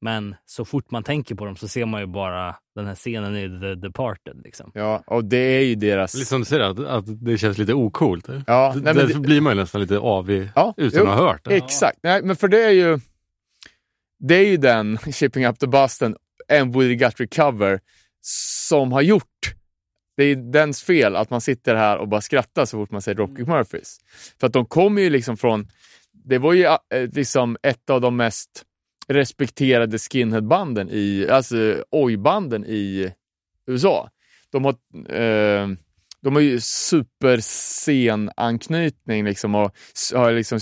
[0.00, 3.36] Men så fort man tänker på dem så ser man ju bara den här scenen
[3.36, 4.40] i The Departed.
[4.44, 4.70] Liksom.
[4.74, 6.14] Ja, och det är ju deras...
[6.14, 8.28] Lite som du säger, att, att det känns lite ocoolt.
[8.46, 11.18] Ja, nej, men Därför det- blir man ju nästan lite avig Ja, utan jo, att
[11.18, 11.54] ha hört det.
[11.56, 13.00] Exakt, nej, men för det är ju...
[14.28, 16.16] det är ju den, Shipping Up the Busten,
[16.48, 17.80] en Woody Guthrie cover,
[18.20, 19.54] som har gjort
[20.16, 23.16] det är dens fel att man sitter här och bara skrattar så fort man säger
[23.16, 23.98] Dropkick Murphys.
[24.40, 25.68] För att de kommer ju liksom från,
[26.12, 26.78] det var ju eh,
[27.12, 28.64] liksom ett av de mest
[29.08, 33.12] respekterade skinheadbanden i, alltså oj-banden i
[33.66, 34.10] USA.
[34.50, 34.72] De har,
[35.14, 35.68] eh,
[36.20, 39.76] de har ju superscen anknytning liksom och
[40.14, 40.60] har liksom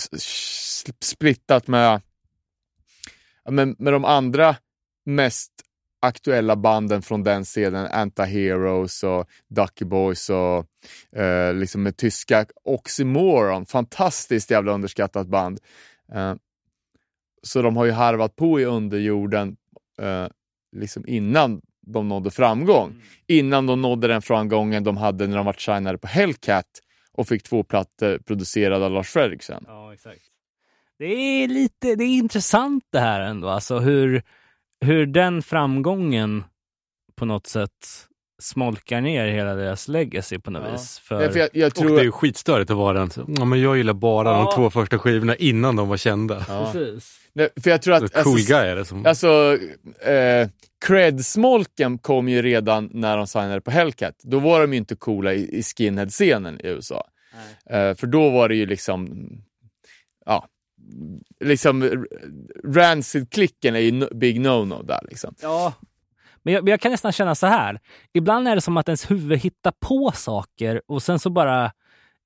[1.00, 2.00] splittat med,
[3.44, 4.56] ja, med, de andra
[5.06, 5.52] mest
[6.02, 10.66] aktuella banden från den scenen, Anti-Heroes och Ducky Boys och
[11.20, 15.60] eh, liksom med tyska Oxymoron, fantastiskt jävla underskattat band.
[16.12, 16.34] Eh,
[17.42, 19.56] så de har ju harvat på i underjorden
[19.98, 20.26] eh,
[20.76, 23.02] liksom innan de nådde framgång.
[23.26, 26.66] Innan de nådde den framgången de hade när de var signade på Hellcat
[27.12, 29.64] och fick två plattor producerade av Lars Fredriksen.
[29.66, 30.29] Ja, exakt.
[31.00, 34.22] Det är lite, det är intressant det här ändå, alltså hur,
[34.84, 36.44] hur den framgången
[37.16, 38.06] på något sätt
[38.42, 40.72] smolkar ner hela deras legacy på något Ja.
[40.72, 40.98] vis.
[40.98, 41.94] För, Därför jag, jag Och tror...
[41.94, 43.10] det är ju skitstörigt att vara den.
[43.38, 44.36] Ja, men jag gillar bara Ja.
[44.44, 46.44] de två första skivorna innan de var kända.
[46.48, 46.70] ja.
[46.72, 47.20] Precis.
[47.32, 48.02] Nej, för jag tror att...
[48.02, 49.06] Ett cool alltså, guy är det som...
[49.06, 49.58] Alltså,
[50.06, 50.48] eh,
[50.86, 54.14] cred-smolken kom ju redan när de signade på Hellcat.
[54.22, 57.04] Då var de ju inte coola i, i skinhead-scenen i USA.
[57.70, 59.28] Eh, för då var det ju liksom,
[60.26, 60.46] ja,
[61.44, 62.06] liksom
[62.64, 65.34] Rancid-klicken är ju no, big no-no där liksom.
[65.42, 65.72] Ja,
[66.42, 67.80] men jag, men jag kan nästan känna så här.
[68.12, 71.72] Ibland är det som att ens huvud hittar på saker och sen så bara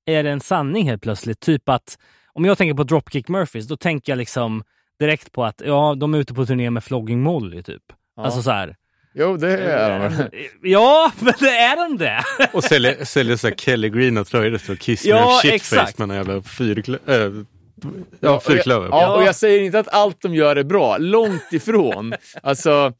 [0.05, 1.39] är det en sanning helt plötsligt.
[1.39, 1.97] Typ att
[2.33, 4.63] om jag tänker på Dropkick Murphys, då tänker jag liksom
[4.99, 7.83] direkt på att ja, de är ute på turné med Flogging Molly typ.
[8.15, 8.23] Ja.
[8.23, 8.75] Alltså så här.
[9.17, 10.29] Jo, det är de.
[10.69, 12.23] Ja, men det är de det!
[12.53, 15.97] Och säljer, säljer så här Kelly Greena tröjor det står Kiss Ja, och Shitface exakt.
[15.97, 17.37] med en jävla fyrklöver.
[17.39, 17.43] Äh,
[18.19, 18.87] ja, fyrklöver.
[18.87, 22.13] ja, och jag säger inte att allt de gör är bra, långt ifrån.
[22.43, 22.93] alltså,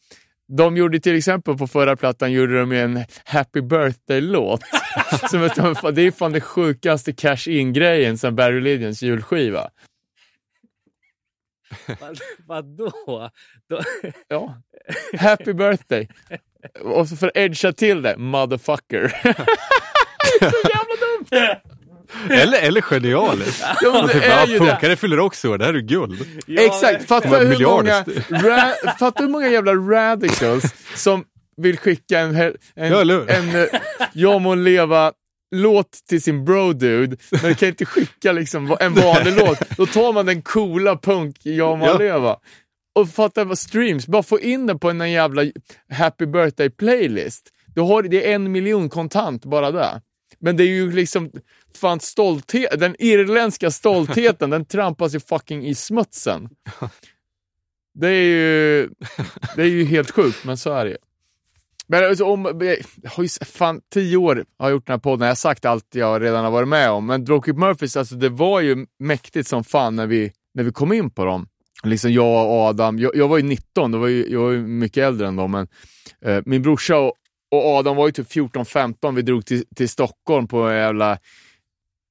[0.57, 4.61] de gjorde till exempel på förra plattan gjorde de en Happy Birthday-låt.
[5.29, 9.69] Som är- det är fan det sjukaste cash-in-grejen sen Barry Lydians julskiva.
[11.99, 13.29] Vad, vadå?
[13.69, 13.81] Då,
[14.27, 14.61] Ja.
[15.19, 16.09] Happy birthday.
[16.81, 19.13] Och så för att edga till det, motherfucker.
[22.29, 23.63] Eller, eller genialiskt.
[23.81, 24.59] Ja, men det Typ, är ja, ju det.
[24.59, 26.25] punkare fyller också år, det här är guld.
[26.47, 31.23] Exakt, fatta Det hur, många, ra, fatta hur många jävla radicals som
[31.57, 33.65] vill skicka en, en, Ja, en eh,
[34.13, 35.11] Jag må leva
[35.55, 39.59] låt till sin bro-dude, men kan inte skicka liksom en vanlig låt.
[39.77, 41.97] Då tar man den coola punk Jag må Ja.
[41.97, 42.37] leva.
[42.95, 45.41] Och fatta vad streams, bara få in den på en jävla
[45.91, 47.49] happy birthday playlist.
[47.75, 50.01] Då har det är en miljon kontant bara där.
[50.39, 51.31] Men det är ju liksom,
[51.77, 56.49] fan stolthet, den irländska stoltheten, den trampas ju fucking i smutsen.
[57.97, 58.89] Det är ju,
[59.55, 60.97] det är ju helt sjukt, men så är det ju.
[61.87, 62.77] Men alltså, om, jag
[63.09, 65.95] har ju, fan, tio år har jag gjort den här podden, jag har sagt allt
[65.95, 69.63] jag redan har varit med om, men Dropkick Murphys, alltså det var ju mäktigt som
[69.63, 71.47] fan när vi, när vi kom in på dem.
[71.83, 74.67] Liksom jag och Adam, jag, jag var ju 19, då var ju, jag var ju
[74.67, 75.67] mycket äldre än dem, men
[76.25, 77.13] eh, min brorsa och,
[77.51, 81.17] och Adam var ju typ 14-15, vi drog till, till Stockholm på en jävla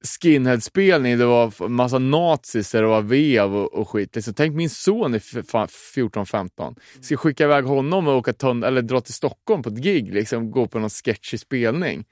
[0.05, 4.15] skinhead-spelning, det var massa nazis, det var vev och, och skit.
[4.15, 6.75] Liksom, tänk min son är f- fan 14-15.
[7.01, 10.51] Ska skicka iväg honom och åka ton, eller dra till Stockholm på ett gig, liksom,
[10.51, 12.05] gå på någon sketchig spelning.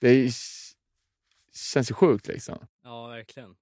[0.00, 0.30] Det är,
[1.72, 2.58] känns ju sjukt liksom.
[2.84, 3.54] Ja, verkligen.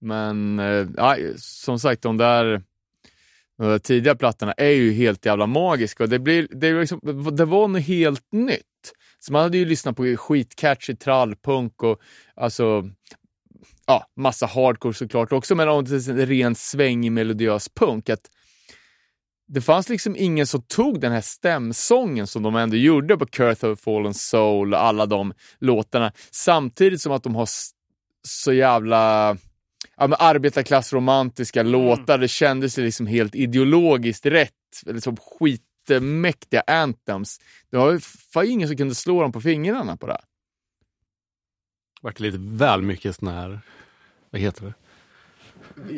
[0.00, 2.62] Men eh, ja, som sagt, de där,
[3.58, 6.06] de där tidiga plattorna är ju helt jävla magiska.
[6.06, 7.00] Det, blir, det, är liksom,
[7.32, 8.92] det var något helt nytt.
[9.26, 12.00] Så man hade ju lyssnat på skitcatchy trallpunk och
[12.34, 12.90] alltså,
[13.86, 18.08] ja, massa hardcore såklart också, men också en ren svängig melodiös punk.
[18.08, 18.30] Att
[19.48, 23.68] det fanns liksom ingen som tog den här stämsången som de ändå gjorde på Curse
[23.68, 27.48] of Fallen Soul och alla de låtarna, samtidigt som att de har
[28.28, 29.36] så jävla
[29.96, 32.18] ja, men arbetarklassromantiska låtar.
[32.18, 34.50] Det kändes liksom helt ideologiskt rätt.
[34.86, 35.16] Liksom
[35.88, 37.40] skitmäktiga anthems.
[37.70, 37.98] Det var
[38.32, 40.20] fan ingen som kunde slå dem på fingrarna på det.
[42.02, 43.60] Vart lite väl mycket såna här,
[44.30, 44.74] vad heter det?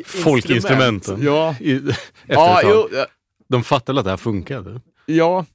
[0.05, 1.21] Folkinstrumenten.
[1.21, 1.95] Ja, I, efter
[2.25, 2.89] ja, ett tag.
[2.91, 3.05] jo,
[3.47, 4.81] De fattade att det här funkade.
[5.05, 5.45] ja.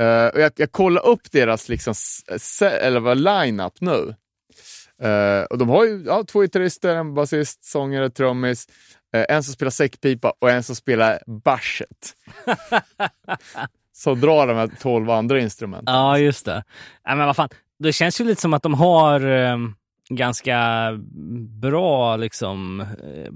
[0.00, 1.94] Eh, och jag, jag kollade upp deras liksom,
[2.60, 4.14] eller vad, line-up nu.
[5.02, 8.66] Eh, och de har ju ja, två gitarrister, en basist, sångare, trummis,
[9.14, 12.14] eh, en som spelar säckpipa och en som spelar bashet.
[13.92, 15.82] Så drar de här tolv andra instrument.
[15.86, 16.64] Ja, just det.
[17.04, 17.48] Ja, men vad fan.
[17.78, 19.56] Det känns ju lite som att de har eh,
[20.08, 20.90] ganska
[21.60, 23.32] bra, liksom, eh,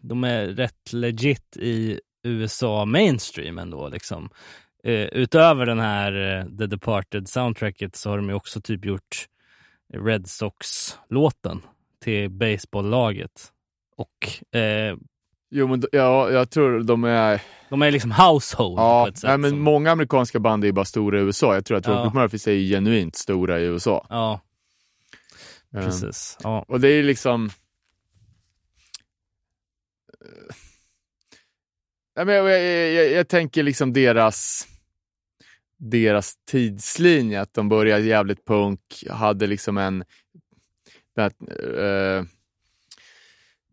[0.00, 3.88] de är rätt legit i USA mainstream ändå.
[3.88, 4.30] Liksom.
[4.84, 9.26] Eh, utöver den här eh, The Departed soundtracket så har de ju också typ gjort
[9.94, 11.62] Red Sox-låten
[12.04, 13.52] till baseballlaget.
[13.96, 14.96] Och eh,
[15.54, 17.42] Jo, men ja, jag tror de är...
[17.70, 19.28] de är liksom household på Ja, ett sätt.
[19.28, 21.54] nej, men som, många amerikanska band är ju bara stora i USA.
[21.54, 21.92] Jag tror att Ja.
[21.92, 24.06] Robert Murphys är genuint stora i USA.
[24.10, 24.40] ja,
[25.76, 26.38] Eh, precis.
[26.42, 26.64] Ja.
[26.68, 27.50] Och det är liksom...
[32.18, 34.66] Eh, men jag, jag, jag, jag tänker liksom deras,
[35.76, 38.80] deras tidslinje, att de började jävligt punk,
[39.10, 40.04] hade liksom en...
[41.14, 41.32] Det här,
[42.18, 42.24] eh,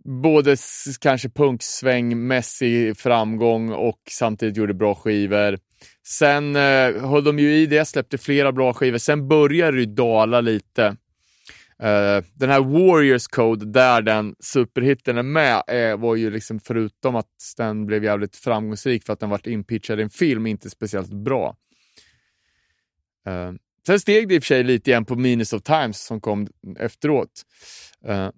[0.10, 0.58] både
[1.02, 5.60] kanske punksvängmässig framgång och samtidigt gjorde bra skivor.
[6.08, 8.98] Sen eh, höll de ju i det, släppte flera bra skivor.
[8.98, 10.86] Sen började det ju dala lite.
[11.84, 17.16] Eh, den här Warriors Code, där den superhitten är med, eh, var ju liksom förutom
[17.16, 21.14] att den blev jävligt framgångsrik för att den varit inpitchad i en film, inte speciellt
[21.14, 21.56] bra.
[23.28, 23.52] Eh,
[23.86, 26.48] sen steg det i och för sig lite igen på Minus of Times som kom
[26.80, 27.44] efteråt.
[28.06, 28.30] Eh,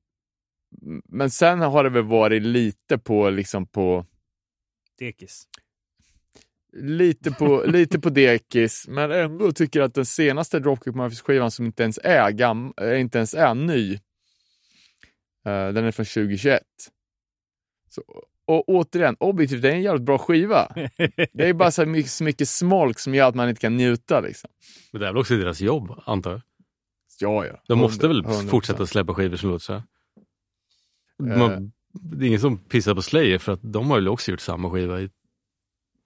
[0.72, 4.06] Eh, men sen har det väl varit lite på liksom på
[5.00, 5.48] Dekis.
[6.74, 11.84] lite på, lite på dekis, men ändå tycker att den senaste Dropkick Murphys-skivan som inte
[11.84, 13.94] ens är, gam, äh, inte ens är ny,
[15.46, 16.64] eh, den är från 2021.
[17.90, 18.04] Så,
[18.46, 20.72] och återigen, objektivt, det är en jävligt bra skiva.
[21.34, 24.20] Det är bara så, mycket, så mycket smolk som gör att man inte kan njuta.
[24.20, 24.50] Liksom.
[24.92, 26.42] Men det är väl också deras jobb, antar jag.
[27.20, 27.62] Ja, ja.
[27.68, 28.50] De måste väl 100%.
[28.50, 29.84] fortsätta släppa skivor som låter så här.
[31.28, 31.38] Eh.
[31.38, 34.40] Man, det är ingen som pissar på Slayer för att de har ju också gjort
[34.40, 35.10] samma skiva i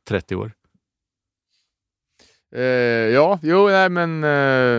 [0.07, 0.51] 30 år.
[2.55, 2.61] Eh,
[3.13, 4.27] ja, jo, nej men Det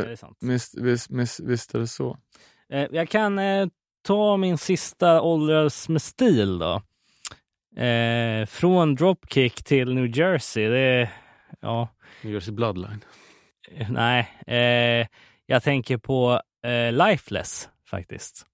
[0.07, 0.39] eh, är sant.
[0.41, 2.19] visst, visst, visst, visst är det så.
[2.73, 3.67] Eh, jag kan eh,
[4.03, 6.83] ta min sista åldras med stil då.
[7.83, 10.69] Eh, från Dropkick till New Jersey.
[10.69, 11.13] Det är,
[11.61, 11.89] ja,
[12.23, 13.05] New Jersey Bloodline.
[13.73, 14.29] eh, nej.
[14.47, 15.07] Eh,
[15.47, 18.47] jag tänker på eh, Lifeless faktiskt.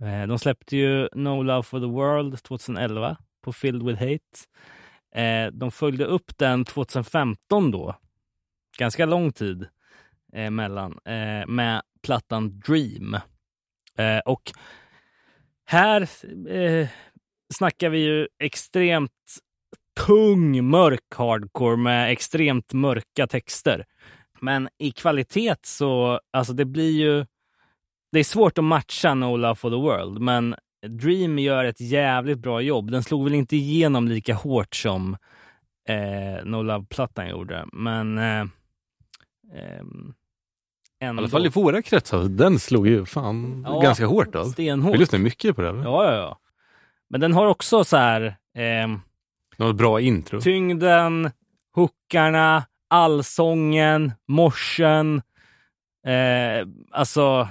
[0.00, 4.38] Eh, de släppte ju No Love for the World 2011 på Filled with Hate.
[5.14, 7.96] Eh, de följde upp den 2015 då.
[8.78, 9.62] Ganska lång tid
[10.32, 10.98] eh, emellan
[11.46, 13.16] med plattan Dream.
[14.24, 14.42] Och
[15.66, 16.08] här
[17.54, 19.10] snackar vi ju extremt
[20.06, 23.84] tung, mörk hardcore med extremt mörka texter.
[24.40, 27.26] Men i kvalitet så, alltså det blir ju,
[28.12, 30.54] det är svårt att matcha No Love for the World, men
[30.86, 32.90] Dream gör ett jävligt bra jobb.
[32.90, 35.16] Den slog väl inte igenom lika hårt som
[35.88, 38.40] eh, No Love-plattan gjorde, men eh,
[39.54, 40.14] ehm,
[41.00, 42.24] I alla fall i våra kretsar.
[42.24, 44.32] Den slog ju fan Ja, ganska hårt.
[44.32, 44.44] Då.
[44.44, 44.94] Stenhårt.
[44.94, 45.68] Vi lyssnar mycket på det.
[45.68, 45.82] Eller?
[45.82, 46.38] Ja, ja, ja.
[47.10, 49.00] Men den har också så här ehm,
[49.56, 50.40] Något bra intro.
[50.40, 51.30] tyngden,
[51.74, 55.22] hookarna, allsången, morsen.
[56.06, 57.48] Eh, alltså,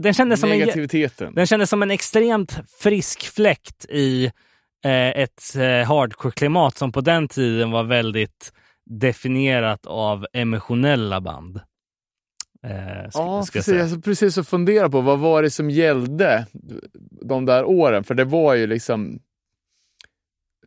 [0.00, 4.24] den kändes, som en, den kändes som en extremt frisk fläkt i
[4.84, 8.52] eh, ett eh, hardcore-klimat som på den tiden var väldigt
[8.90, 11.60] definierat av emotionella band.
[12.62, 13.64] Eh, ska, Ja, ska jag precis.
[13.64, 13.82] säga.
[13.82, 16.46] Alltså, precis att fundera på vad var det som gällde
[17.22, 18.04] de där åren?
[18.04, 19.20] För det var ju liksom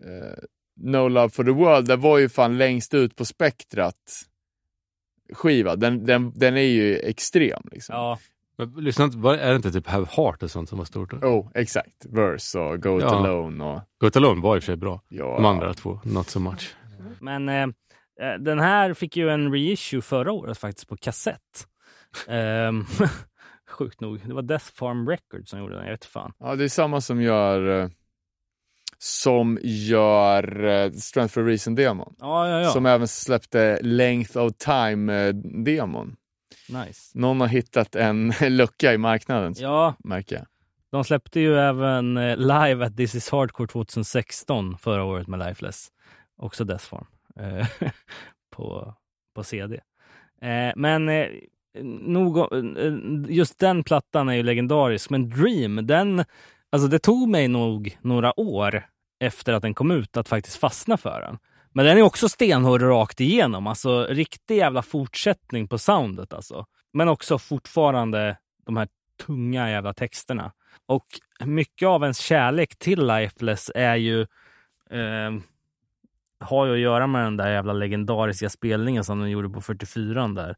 [0.05, 0.43] eh,
[0.81, 3.95] No Love for the World, det var ju fan längst ut på spektrat
[5.33, 5.75] skiva.
[5.75, 7.61] Den, den, den är ju extrem.
[7.71, 7.95] Liksom.
[7.95, 8.19] Ja,
[8.65, 11.11] Men Lyssna, är det inte typ Have Heart och sånt som var stort?
[11.11, 11.27] Då?
[11.27, 12.05] Oh, exakt.
[12.09, 13.15] Verse och Go It Ja.
[13.15, 15.01] Alone och Go It Alone var i och för sig bra.
[15.09, 15.35] ja.
[15.35, 16.75] De andra två, not so much.
[17.19, 17.63] Men eh,
[18.21, 21.67] eh, den här fick ju en reissue förra året faktiskt på kassett.
[22.27, 22.85] Ehm,
[23.69, 24.21] sjukt nog.
[24.27, 25.83] Det var Death Farm Records som gjorde den.
[25.83, 26.33] Jag vet fan.
[26.39, 27.89] Ja, det är samma som gör eh,
[29.03, 32.15] som gör uh, Strength for Reason-demon.
[32.19, 32.69] Ja, ja, ja.
[32.69, 36.15] Som även släppte Length of Time-demon.
[36.72, 37.19] Nice.
[37.19, 40.45] Någon har hittat en lucka i marknaden, Ja, märker jag.
[40.91, 45.88] de släppte ju även eh, live at This is Hardcore 2016 förra året med Lifeless.
[46.38, 47.06] Också Death Farm.
[47.39, 47.68] eh,
[48.56, 48.93] på,
[49.35, 49.80] på CD.
[50.41, 51.10] Eh, men
[52.02, 52.38] nog,
[53.30, 55.10] just den plattan är ju legendarisk.
[55.10, 56.23] Men Dream, den,
[56.69, 58.84] alltså det tog mig nog några år
[59.19, 61.38] efter att den kom ut att faktiskt fastna för den.
[61.73, 63.68] Men den är också stenhård rakt igenom.
[63.68, 66.65] Alltså riktig jävla fortsättning på soundet alltså.
[66.93, 68.88] Men också fortfarande de här
[69.26, 70.52] tunga jävla texterna.
[70.85, 71.06] Och
[71.45, 74.22] mycket av ens kärlek till Lifeless är ju
[74.89, 75.31] eh,
[76.39, 80.27] har ju att göra med den där jävla legendariska spelningen som de gjorde på 44
[80.27, 80.56] där.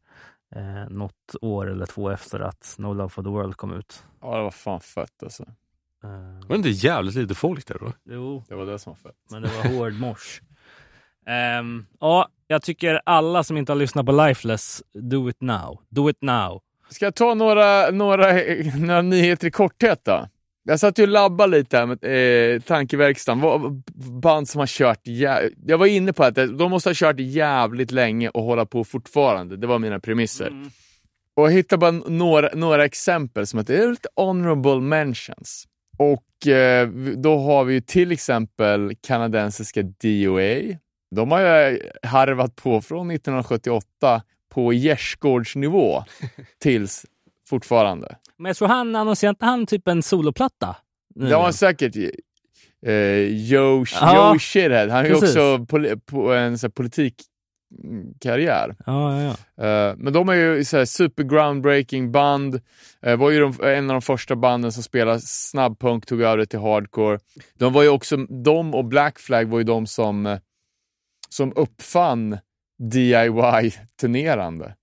[0.56, 4.04] Eh, något år eller två efter att No Love for the World kom ut.
[4.20, 5.42] Ja, det var fan fett alltså.
[6.04, 6.10] Eh,
[6.40, 7.92] Var det inte jävligt lite folk där då?
[8.04, 9.16] jo, Det var det som var fett.
[9.30, 10.40] men det var hård mors.
[11.26, 15.80] Ehm, ja, jag tycker alla som inte har lyssnat på Lifeless, do it now.
[15.88, 16.60] Do it now.
[16.90, 18.32] Ska jag ta några, några,
[18.78, 20.28] några nyheter i korthet då?
[20.66, 23.40] Jag satt ju och labbade lite här med eh, tankeverkstan.
[24.22, 25.00] Band som har kört...
[25.66, 29.56] Jag var inne på att de måste ha kört jävligt länge och hålla på fortfarande.
[29.56, 30.52] Det var mina premisser.
[31.36, 35.64] Och jag hittade bara några, några exempel som att det är lite honorable mentions.
[35.98, 40.78] Och eh, då har vi ju till exempel kanadensiska DOA.
[41.14, 44.22] De har ju harvat på från 1978
[44.54, 46.04] på gärdsgårdsnivå
[46.60, 47.06] tills
[47.48, 48.16] fortfarande.
[48.36, 50.76] Men jag tror han annonserade inte han typ en soloplatta?
[51.14, 51.96] Det var säkert
[52.86, 54.90] eh, Joe, Ja, Joe Shithead.
[54.90, 58.76] Han har ju också poli, på en så här, politikkarriär.
[58.86, 59.64] Ja, ja, ja.
[59.64, 62.60] Eh, men de är ju så här, super groundbreaking band.
[63.06, 66.46] Uh, var ju de, en av de första banden som spelade snabbpunk, tog över det
[66.46, 67.18] till hardcore.
[67.58, 70.38] De var ju också, de och Black Flag var ju de som, eh,
[71.34, 72.38] som uppfann
[72.78, 74.74] DIY-turnerande.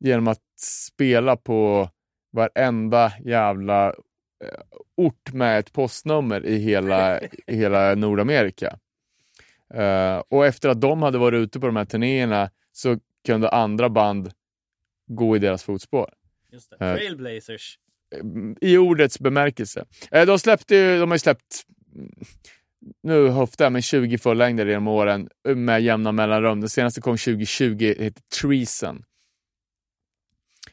[0.00, 1.90] Genom att spela på
[2.32, 3.94] varenda jävla eh,
[4.96, 8.78] ort med ett postnummer i hela, i hela Nordamerika.
[9.74, 13.88] Eh, och efter att de hade varit ute på de här turnéerna så kunde andra
[13.88, 14.32] band
[15.06, 16.14] gå i deras fotspår.
[16.50, 16.76] Just det.
[16.86, 16.94] Eh.
[16.94, 17.78] Trailblazers.
[18.60, 19.84] I ordets bemärkelse.
[20.10, 21.66] Eh, de, släppte ju, de har ju släppt,
[23.02, 26.60] nu höftar jag, men 20 fullängder genom åren med jämna mellanrum.
[26.60, 29.04] Den senaste kom 2020, heter Treason.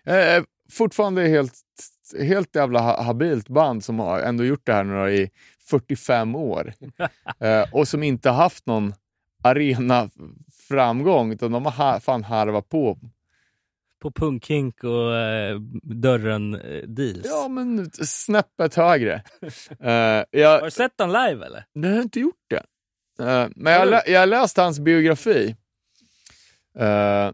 [0.04, 1.54] Eh, fortfarande helt,
[2.20, 5.30] helt jävla ha- habilt band som har ändå gjort det här nu i
[5.70, 6.74] 45 år.
[7.40, 8.94] eh, och som inte haft någon
[9.44, 10.10] arena
[10.68, 13.00] framgång utan de har ha, fan harvat på.
[14.02, 16.84] På punkhink och eh, dörren eh.
[17.26, 19.24] Ja, men snäppet högre.
[19.80, 21.66] Har jag, du sett dem live eller?
[21.76, 22.64] Nej, jag har inte gjort det.
[23.26, 25.56] Eh, men jag, har lä- jag har läst hans biografi.
[26.80, 27.32] Eh,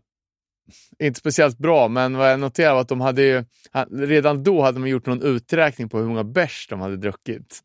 [0.99, 3.43] inte speciellt bra, men vad jag noterade var att de hade ju,
[3.91, 7.59] redan då hade man gjort någon uträkning på hur många bärs de hade druckit.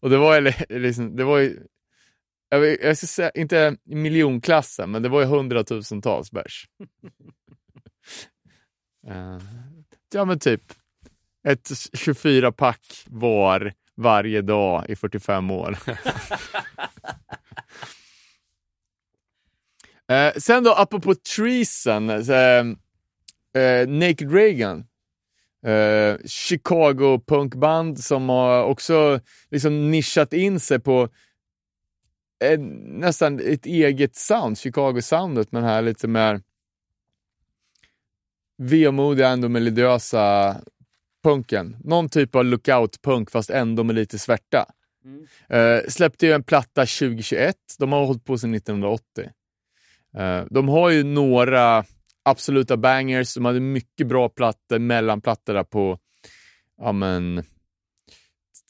[0.00, 1.60] Och det var ju li- liksom, det var ju,
[2.48, 6.66] jag, jag ska säga, inte miljonklassen, men det var ju hundratusentals bärs.
[9.08, 9.38] Eh,
[10.12, 10.62] ja men typ
[11.48, 15.78] ett 24-pack var varje dag i 45 år.
[20.08, 22.64] eh, sen då, apropå Treason, eh,
[23.62, 24.86] eh, Naked Reagan.
[25.66, 29.20] Eh, Chicago punkband som har också
[29.50, 31.08] liksom nischat in sig på
[32.44, 36.40] eh, nästan ett eget sound, Chicago-soundet, men här lite mer
[38.58, 40.56] vemodiga, ändå melodiösa
[41.24, 41.76] punken.
[41.84, 44.66] Någon typ av lookout-punk fast ändå med lite svärta.
[45.48, 47.56] Eh, släppte ju en platta 2021.
[47.78, 49.30] De har hållit på sedan 1980.
[50.16, 51.84] Eh, de har ju några
[52.22, 53.34] absoluta bangers.
[53.34, 55.98] De hade mycket bra plattor, mellanplattor där på
[56.80, 57.38] ja, men,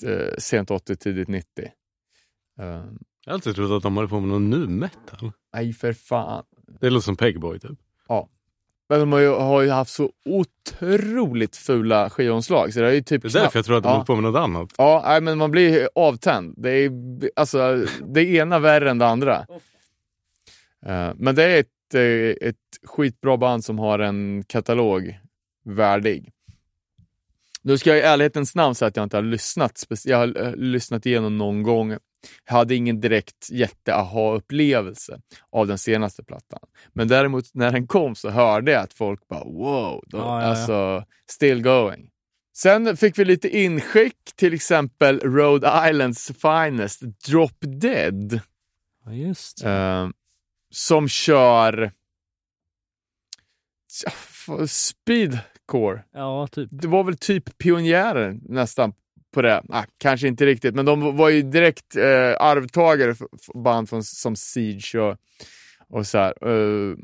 [0.05, 1.65] eh, sent 80, tidigt 90.
[1.65, 2.82] Eh, Jag
[3.27, 5.32] har alltid trott att de håller på med någon nu metal.
[5.55, 6.44] nej, för fan.
[6.81, 7.78] Det låter som Pegboy typ.
[8.89, 12.73] Men de har ju, har ju haft så otroligt fula skivomslag.
[12.74, 13.93] Så det är ju typ Det är därför jag tror att de Ja.
[13.93, 14.70] håller på med något annat.
[14.78, 16.55] Ja, nej, men man blir avtänd.
[16.56, 16.90] Det är
[17.36, 19.47] alltså det ena värre än det andra.
[20.86, 22.56] Eh, men det är ett, eh, ett
[22.86, 25.19] skitbra band som har en katalog
[25.65, 26.31] värdig.
[27.62, 29.85] Nu ska jag i ärlighetens namn säga att jag inte har lyssnat.
[30.05, 31.97] Jag har eh, lyssnat igenom någon gång.
[32.44, 35.20] Jag hade ingen direkt jätte-aha-upplevelse
[35.52, 36.60] av den senaste plattan.
[36.92, 40.46] Men däremot när den kom så hörde jag att folk bara wow, Ja, ja, ja.
[40.46, 42.10] alltså still going.
[42.56, 48.40] Sen fick vi lite inskick, till exempel Rhode Islands finest, Drop Dead,
[49.05, 50.09] Ja, just eh,
[50.70, 51.92] som kör
[54.66, 56.05] speedcore.
[56.12, 56.68] Ja, typ.
[56.72, 58.92] Det var väl typ pionjärer nästan
[59.35, 59.62] på det.
[59.69, 64.05] Ah, kanske inte riktigt, men de var ju direkt eh, arvtagare för, för band från,
[64.05, 65.16] som Siege och,
[65.89, 66.48] och så här.
[66.48, 66.97] Eh,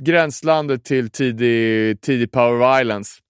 [0.00, 3.20] gränslandet till tidig, tidig Power Violence.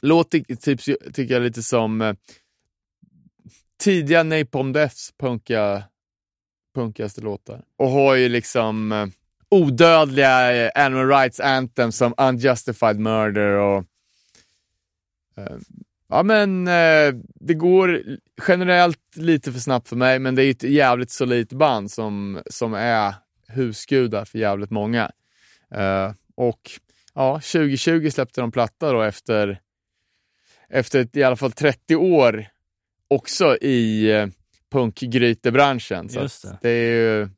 [0.00, 0.80] Låter typ,
[1.14, 2.14] tycker jag lite som eh,
[3.80, 5.84] tidiga Napalm Deaths punkiga,
[6.74, 7.62] punkigaste låtar.
[7.76, 9.06] Och har ju liksom eh,
[9.48, 13.84] odödliga eh, animal rights anthem som Unjustified Murder och
[15.36, 15.56] eh,
[16.12, 18.02] Ja men eh, det går
[18.48, 22.74] generellt lite för snabbt för mig, men det är ett jävligt solidt band som, som
[22.74, 23.14] är
[23.48, 25.10] husgudar för jävligt många.
[25.74, 26.70] Eh, och
[27.14, 29.60] ja, 2020 släppte de platta då efter,
[30.68, 32.46] efter ett, i alla fall 30 år
[33.08, 34.26] också i eh,
[34.72, 36.08] punkgrytebranschen.
[36.08, 36.58] Så det.
[36.62, 37.28] det är ju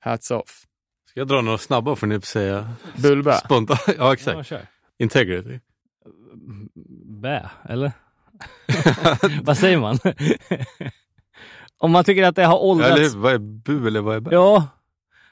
[0.00, 0.66] Hats off.
[1.10, 3.32] Ska jag dra några snabba får ni säga Bulba.
[3.32, 3.80] spontant?
[3.86, 4.48] Ja, Ja, exakt.
[4.48, 4.66] kör.
[4.98, 5.60] Integrity.
[7.22, 7.92] Bä, eller?
[9.42, 9.98] Vad säger man?
[11.78, 12.90] Om man tycker att det har åldrats...
[12.90, 13.18] Eller hur?
[13.18, 14.30] Vad är bu eller vad är bä?
[14.32, 14.68] Ja.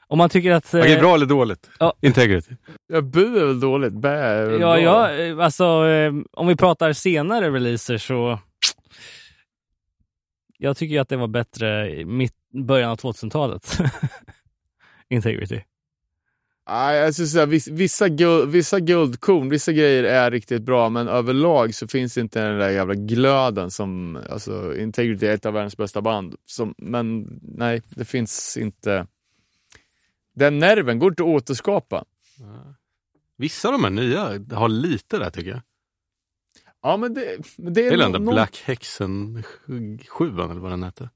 [0.07, 0.73] Om man tycker att...
[0.73, 1.69] Okej, eh, bra eller dåligt?
[1.79, 1.93] ja.
[2.01, 2.55] Integrity.
[2.87, 3.93] Ja, bu är väl dåligt.
[3.93, 8.39] Bä är väl Ja, ja, eh, alltså eh, om vi pratar senare releaser så...
[10.57, 13.77] Jag tycker ju att det var bättre i mitt, början av 2000-talet.
[15.09, 15.61] Integrity.
[16.67, 21.75] Nej, skulle säga, viss- vissa, guld, vissa guldkorn, vissa grejer är riktigt bra, men överlag
[21.75, 26.01] så finns inte den där jävla glöden som, alltså Integrity är ett av världens bästa
[26.01, 26.35] band.
[26.45, 29.07] Som, men nej, det finns inte.
[30.35, 32.05] Den nerven går inte att återskapa.
[33.37, 34.21] Vissa av de här nya
[34.57, 35.61] har lite där tycker jag.
[36.81, 39.43] Ja, men det, men det är Det är den där nå- Black Hexen
[40.09, 41.09] 7 eller vad den hette.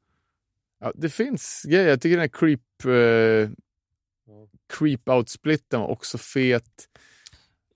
[0.79, 1.87] Ja, det finns grejer.
[1.89, 3.49] Jag tycker den här Creep, eh,
[4.69, 6.87] creep Out-splitten var också fet.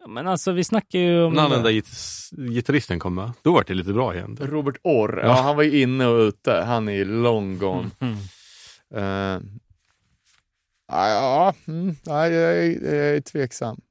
[0.08, 1.34] Men alltså vi snackar ju om...
[1.34, 4.38] När den där git- gitarristen kom med, då var det lite bra igen.
[4.42, 5.26] Robert Orr, ja.
[5.28, 5.34] Ja.
[5.42, 6.52] han var ju inne och ute.
[6.54, 7.90] Han är ju long gone.
[8.00, 8.18] Mm.
[8.96, 9.42] Eh,
[10.88, 13.82] ja, mm, ja, jag, är, jag är tveksam.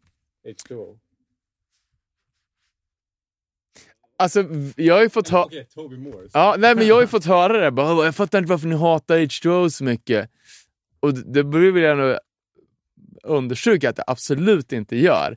[4.18, 4.44] Alltså,
[4.76, 5.48] jag har ju fått höra...
[5.74, 6.30] Toby Morris.
[6.34, 7.70] Ja, nej, men jag har ju fått höra det.
[7.70, 10.30] Bara, jag fattar inte varför ni hatar H2O så mycket.
[11.00, 12.16] Och det- vill jag nog
[13.22, 15.36] understryka att det absolut inte gör.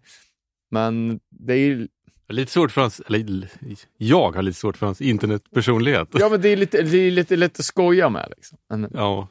[0.71, 1.87] Men det är ju
[2.27, 3.49] Lite svårt för hans, eller
[3.97, 6.07] jag har lite svårt för hans internetpersonlighet.
[6.13, 8.33] ja, men det är lite, det är lite lätt att skoja med.
[8.35, 8.57] Liksom.
[8.69, 9.27] Men, Ja.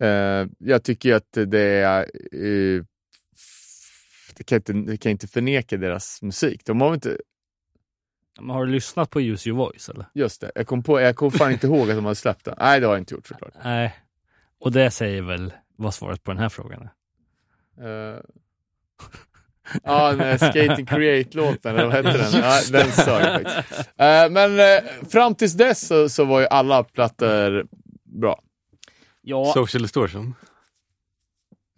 [0.00, 2.00] eh, jag tycker att det är...
[2.32, 2.82] Eh,
[4.36, 6.60] det kan inte, det kan inte förneka deras musik.
[6.64, 7.18] De har inte...
[8.40, 10.06] Men har du lyssnat på Use Your Voice eller?
[10.14, 12.54] Just det, jag kom, på, jag kom fan inte ihåg att de hade släppt den.
[12.58, 13.54] Nej, det har jag inte gjort såklart.
[13.64, 13.94] Nej.
[14.60, 16.92] Och det säger väl vad svaret på den här frågan är.
[17.86, 18.20] Uh,
[19.84, 22.32] ja, den här Skating Create-låten, eller vad hette den?
[22.42, 23.80] Ja, den sa jag faktiskt.
[23.80, 27.66] Eh, men eh, fram tills dess så, så var ju alla plattor
[28.04, 28.42] bra.
[29.22, 30.34] Ja, Social Distortion.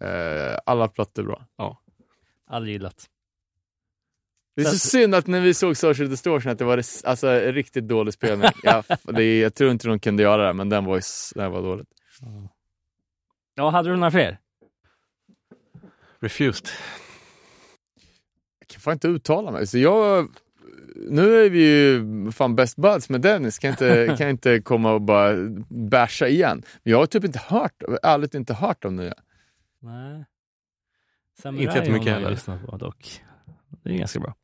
[0.03, 1.45] Eh, alla plattor bra.
[2.47, 3.09] aldrig gillat.
[4.55, 7.53] Det är så synd att när vi såg Social Distortion att det var alltså, en
[7.53, 8.49] riktigt dålig spelning.
[8.63, 11.01] Ja, det, jag tror inte de kunde göra det, men den var,
[11.35, 11.87] den var dåligt.
[12.21, 12.54] Ja,
[13.57, 14.37] hade du några fler?
[16.19, 16.67] Refused.
[18.59, 19.67] Jag kan fan inte uttala mig.
[19.67, 20.29] Så jag,
[20.95, 25.01] nu är vi ju fan best buds med Dennis, kan inte, kan inte komma och
[25.01, 25.35] bara
[25.69, 26.63] basha igen.
[26.83, 29.13] Men jag har typ inte hört, ärligt inte hört de nya.
[29.79, 30.25] Nej.
[31.45, 32.29] Inte jättemycket heller.
[32.29, 33.21] lyssnat på dock.
[33.83, 34.35] Det är ganska bra.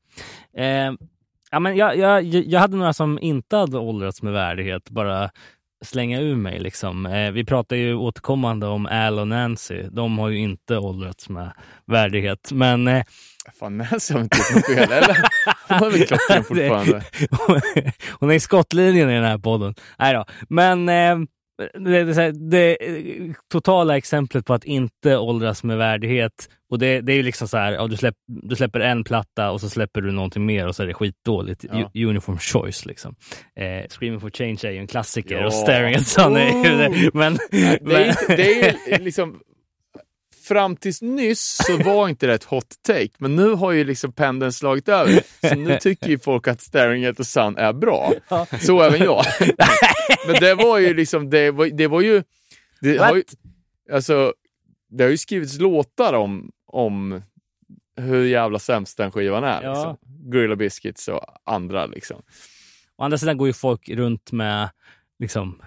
[0.53, 0.93] Eh,
[1.51, 5.31] ja, men jag, jag, jag hade några som inte hade åldrats med värdighet, bara
[5.86, 6.60] slänga ur mig.
[6.60, 7.06] Liksom.
[7.06, 9.84] Eh, vi pratar ju återkommande om Al och Nancy.
[9.91, 11.52] De har ju inte åldrats med
[11.86, 12.52] värdighet.
[12.52, 13.03] Men eh,
[13.60, 15.18] Fan, Nancy har inte gjort något fel, eller?
[15.68, 17.03] Hon har väl klockan fortfarande.
[18.20, 19.76] Hon är i skottlinjen i den här podden.
[19.99, 20.26] Nej då.
[20.49, 21.18] Men eh,
[21.73, 22.77] det, det, det
[23.51, 26.49] totala exemplet på att inte åldras med värdighet.
[26.71, 29.51] Och det, det är ju liksom så här, ja, du, släpp, du släpper en platta
[29.51, 31.65] och så släpper du någonting mer och så är det skitdåligt.
[31.71, 31.91] Ja.
[31.93, 33.15] U- Uniform choice liksom.
[33.59, 35.45] Eh, Screaming for change är ju en klassiker Ja.
[35.45, 37.09] och Staring at Sun är ju det.
[37.13, 39.39] Men, Det men är, inte- det är liksom...
[40.43, 44.11] Fram tills nyss så var inte det ett hot take, men nu har ju liksom
[44.11, 45.23] pendeln slagit över.
[45.49, 48.13] Så nu tycker ju folk att Staring at the Sun är bra.
[48.61, 49.26] Så även jag.
[50.27, 52.23] Men det var ju liksom, det var, det var ju...
[52.81, 53.23] Det har ju
[53.91, 54.34] alltså,
[54.89, 57.22] det har ju skrivits låtar om, om
[57.97, 59.63] hur jävla sämst den skivan är.
[59.63, 59.69] Ja.
[59.73, 59.97] Liksom.
[60.31, 62.22] Gorilla Biscuits och andra liksom.
[62.97, 64.69] Å andra sidan går ju folk runt med
[65.19, 65.61] liksom,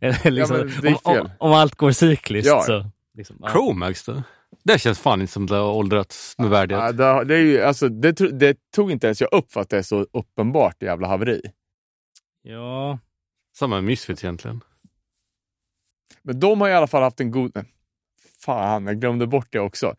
[0.24, 2.62] liksom är om, om, om allt går cykliskt Ja.
[2.62, 2.90] så.
[3.14, 3.50] Liksom, ja.
[3.50, 4.22] Chromax då?
[4.64, 6.84] Det känns fan inte som det har åldrats med värdighet.
[6.84, 9.70] Ja, det, det, är ju, alltså, det, det tog inte ens jag upp för att
[9.70, 11.42] det är så uppenbart jävla haveri.
[12.42, 12.98] Ja,
[13.56, 14.60] Samma med Misfits egentligen.
[16.22, 17.64] Men de har i alla fall haft en god...
[18.38, 19.94] Fan, jag glömde bort det också.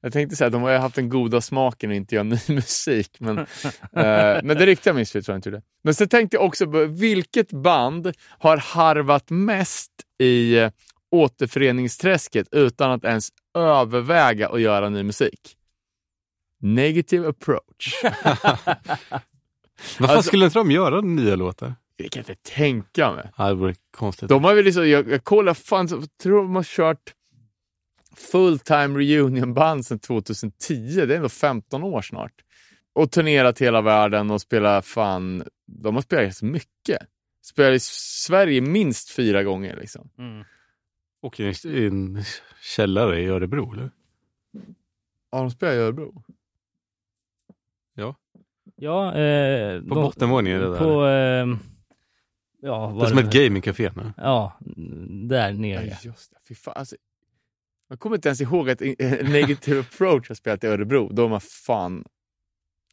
[0.00, 2.38] Jag tänkte säga att de har ju haft den goda smaken att inte göra ny
[2.48, 3.20] musik.
[3.20, 3.38] Men,
[3.92, 5.62] eh, men det riktiga Misfits jag inte det.
[5.82, 10.70] Men så tänkte jag också på vilket band har harvat mest i eh,
[11.10, 15.56] återföreningsträsket utan att ens överväga att göra ny musik?
[16.60, 18.02] Negative approach.
[19.98, 21.74] Varför Alltså- skulle inte de göra nya låtar?
[21.96, 23.30] Det kan jag inte tänka mig.
[23.36, 24.28] Ja, det vore konstigt.
[24.28, 27.14] De har väl liksom, jag, jag kollar, fan, så- jag tror de har kört
[28.16, 31.06] full time reunion band sedan 2010.
[31.06, 32.32] Det är ändå 15 år snart.
[32.94, 36.98] Och turnerat hela världen och spelat fan, de har spelat så mycket.
[37.42, 40.10] Spelat i Sverige minst fyra gånger liksom.
[40.18, 40.44] mm.
[41.26, 42.22] Och i en,
[42.62, 43.90] källare i Örebro, eller?
[45.30, 46.22] Ja, de spelar i Örebro.
[48.78, 50.78] Ja, eh, På de- bottenvåningen är det där.
[50.78, 51.06] På...
[51.06, 51.58] Eh,
[52.60, 54.12] ja, det är som ett gamingcafé nu.
[54.16, 54.52] Ja,
[55.28, 55.96] där Ja, nere.
[56.02, 56.36] just det.
[56.48, 56.74] Fy fan.
[56.76, 56.96] Alltså,
[57.88, 58.80] jag kommer inte ens ihåg att
[59.22, 61.08] Negative Approach har spelat i Örebro.
[61.12, 62.04] Då har man fan...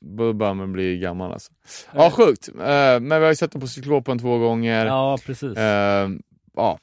[0.02, 1.52] Då börjar man bli gammal alltså.
[1.94, 2.48] Ja, sjukt.
[2.50, 2.56] Eh,
[3.00, 4.86] men vi har ju sett dem på Cyklopen två gånger.
[4.86, 5.58] Ja, precis.
[5.58, 6.10] Eh,
[6.54, 6.80] ja,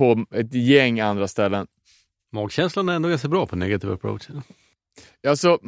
[0.00, 1.66] på ett gäng andra ställen.
[2.32, 4.28] Magkänslan är ändå ganska bra på negative approach.
[5.28, 5.58] Alltså,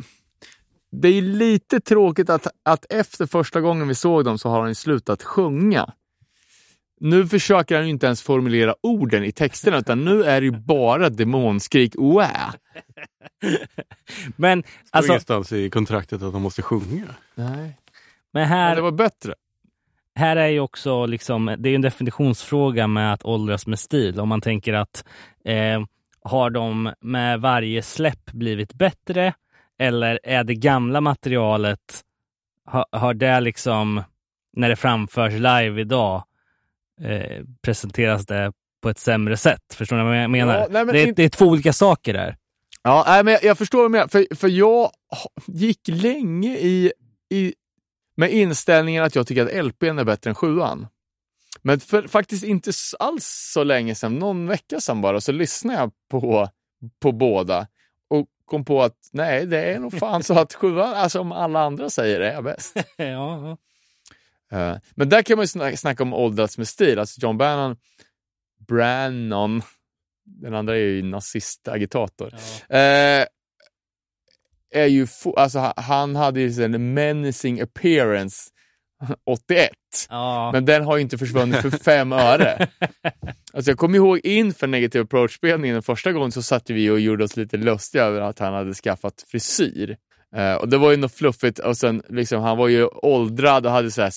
[0.92, 4.74] det är lite tråkigt att, att efter första gången vi såg dem så har han
[4.74, 5.92] slutat sjunga.
[7.00, 10.60] Nu försöker han ju inte ens formulera orden i texterna utan nu är det ju
[10.60, 11.94] bara demonskrik.
[14.36, 17.06] Men, Alltså, alltså, ingenstans i kontraktet att de måste sjunga.
[17.34, 17.56] Nej.
[17.56, 17.76] men
[18.32, 19.34] Men här, det var bättre.
[20.14, 24.20] Här är ju också liksom, det är en definitionsfråga med att åldras med stil.
[24.20, 25.04] Om man tänker att
[25.44, 25.82] eh,
[26.24, 29.34] har de med varje släpp blivit bättre
[29.78, 32.02] eller är det gamla materialet,
[32.64, 34.02] har, har det liksom,
[34.56, 36.24] när det framförs live idag,
[37.02, 38.52] eh, presenteras det
[38.82, 39.74] på ett sämre sätt?
[39.74, 40.58] Förstår ni vad jag menar?
[40.58, 42.36] Ja, nej, men det, är, det är två olika saker där.
[42.82, 44.08] Ja, nej, men jag, jag förstår vad du menar.
[44.08, 44.90] För, för jag
[45.46, 46.92] gick länge i,
[47.30, 47.54] i,
[48.14, 50.86] med inställningen att jag tycker att LPn är bättre än sjuan.
[51.62, 55.92] Men för faktiskt inte alls så länge sedan, någon vecka sedan bara, så lyssnade jag
[56.10, 56.48] på,
[57.00, 57.66] på båda
[58.08, 61.60] och kom på att nej, det är nog fan så att sjuan, alltså om alla
[61.60, 62.76] andra säger det, är bäst.
[62.96, 62.96] ja,
[64.50, 64.68] ja.
[64.72, 66.98] Eh, men där kan man ju snacka, snacka om åldrats med stil.
[66.98, 67.76] Alltså John Bannon,
[68.68, 69.62] Brannon,
[70.24, 72.34] den andra är ju nazistagitator.
[72.68, 72.76] ja.
[72.76, 73.26] Eh,
[74.72, 78.50] är ju alltså, ha- han hade ju en menacing appearance
[79.26, 79.70] 81.
[80.08, 80.52] ja.
[80.52, 82.68] Men den har ju inte försvunnit för fem öre.
[83.54, 87.24] Alltså jag kommer ihåg inför Negative Approach-spelningen den första gången så satt vi och gjorde
[87.24, 89.96] oss lite lustiga över att han hade skaffat frisyr.
[90.36, 93.72] Eh, och det var ju något fluffigt och sen liksom, han var ju åldrad och
[93.72, 94.12] hade så här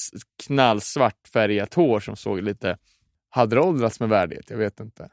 [0.45, 2.77] knallsvart färgat hår som såg lite,
[3.29, 4.49] hade det åldrats med värdighet?
[4.49, 5.09] Jag vet inte.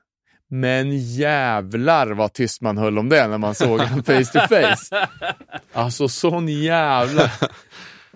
[0.54, 5.08] Men jävlar vad tyst man höll om det när man såg honom face to face.
[5.72, 7.30] Alltså sån jävla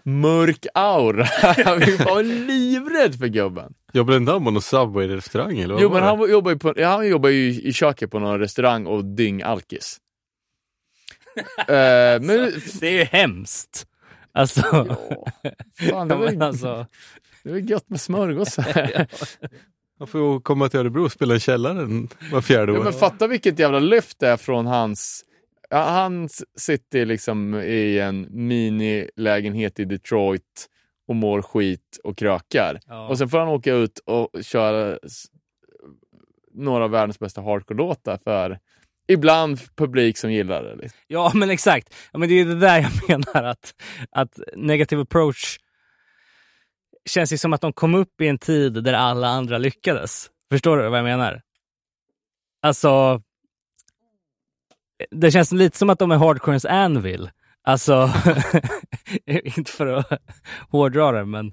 [0.02, 1.24] mörk aura.
[1.78, 3.74] Vi var livrädd för gubben.
[3.92, 6.88] Jobbade inte han på någon Subway-restaurang eller vad Jo men han jobbar ju, på, ja,
[6.88, 9.96] han jobbar ju i köket på någon restaurang och dyng-alkis.
[11.58, 13.86] Eh, men, Det är ju hemskt.
[14.32, 14.86] Alltså, ja,
[15.90, 16.86] fan, det, var, men alltså
[17.42, 19.06] det var gött med smörgåsar.
[19.98, 22.84] Han får komma till Örebro och spela i källaren var fjärde Ja, år.
[22.84, 25.24] men fatta vilket jävla lyft det är från hans...
[25.70, 26.28] Ja, han
[26.58, 30.66] sitter liksom i en minilägenhet i Detroit
[31.08, 32.80] och mår skit och krökar.
[32.86, 33.08] Ja.
[33.08, 34.98] Och sen får han åka ut och köra
[36.54, 38.58] några av världens bästa hardcore-låtar för
[39.08, 40.76] ibland publik som gillar det.
[40.76, 40.98] Liksom.
[41.06, 41.94] Ja, men exakt.
[42.12, 42.90] Ja, men det är det där jag
[43.34, 43.74] menar att,
[44.10, 45.58] att negative approach
[47.06, 50.30] känns ju som att de kom upp i en tid där alla andra lyckades.
[50.50, 51.42] Förstår du vad jag menar?
[52.62, 53.22] Alltså,
[55.10, 57.30] det känns lite som att de är hardcorens anvil.
[57.62, 58.10] Alltså,
[59.56, 60.22] inte för att
[60.70, 61.52] hårdra det, men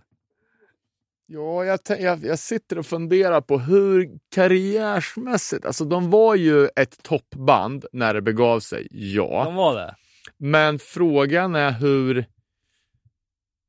[1.25, 7.03] Ja, jag, jag, jag sitter och funderar på hur karriärsmässigt, alltså de var ju ett
[7.03, 9.43] toppband när det begav sig, ja.
[9.45, 9.95] de var det.
[10.37, 12.25] Men frågan är hur...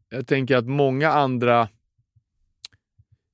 [0.09, 1.69] Jag tänker att många andra...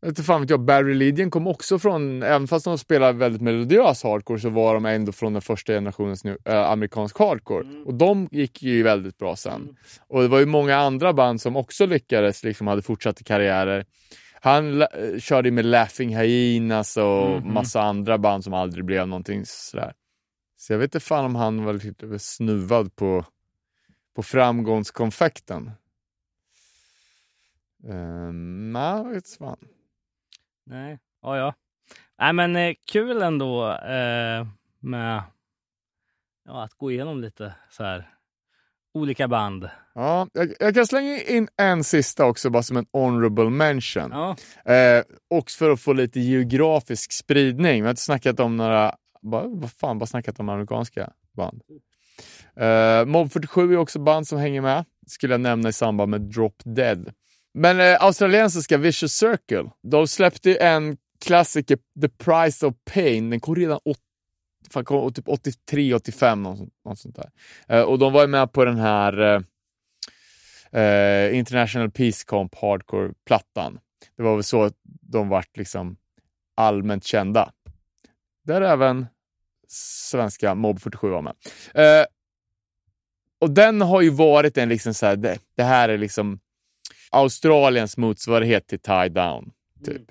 [0.07, 4.03] Inte fan vet jag, Barry Lydian kom också från, även fast de spelar väldigt melodiös
[4.03, 7.67] hardcore så var de ändå från den första generationens nu, äh, amerikansk hardcore.
[7.87, 9.77] Och de gick ju väldigt bra sen.
[10.07, 13.87] Och det var ju många andra band som också lyckades, liksom hade fortsatta karriärer.
[14.41, 17.53] Han eh, körde med Laughing Hyenas och Mhm.
[17.53, 19.93] massa andra band som aldrig blev någonting sådär.
[20.57, 23.25] Så jag vet inte fan om han var lite snuvad på,
[24.17, 25.71] på framgångskonfekten.
[27.85, 29.57] Um, nej, jag vet fan.
[30.71, 31.55] Nej, ja, ja.
[32.19, 34.47] Nej, men eh, kul ändå eh,
[34.81, 35.23] med
[36.45, 38.09] ja, att gå igenom lite så här
[38.95, 39.71] olika band.
[39.95, 44.11] Ja, jag, jag kan slänga in en sista också, bara som en honorable mention.
[44.11, 44.37] Ja,
[44.75, 47.75] Eh, också för att få lite geografisk spridning.
[47.75, 51.63] Vi har inte snackat om några, bara, vad fan, bara snackat om amerikanska band.
[52.57, 54.85] Eh, Mob 47 är också band som hänger med.
[55.07, 57.13] Skulle jag nämna i samband med Drop Dead.
[57.55, 63.31] Men eh, australiensiska Vicious Circle, de släppte ju en klassiker, The Price of Pain.
[63.31, 63.99] Den kom redan åt,
[64.71, 67.31] fan, kom, typ 83, 85, något, något sånt där.
[67.69, 69.21] Eh, och de var ju med på den här
[70.73, 73.81] eh, eh, International Peace Comp Hardcore-plattan.
[74.17, 75.97] Det var väl så att de vart liksom
[76.55, 77.53] allmänt kända.
[78.45, 79.07] där även
[79.69, 81.35] svenska Mob 47 var med.
[81.75, 82.07] Eh,
[83.41, 86.41] och den har ju varit en liksom så här, det, det här är liksom
[87.11, 89.53] Australiens motsvarighet till Tie Down.
[89.85, 90.03] Typ.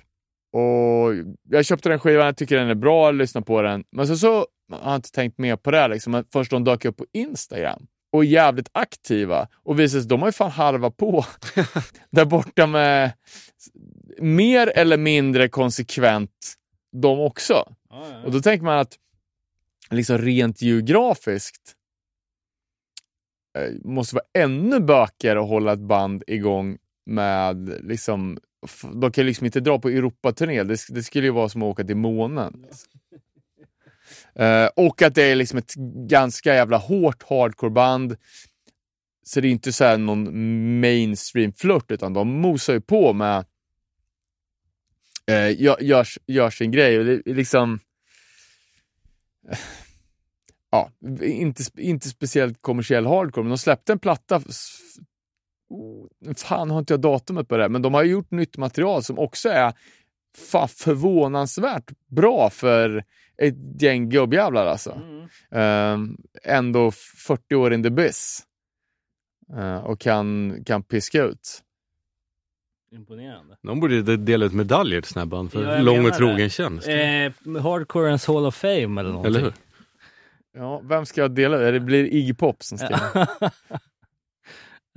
[0.52, 1.14] Och
[1.48, 3.84] jag köpte den skivan, jag tycker den är bra, lyssna på den.
[3.90, 5.88] Men så, så har jag inte tänkt mer på det.
[5.88, 6.24] Liksom.
[6.32, 10.28] Först de dök upp på Instagram och är jävligt aktiva och visar sig, de har
[10.28, 11.24] ju fan harvat på
[12.10, 13.12] där borta med
[14.18, 16.54] mer eller mindre konsekvent
[16.92, 17.74] de också.
[18.24, 18.98] Och då tänker man att
[19.90, 21.74] liksom rent geografiskt
[23.58, 26.78] eh, måste vara ännu bökigare att hålla ett band igång
[27.10, 28.38] med liksom
[28.92, 30.62] de kan ju liksom inte dra på Europaturné.
[30.62, 32.66] Det, det skulle ju vara som att åka till månen.
[34.34, 35.74] Eh, och att det är liksom ett
[36.08, 38.16] ganska jävla hårt hardcoreband.
[39.22, 43.44] Så det är inte så här någon mainstream flört utan de mosar ju på med
[45.26, 46.98] eh, gör, gör, gör sin grej.
[46.98, 47.80] Och det liksom
[50.70, 50.90] ja,
[51.22, 54.42] inte, inte speciellt kommersiell hardcore, men de släppte en platta.
[55.70, 56.06] Oh,
[56.36, 59.48] Fan har inte jag datumet på det, men de har gjort nytt material som också
[59.48, 59.72] är
[60.50, 63.04] fan förvånansvärt bra för
[63.36, 65.00] ett gäng gubbjävlar alltså.
[65.50, 66.90] Ehm, ändå
[67.26, 68.42] 40 år in the biz.
[69.56, 71.62] Eh, och kan, kan piska ut.
[72.92, 73.56] Imponerande.
[73.62, 76.36] De borde de- dela ut medaljer till såna här band för Ja, lång och trogen
[76.36, 76.50] det.
[76.50, 76.88] tjänst.
[76.88, 79.24] Eh, Hardcorens Hall of Fame eller någonting.
[79.26, 79.52] Eller hur?
[80.52, 81.56] Ja, vem ska jag dela?
[81.58, 82.88] Det blir Iggy Pop som ska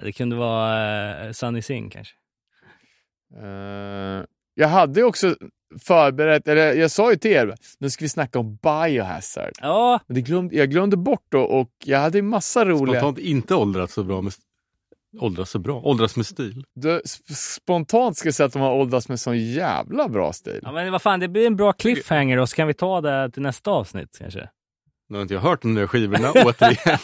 [0.04, 2.14] det kunde vara eh, Sunny Singh kanske.
[3.42, 4.26] Eh,
[4.56, 5.36] jag hade också
[5.82, 9.52] förberett, eller jag sa ju till er, nu ska vi snacka om Biohazard.
[9.62, 13.00] Ja, Men det glömde, jag glömde bort då och jag hade ju massa roliga...
[13.00, 14.34] Spontant inte åldrats så bra med
[15.20, 15.82] åldras så bra.
[15.82, 16.66] Åldras med stil.
[16.76, 20.60] Du, sp- spontant ska jag säga att de har åldrats med sån jävla bra stil.
[20.64, 23.32] ja, men vad fan, det blir en bra cliffhanger och så kan vi ta det
[23.32, 24.50] till nästa avsnitt kanske.
[25.10, 27.00] Nu har inte jag hört de nya skivorna återigen.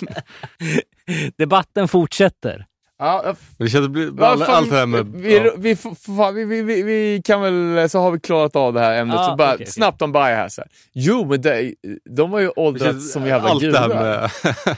[1.38, 2.66] Debatten fortsätter.
[3.02, 5.06] Ja, det känns blir Ja, all, fan, allt det här med...
[5.08, 5.54] vi, ja.
[5.58, 8.96] vi, fan, vi, vi, vi, vi kan väl, så har vi klarat av det här
[9.02, 9.16] ämnet.
[9.16, 9.66] Ja, så bara okej.
[9.68, 10.68] snabbt om Biohazard.
[10.94, 11.74] Jo, men det,
[12.10, 14.04] de har ju åldrats som jävla allt det här gudar.
[14.04, 14.32] med...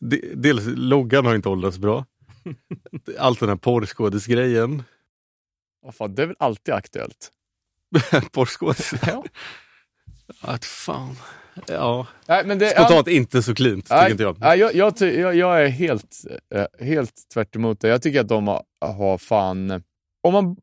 [0.00, 2.04] De- Dels loggan har inte åldrats bra.
[3.18, 4.82] Allt den här porrskådisgrejen.
[5.82, 7.30] Vad fan, det är väl alltid aktuellt.
[8.32, 8.92] Porrskådis.
[9.06, 9.24] Ja.
[10.40, 11.16] Att fan.
[11.66, 12.06] Ja.
[12.28, 14.40] Nej, men det, Spontant inte så cleant, tycker inte jag.
[14.40, 16.16] nej, jag, jag, ty- jag, jag är helt,
[16.54, 17.88] eh, helt tvärt emot det.
[17.88, 19.82] Jag tycker att de har, har fan...
[20.22, 20.56] Om man,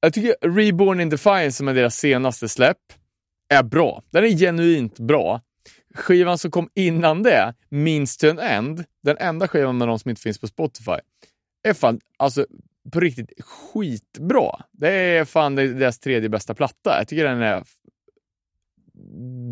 [0.00, 2.76] jag tycker Reborn in Defiance, som är deras senaste släpp,
[3.54, 4.02] är bra.
[4.10, 5.40] Den är genuint bra.
[5.94, 10.08] Skivan som kom innan det, Means to an End, den enda skivan med de som
[10.10, 10.96] inte finns på Spotify,
[11.68, 12.46] är fan alltså
[12.92, 14.60] på riktigt skitbra.
[14.72, 16.98] Det är fan deras tredje bästa platta.
[16.98, 17.62] Jag tycker den är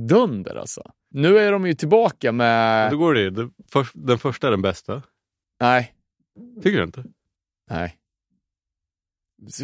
[0.09, 0.82] dunder alltså.
[1.10, 2.90] Nu är de ju tillbaka med...
[2.90, 3.31] Då går det ju.
[3.94, 5.02] Den första är den bästa.
[5.60, 5.94] Nej,
[6.62, 7.05] Tycker du inte?
[7.70, 7.97] nej.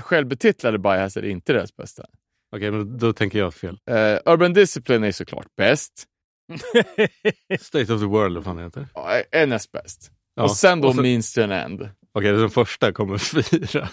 [0.03, 2.07] Självbetitlade Biohazard är inte deras bästa.
[2.57, 3.79] Okej, men då tänker jag fel.
[3.87, 6.07] Eh, Urban Discipline är såklart bäst.
[7.61, 8.89] State of the World, vad fan heter.
[8.95, 10.11] Ja, är näst bäst.
[10.35, 10.43] Ja.
[10.43, 11.89] Och sen då Och så- Means to an End.
[12.13, 13.89] Okej, den första kommer fyra.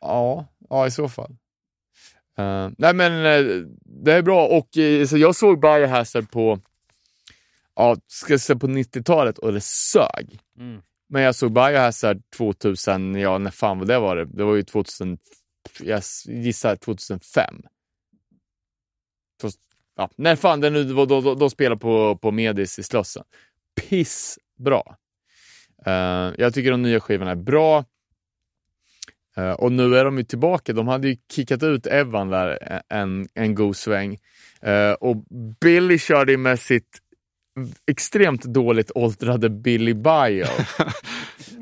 [0.00, 1.36] Ja, ja i så fall.
[2.40, 6.58] Eh, nej men eh, det är bra och eh, så jag såg Biohazard på,
[7.74, 10.38] ja, ska säga på 90-talet och det sög.
[10.58, 10.82] Mm.
[11.08, 14.24] Men jag såg Biohazard 2000, ja när fan var det var det?
[14.24, 15.18] Det var ju 2000,
[15.80, 17.62] jag gissar 2005.
[19.40, 19.50] Så,
[19.96, 23.24] ja, när fan det nu då, då, då spelade på, på Medis i Slussen.
[23.80, 24.82] Pissbra.
[25.86, 27.84] Uh, jag tycker de nya skivorna är bra.
[29.36, 30.72] Eh, och nu är de ju tillbaka.
[30.72, 34.18] De hade ju kickat ut Evan där en, en god sväng.
[34.62, 35.16] Eh, och
[35.60, 36.98] Billy körde med sitt
[37.90, 40.46] extremt dåligt åldrade Billy Bio.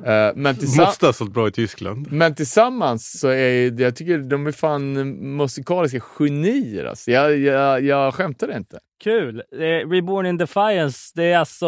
[0.05, 2.12] Eh, men, Måste ha sålt bra i Tyskland.
[2.12, 4.93] men tillsammans så är jag tycker de är fan
[5.36, 6.85] musikaliska genier.
[6.85, 7.11] Alltså.
[7.11, 8.78] Jag, jag, jag skämtar inte.
[9.05, 9.43] Kul!
[9.90, 11.66] Reborn in Defiance, det är alltså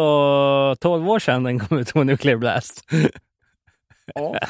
[0.79, 2.91] 12 år sedan den kom ut på Nuclear Blast.
[4.15, 4.39] Ja.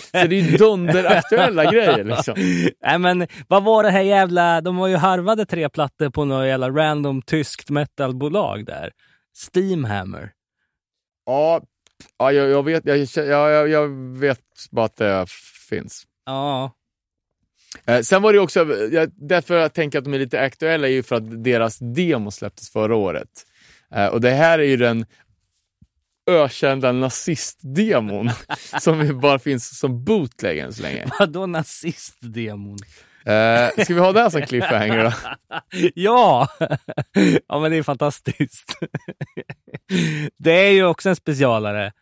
[0.00, 2.34] så det är ju dunderaktuella grejer liksom.
[2.82, 6.46] Nej men vad var det här jävla, de var ju harvade tre plattor på något
[6.46, 8.90] jävla random tyskt metalbolag där.
[9.36, 10.32] Steamhammer.
[11.26, 11.60] Ja,
[12.18, 13.88] ja jag, jag, vet, jag, jag, jag
[14.18, 14.40] vet
[14.70, 15.26] bara att det
[15.68, 16.04] finns.
[16.26, 16.72] Ja.
[17.86, 18.64] Eh, sen var det också,
[19.12, 22.70] därför jag tänker att de är lite aktuella är ju för att deras demo släpptes
[22.70, 23.28] förra året.
[23.94, 25.06] Eh, och det här är ju den
[26.28, 28.30] ökända nazistdemon
[28.80, 31.06] som bara finns som bootleg än så länge.
[31.18, 32.78] Vadå nazistdemon?
[33.24, 35.12] Eh, ska vi ha det som cliffhanger då?
[35.94, 36.48] ja!
[37.48, 38.78] ja, men det är fantastiskt.
[40.38, 41.92] det är ju också en specialare.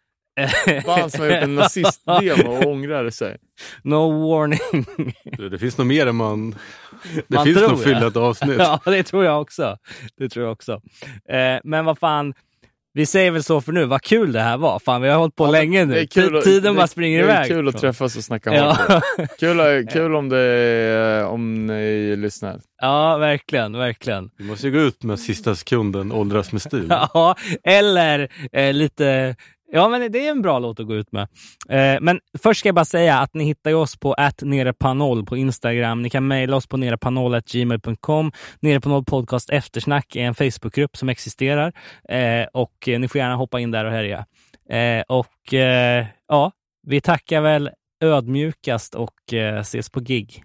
[0.85, 3.37] Fan som har gjort en nazistdemo och ångrar sig.
[3.83, 4.87] No warning.
[5.25, 6.51] Du, Det finns nog mer än man...
[7.15, 8.07] Det Man finns nog fylla ja.
[8.07, 8.59] ett avsnitt.
[8.59, 9.79] ja, det tror jag också.
[10.19, 10.73] Det tror jag också.
[11.29, 12.35] Eh, men vad fan,
[12.97, 13.85] vi säger väl så för nu.
[13.85, 14.79] Vad kul det här var.
[14.79, 16.39] Fan, vi har hållit på Ja, länge det är nu.
[16.39, 17.51] att- Tiden det- bara springer Det iväg.
[17.51, 19.01] är kul att träffas och snacka Ja.
[19.41, 22.61] Kul, kul om, det, om ni lyssnar.
[22.83, 24.31] ja, verkligen, verkligen.
[24.39, 26.87] Vi måste ju gå ut med sista sekunden åldras med stil.
[26.91, 29.37] Ja, eller eh, lite...
[29.73, 31.29] Ja, men det är en bra låt att gå ut med.
[31.69, 36.03] Eh, men först ska jag bara säga att ni hittar oss på @nerepanol på Instagram.
[36.03, 38.33] Ni kan mejla oss på nerepanoll.gmail.com.
[38.61, 41.73] Nerepanoll podcast eftersnack är en Facebookgrupp som existerar
[42.09, 44.27] eh, och ni får gärna hoppa in där och härja.
[44.71, 46.53] Eh, och eh, ja,
[46.87, 47.71] vi tackar väl
[48.01, 50.43] ödmjukast och eh, ses på gig.